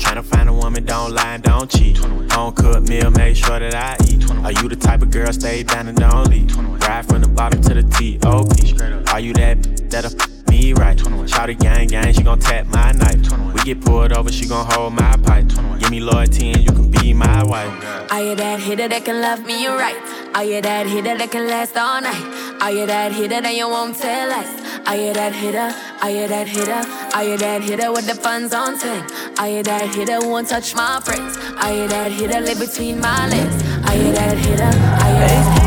Tryna 0.00 0.24
find 0.24 0.48
a 0.48 0.54
woman, 0.54 0.86
don't 0.86 1.12
lie 1.12 1.34
and 1.34 1.42
don't 1.42 1.70
cheat. 1.70 1.98
Home 2.32 2.54
cooked 2.54 2.88
meal, 2.88 3.10
make 3.10 3.36
sure 3.36 3.58
that 3.58 3.74
I 3.74 4.02
eat. 4.08 4.24
Are 4.30 4.52
you 4.52 4.70
the 4.70 4.76
type 4.76 5.02
of 5.02 5.10
girl 5.10 5.30
stay 5.30 5.62
down 5.62 5.88
and 5.88 5.98
don't 5.98 6.26
leave? 6.26 6.56
Ride 6.56 7.04
from 7.04 7.20
the 7.20 7.28
bottom 7.28 7.60
to 7.60 7.74
the 7.74 7.82
T.O.P. 7.82 9.12
Are 9.12 9.20
you 9.20 9.34
that 9.34 9.90
that'll 9.90 10.18
f- 10.18 10.39
me 10.60 10.72
right? 10.74 10.98
Shout 11.28 11.50
gang 11.58 11.88
gang, 11.88 12.12
she 12.12 12.22
gon' 12.22 12.38
tap 12.38 12.66
my 12.66 12.92
knife. 12.92 13.20
We 13.54 13.60
get 13.62 13.80
pulled 13.80 14.12
over, 14.12 14.30
she 14.30 14.46
gon' 14.46 14.66
hold 14.70 14.92
my 14.94 15.16
pipe. 15.24 15.48
Give 15.78 15.90
me 15.90 16.00
loyalty 16.00 16.52
and 16.52 16.62
you 16.62 16.72
can 16.72 16.90
be 16.90 17.12
my 17.12 17.42
wife. 17.44 17.72
Are 18.12 18.22
you 18.22 18.34
that 18.36 18.60
hitter 18.60 18.88
that 18.88 19.04
can 19.04 19.20
love 19.20 19.44
me 19.44 19.66
right? 19.66 19.96
Are 20.34 20.44
you 20.44 20.60
that 20.60 20.86
hitter 20.86 21.16
that 21.16 21.30
can 21.30 21.48
last 21.48 21.76
all 21.76 22.00
night? 22.00 22.60
Are 22.60 22.70
you 22.70 22.86
that 22.86 23.12
hitter 23.12 23.40
that 23.40 23.54
you 23.54 23.68
won't 23.68 23.96
tell 23.96 24.30
us? 24.30 24.50
Are 24.86 24.96
you 24.96 25.12
that 25.12 25.34
hitter? 25.34 25.70
Are 26.02 26.10
you 26.10 26.28
that 26.28 26.46
hitter? 26.46 26.82
Are 27.16 27.24
you 27.24 27.36
that 27.38 27.62
hitter 27.62 27.92
with 27.92 28.06
the 28.06 28.14
funds 28.14 28.52
on 28.52 28.78
ten? 28.78 29.02
Are 29.38 29.48
you 29.48 29.62
that 29.62 29.94
hitter 29.94 30.20
won't 30.20 30.48
touch 30.48 30.74
my 30.74 31.00
friends? 31.04 31.36
Are 31.62 31.72
you 31.72 31.88
that 31.88 32.12
hitter 32.12 32.40
live 32.40 32.58
between 32.58 33.00
my 33.00 33.28
legs? 33.28 33.56
Are 33.88 33.96
you 33.96 34.12
that 34.12 34.36
hitter? 34.38 34.64
Are 34.64 35.10
you 35.12 35.20
that 35.24 35.54
hitter? 35.54 35.59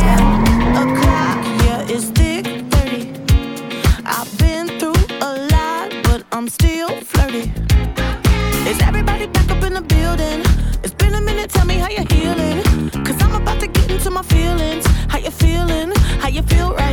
feelings, 14.24 14.86
how 15.08 15.18
you 15.18 15.32
feeling, 15.32 15.92
how 16.20 16.30
you 16.30 16.42
feel 16.44 16.74
right 16.74 16.93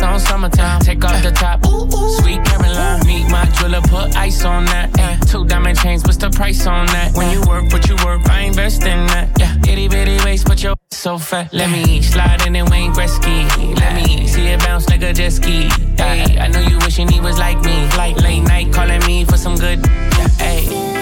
Back 0.00 0.12
on 0.12 0.20
summertime, 0.20 0.80
take 0.80 1.04
off 1.04 1.22
the 1.22 1.30
top. 1.30 1.64
Sweet 2.20 2.42
Caroline, 2.44 3.06
meet 3.06 3.30
my 3.30 3.44
jeweler, 3.56 3.82
put 3.82 4.16
ice 4.16 4.44
on 4.44 4.64
that. 4.66 4.90
Yeah. 4.96 5.16
Two 5.16 5.44
diamond 5.44 5.78
chains, 5.78 6.04
what's 6.04 6.16
the 6.16 6.30
price 6.30 6.66
on 6.66 6.86
that? 6.86 7.14
When 7.14 7.30
you 7.30 7.42
work, 7.42 7.70
what 7.70 7.86
you 7.86 7.96
work, 8.04 8.26
I 8.30 8.40
invest 8.40 8.82
in 8.84 9.06
that. 9.08 9.28
Yeah, 9.38 9.54
itty 9.68 9.88
bitty 9.88 10.16
waist, 10.24 10.46
but 10.46 10.62
your 10.62 10.74
so 10.90 11.18
fat. 11.18 11.52
Let 11.52 11.70
me 11.70 12.00
slide 12.00 12.46
in 12.46 12.56
and 12.56 12.70
Wayne 12.70 12.92
Gretzky. 12.92 13.46
Let 13.78 13.94
me 13.94 14.26
see 14.26 14.46
it 14.46 14.60
bounce 14.60 14.88
like 14.88 15.02
a 15.02 15.12
jet 15.12 15.32
ski. 15.32 15.68
Hey, 15.98 16.38
I 16.38 16.48
know 16.48 16.60
you 16.60 16.78
wishing 16.78 17.08
he 17.08 17.20
was 17.20 17.38
like 17.38 17.60
me. 17.62 17.86
Like 17.96 18.16
late 18.22 18.40
night 18.40 18.72
calling 18.72 19.00
me 19.06 19.26
for 19.26 19.36
some 19.36 19.56
good. 19.56 19.84
Hey. 20.38 20.99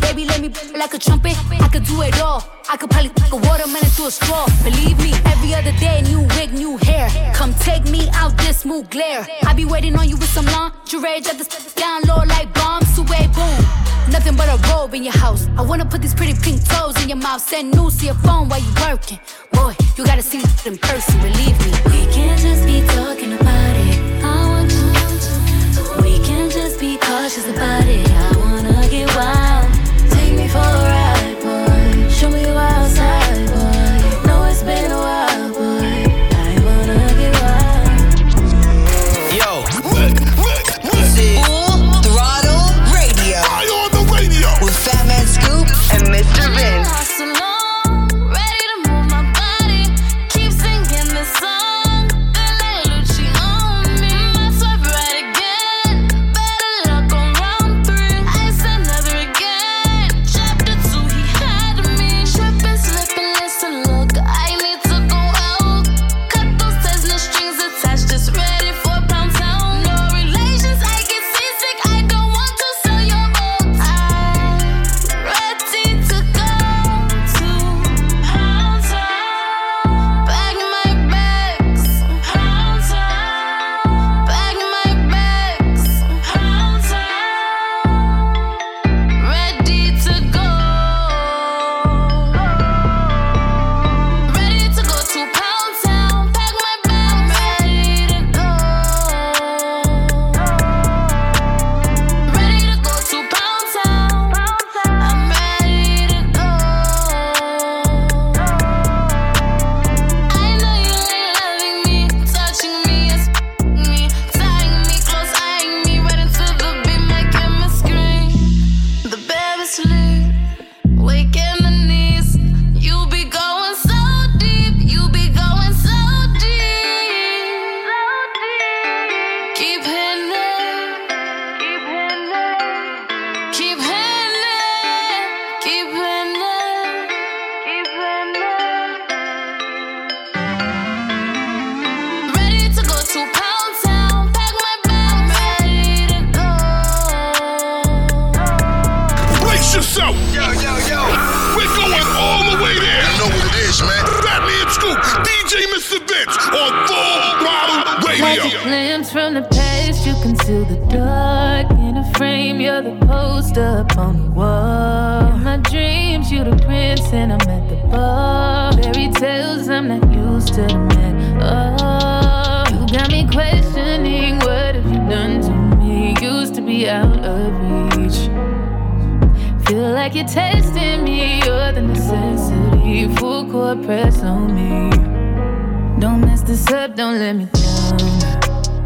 Baby, 0.00 0.24
let 0.24 0.40
me 0.40 0.48
blow 0.48 0.78
like 0.78 0.94
a 0.94 0.98
trumpet. 0.98 1.36
I 1.60 1.68
could 1.68 1.84
do 1.84 2.02
it 2.02 2.20
all. 2.20 2.42
I 2.68 2.76
could 2.76 2.90
probably 2.90 3.10
fuck 3.10 3.32
a 3.32 3.36
watermelon 3.36 3.90
to 3.96 4.06
a 4.06 4.10
straw. 4.10 4.46
Believe 4.64 4.98
me, 4.98 5.12
every 5.26 5.54
other 5.54 5.72
day, 5.78 6.02
new 6.02 6.22
wig, 6.36 6.52
new 6.52 6.76
hair. 6.78 7.08
Come 7.34 7.54
take 7.54 7.84
me 7.84 8.08
out 8.14 8.36
this 8.38 8.64
mood 8.64 8.90
glare. 8.90 9.26
I 9.44 9.54
be 9.54 9.64
waiting 9.64 9.96
on 9.96 10.08
you 10.08 10.16
with 10.16 10.30
some 10.30 10.46
lingerie. 10.46 11.20
Drop 11.20 11.36
this 11.36 11.74
down 11.74 12.02
low 12.02 12.22
like 12.26 12.52
bombs 12.54 12.98
away, 12.98 13.28
boom. 13.34 13.58
Nothing 14.10 14.36
but 14.36 14.48
a 14.48 14.56
robe 14.70 14.94
in 14.94 15.04
your 15.04 15.16
house. 15.16 15.46
I 15.56 15.62
wanna 15.62 15.84
put 15.84 16.00
these 16.02 16.14
pretty 16.14 16.34
pink 16.34 16.64
toes 16.68 17.00
in 17.02 17.08
your 17.08 17.18
mouth. 17.18 17.40
Send 17.40 17.74
news 17.74 17.98
to 17.98 18.06
your 18.06 18.18
phone 18.26 18.48
while 18.48 18.60
you 18.60 18.72
working. 18.82 19.20
Boy, 19.52 19.74
you 19.96 20.04
gotta 20.04 20.22
see 20.22 20.40
this 20.40 20.66
in 20.66 20.78
person, 20.78 21.20
believe 21.20 21.56
me. 21.64 21.70
We 21.92 22.12
can't 22.12 22.40
just 22.40 22.64
be 22.66 22.82
talking 22.96 23.32
about 23.34 23.76
it. 23.86 24.24
I 24.24 24.48
want 24.48 24.72
you. 24.72 26.02
We 26.02 26.18
can't 26.24 26.52
just 26.52 26.80
be 26.80 26.96
cautious 26.98 27.46
about 27.48 27.86
it. 27.86 28.19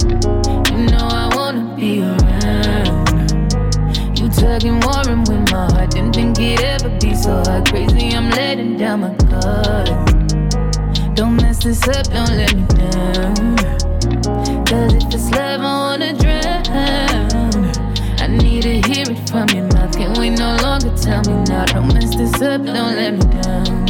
You 0.05 0.79
know 0.91 1.09
I 1.11 1.31
wanna 1.35 1.75
be 1.77 2.03
around. 2.03 3.09
You 4.19 4.29
tugging, 4.29 4.81
warring 4.81 5.25
with 5.25 5.51
my 5.51 5.67
heart. 5.73 5.91
Didn't 5.93 6.15
think 6.15 6.39
it'd 6.39 6.65
ever 6.65 6.91
be 7.01 7.15
so 7.15 7.43
hard. 7.45 7.69
Crazy, 7.71 8.11
I'm 8.15 8.31
letting 8.31 8.77
down 8.77 9.01
my 9.01 9.15
guard. 9.31 9.89
Don't 11.15 11.37
mess 11.37 11.65
this 11.65 11.87
up, 11.89 12.07
don't 12.07 12.37
let 12.37 12.55
me 12.55 12.67
down. 12.77 13.57
Cause 14.67 14.95
if 14.95 15.15
it's 15.15 15.31
love, 15.31 15.61
I 15.61 15.63
wanna 15.63 16.13
drown. 16.13 17.73
I 18.21 18.27
need 18.27 18.63
to 18.63 18.81
hear 18.89 19.07
it 19.09 19.29
from 19.31 19.49
your 19.51 19.67
mouth. 19.73 19.97
Can 19.97 20.13
we 20.21 20.31
no 20.31 20.57
longer 20.63 20.95
tell 20.97 21.23
me 21.23 21.45
now? 21.45 21.65
Don't 21.67 21.89
mess 21.95 22.15
this 22.17 22.35
up, 22.43 22.63
don't 22.65 22.97
let 22.97 23.15
me 23.15 23.25
down. 23.43 23.85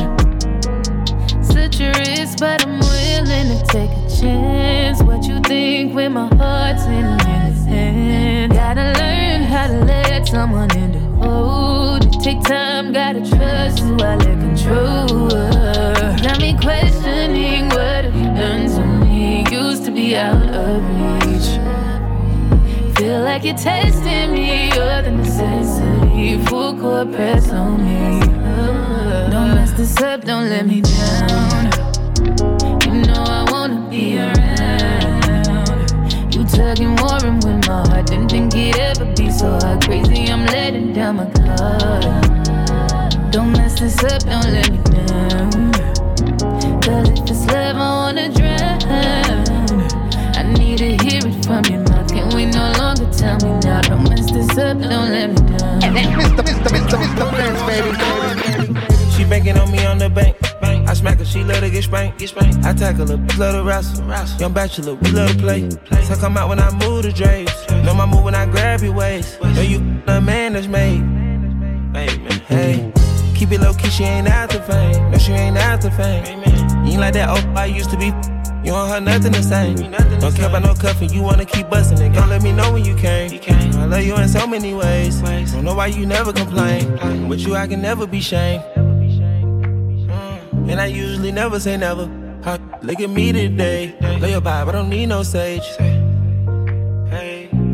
Such 1.42 1.80
a 1.80 1.90
risk, 1.98 2.38
but 2.38 2.64
I'm 2.66 2.78
willing 2.78 3.48
to 3.58 3.64
take 3.68 3.90
a 3.90 4.03
chance. 4.20 5.02
What 5.02 5.24
you 5.24 5.40
think 5.40 5.94
when 5.94 6.12
my 6.12 6.28
heart's 6.36 6.84
in 6.84 7.16
man's 7.24 7.64
hand? 7.66 8.52
Gotta 8.52 8.92
learn 8.98 9.42
how 9.42 9.66
to 9.66 9.84
let 9.84 10.26
someone 10.26 10.70
in 10.76 10.92
to 10.92 10.98
hold. 11.22 12.04
It 12.06 12.20
take 12.20 12.42
time, 12.42 12.92
gotta 12.92 13.20
trust 13.20 13.80
who 13.80 13.94
I 13.96 14.16
let 14.16 14.38
control. 14.40 15.28
Got 16.22 16.40
me 16.40 16.56
questioning 16.60 17.68
what 17.68 18.04
have 18.04 18.16
you 18.16 18.30
done 18.42 18.66
to 18.74 18.84
me? 19.04 19.44
Used 19.50 19.84
to 19.86 19.90
be 19.90 20.16
out 20.16 20.48
of 20.54 20.82
reach. 21.26 21.50
Feel 22.96 23.22
like 23.22 23.44
you're 23.44 23.56
testing 23.56 24.32
me, 24.32 24.68
you're 24.74 25.02
the 25.02 25.10
necessity. 25.10 26.38
Full 26.46 26.78
court 26.78 27.12
press 27.12 27.50
on 27.50 27.78
me. 27.84 28.20
Don't 29.30 29.54
mess 29.54 29.72
this 29.72 30.00
up, 30.00 30.22
don't 30.24 30.48
let 30.48 30.66
me 30.66 30.80
down. 30.80 31.53
Be 33.94 34.18
around. 34.18 35.54
You 36.34 36.42
tugging, 36.46 36.96
warring 36.96 37.38
with 37.46 37.68
my 37.68 37.86
heart. 37.86 38.06
Didn't 38.08 38.28
think 38.28 38.52
it'd 38.56 38.80
ever 38.80 39.04
be 39.14 39.30
so 39.30 39.50
hard. 39.62 39.84
Crazy, 39.84 40.32
I'm 40.32 40.44
letting 40.46 40.92
down 40.92 41.14
my 41.18 41.26
guard. 41.26 42.02
Don't 43.30 43.52
mess 43.52 43.78
this 43.78 44.02
up, 44.02 44.24
don't 44.24 44.50
let 44.50 44.68
me 44.72 44.78
down. 44.90 45.72
Cause 46.82 47.08
if 47.08 47.30
it's 47.30 47.46
love, 47.46 47.76
I 47.76 47.88
wanna 48.00 48.32
drown. 48.34 48.82
I 50.34 50.42
need 50.58 50.78
to 50.78 50.96
hear 51.04 51.22
it 51.24 51.44
from 51.46 51.64
your 51.66 51.82
mouth. 51.88 52.08
Can 52.12 52.34
we 52.34 52.46
no 52.46 52.72
longer 52.72 53.08
tell 53.12 53.38
me 53.46 53.60
now? 53.60 53.80
Don't 53.82 54.02
mess 54.10 54.28
this 54.28 54.58
up, 54.58 54.76
don't 54.76 55.10
let 55.12 55.30
me 55.30 55.36
down. 55.56 55.80
Mr. 55.80 56.42
Mr. 56.42 56.66
Mr. 56.74 56.96
Mr. 56.98 57.26
Vince, 57.38 57.62
baby. 57.70 59.10
She 59.12 59.24
banking 59.24 59.56
on 59.56 59.70
me 59.70 59.86
on 59.86 59.98
the 59.98 60.10
bank. 60.10 60.33
Smack 61.04 61.18
her, 61.18 61.24
she 61.26 61.44
love 61.44 61.60
to 61.60 61.68
get 61.68 61.84
spanked. 61.84 62.18
Get 62.18 62.30
spanked. 62.30 62.64
I 62.64 62.72
tackle 62.72 63.06
her, 63.06 63.18
love 63.36 63.56
to 63.56 63.62
wrestle. 63.62 64.40
Young 64.40 64.54
bachelor, 64.54 64.94
we 64.94 65.10
love 65.10 65.32
to 65.32 65.36
play. 65.36 65.68
play. 65.84 66.02
So 66.04 66.16
come 66.16 66.38
out 66.38 66.48
when 66.48 66.58
I 66.58 66.70
move 66.78 67.02
the 67.02 67.12
drapes. 67.12 67.52
Know 67.84 67.94
my 67.94 68.06
move 68.06 68.24
when 68.24 68.34
I 68.34 68.46
grab 68.46 68.80
your 68.80 68.94
waist. 68.94 69.38
Know 69.42 69.60
you 69.60 69.80
a 70.06 70.18
man 70.22 70.54
that's 70.54 70.66
made. 70.66 71.02
Hey. 72.48 72.90
Keep 73.34 73.52
it 73.52 73.60
low 73.60 73.74
key, 73.74 73.90
she 73.90 74.04
ain't 74.04 74.28
after 74.28 74.62
fame. 74.62 75.10
No, 75.10 75.18
she 75.18 75.32
ain't 75.32 75.58
after 75.58 75.90
fame. 75.90 76.24
You 76.86 76.92
ain't 76.92 77.00
like 77.00 77.12
that 77.12 77.28
old 77.28 77.54
I 77.54 77.66
used 77.66 77.90
to 77.90 77.98
be. 77.98 78.06
You 78.64 78.72
don't 78.72 78.88
heard 78.88 79.02
nothing 79.02 79.32
the 79.32 79.42
same. 79.42 79.76
Don't 80.20 80.34
care 80.34 80.48
about 80.48 80.62
no 80.62 80.72
cuffing, 80.72 81.12
you 81.12 81.20
wanna 81.20 81.44
keep 81.44 81.68
busting 81.68 82.00
it. 82.00 82.14
Don't 82.14 82.30
let 82.30 82.42
me 82.42 82.52
know 82.52 82.72
when 82.72 82.82
you 82.82 82.96
came. 82.96 83.30
I 83.78 83.84
love 83.84 84.02
you 84.04 84.16
in 84.16 84.28
so 84.30 84.46
many 84.46 84.72
ways. 84.72 85.20
Don't 85.20 85.64
know 85.64 85.74
why 85.74 85.88
you 85.88 86.06
never 86.06 86.32
complain. 86.32 87.28
With 87.28 87.40
you, 87.40 87.56
I 87.56 87.66
can 87.66 87.82
never 87.82 88.06
be 88.06 88.22
shamed. 88.22 88.64
And 90.70 90.80
I 90.80 90.86
usually 90.86 91.32
never 91.32 91.60
say 91.60 91.76
never. 91.76 92.08
Huh, 92.42 92.58
Look 92.82 93.00
at 93.00 93.08
me 93.08 93.32
today. 93.32 93.94
Lay 94.20 94.32
your 94.32 94.40
vibe, 94.42 94.68
I 94.68 94.72
don't 94.72 94.90
need 94.90 95.06
no 95.06 95.22
sage. 95.22 95.62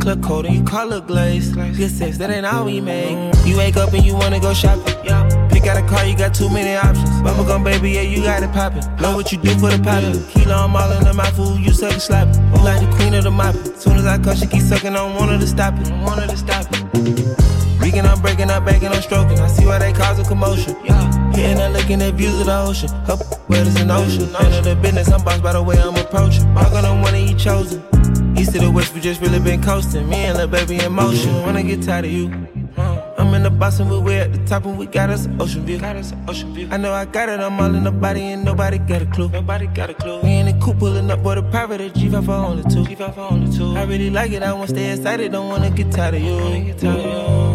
Club 0.01 0.22
coat 0.22 0.47
and 0.47 0.55
you 0.55 0.64
color 0.64 1.01
glaze. 1.01 1.53
Good 1.53 1.91
sex, 1.91 2.16
that 2.18 2.30
ain't 2.30 2.47
all 2.47 2.64
we 2.64 2.80
make. 2.80 3.34
You 3.45 3.59
wake 3.59 3.76
up 3.76 3.93
and 3.93 4.05
you 4.05 4.14
wanna 4.14 4.41
go 4.41 4.55
shopping. 4.55 4.84
Pick 5.51 5.66
out 5.66 5.76
a 5.76 5.86
car, 5.86 6.07
you 6.07 6.16
got 6.16 6.32
too 6.32 6.49
many 6.49 6.74
options. 6.76 7.11
Bubblegum 7.22 7.64
baby, 7.64 7.91
yeah, 7.91 8.03
you 8.03 8.22
got 8.22 8.43
it 8.43 8.51
poppin'. 8.53 8.80
Know 8.97 9.14
what 9.16 9.30
you 9.30 9.38
do 9.38 9.51
for 9.59 9.68
the 9.68 9.82
poppin'. 9.82 10.24
Kilo, 10.28 10.55
I'm 10.55 10.74
all 10.74 10.91
in 10.93 11.16
my 11.16 11.30
food, 11.32 11.61
you 11.61 11.72
suck 11.72 11.93
and 11.93 12.01
slap 12.01 12.28
it. 12.28 12.36
You 12.36 12.64
like 12.64 12.80
the 12.80 12.97
queen 12.97 13.14
of 13.14 13.24
the 13.24 13.30
mop. 13.30 13.55
Soon 13.76 13.97
as 13.97 14.07
I 14.07 14.18
come, 14.18 14.36
she 14.36 14.47
keep 14.47 14.62
sucking, 14.62 14.93
I 14.93 14.95
don't 14.95 15.16
want 15.16 15.32
her 15.32 15.38
to 15.38 15.47
stop 15.47 15.74
it. 15.78 15.91
I 15.91 16.05
want 16.05 16.20
her 16.20 16.28
to 16.28 16.36
stop 16.36 16.66
it. 16.70 17.49
I'm 17.99 18.20
breaking, 18.20 18.51
I'm 18.51 18.64
banking, 18.64 18.88
I'm 18.88 19.03
stroking. 19.03 19.38
I 19.38 19.49
see 19.49 19.66
why 19.66 19.78
they 19.78 19.93
cause 19.93 20.18
a 20.18 20.24
commotion. 20.24 20.76
Yeah. 20.84 21.32
Hitting 21.32 21.59
and 21.59 21.72
looking 21.72 22.01
at 22.03 22.14
views 22.14 22.38
of 22.41 22.47
the 22.47 22.59
ocean. 22.61 22.91
Up 23.09 23.20
where 23.49 23.64
there's 23.64 23.80
an 23.80 23.91
ocean. 23.91 24.30
None 24.32 24.53
of 24.53 24.64
the 24.64 24.76
business, 24.76 25.11
I'm 25.11 25.24
bossed 25.24 25.43
by 25.43 25.53
the 25.53 25.62
way 25.62 25.76
I'm 25.80 25.97
approaching. 25.97 26.43
The 26.55 27.01
one 27.03 27.12
that 27.12 27.28
you 27.28 27.36
chosen. 27.36 27.82
East 28.38 28.53
to 28.53 28.59
the 28.59 28.70
west, 28.70 28.95
we 28.95 29.01
just 29.01 29.20
really 29.20 29.41
been 29.41 29.62
coasting. 29.62 30.09
Me 30.09 30.16
and 30.16 30.38
little 30.38 30.51
baby 30.51 30.82
in 30.82 30.93
motion. 30.93 31.34
Wanna 31.43 31.62
get 31.62 31.82
tired 31.82 32.05
of 32.05 32.12
you. 32.12 32.26
I'm 33.18 33.34
in 33.34 33.43
the 33.43 33.86
we're 33.91 34.01
way 34.01 34.20
at 34.20 34.32
the 34.32 34.38
top 34.47 34.64
and 34.64 34.78
we 34.78 34.86
got 34.86 35.11
us 35.11 35.26
an 35.26 35.41
ocean 35.41 35.64
view. 35.66 35.78
Got 35.78 35.97
us 35.97 36.12
an 36.12 36.24
ocean 36.28 36.55
view. 36.55 36.68
I 36.70 36.76
know 36.78 36.93
I 36.93 37.05
got 37.05 37.28
it, 37.28 37.41
I'm 37.41 37.61
all 37.61 37.74
in 37.74 37.84
the 37.84 37.91
body 37.91 38.22
and 38.22 38.45
nobody 38.45 38.78
got 38.78 39.03
a 39.03 39.07
clue. 39.07 39.28
Nobody 39.28 39.66
got 39.66 39.91
a 39.91 39.95
clue. 39.95 40.20
We 40.22 40.30
in 40.30 40.47
the 40.47 40.64
coupe 40.64 40.78
pulling 40.78 41.11
up, 41.11 41.22
boy, 41.22 41.34
the 41.34 41.43
private 41.43 41.80
at 41.80 41.93
G5 41.95 42.24
for 42.24 42.32
only 42.32 42.62
two. 42.64 42.84
G5 42.84 43.14
for 43.14 43.20
only 43.20 43.57
two. 43.57 43.76
I 43.76 43.84
really 43.84 44.11
like 44.11 44.32
it, 44.32 44.43
I 44.43 44.53
wanna 44.53 44.68
stay 44.68 44.93
excited, 44.93 45.32
don't 45.32 45.49
wanna 45.49 45.70
get 45.70 45.93
tired 45.93 46.14
of 46.14 46.22
you. 46.22 46.36
Wanna 46.36 46.61
get 46.61 46.78
tired 46.78 46.99
of 46.99 47.45
you. 47.45 47.49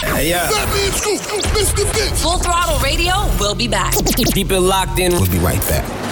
Hey, 0.00 0.30
yeah. 0.30 0.48
Fatman 0.48 0.92
Scoop, 0.92 1.44
Mr. 1.54 1.94
Vince. 1.94 2.22
Full 2.22 2.38
Throttle 2.38 2.78
Radio 2.80 3.12
We'll 3.38 3.54
be 3.54 3.68
back. 3.68 3.94
Keep 4.34 4.50
it 4.50 4.60
locked 4.60 4.98
in. 4.98 5.12
We'll 5.12 5.30
be 5.30 5.38
right 5.38 5.60
back. 5.68 6.03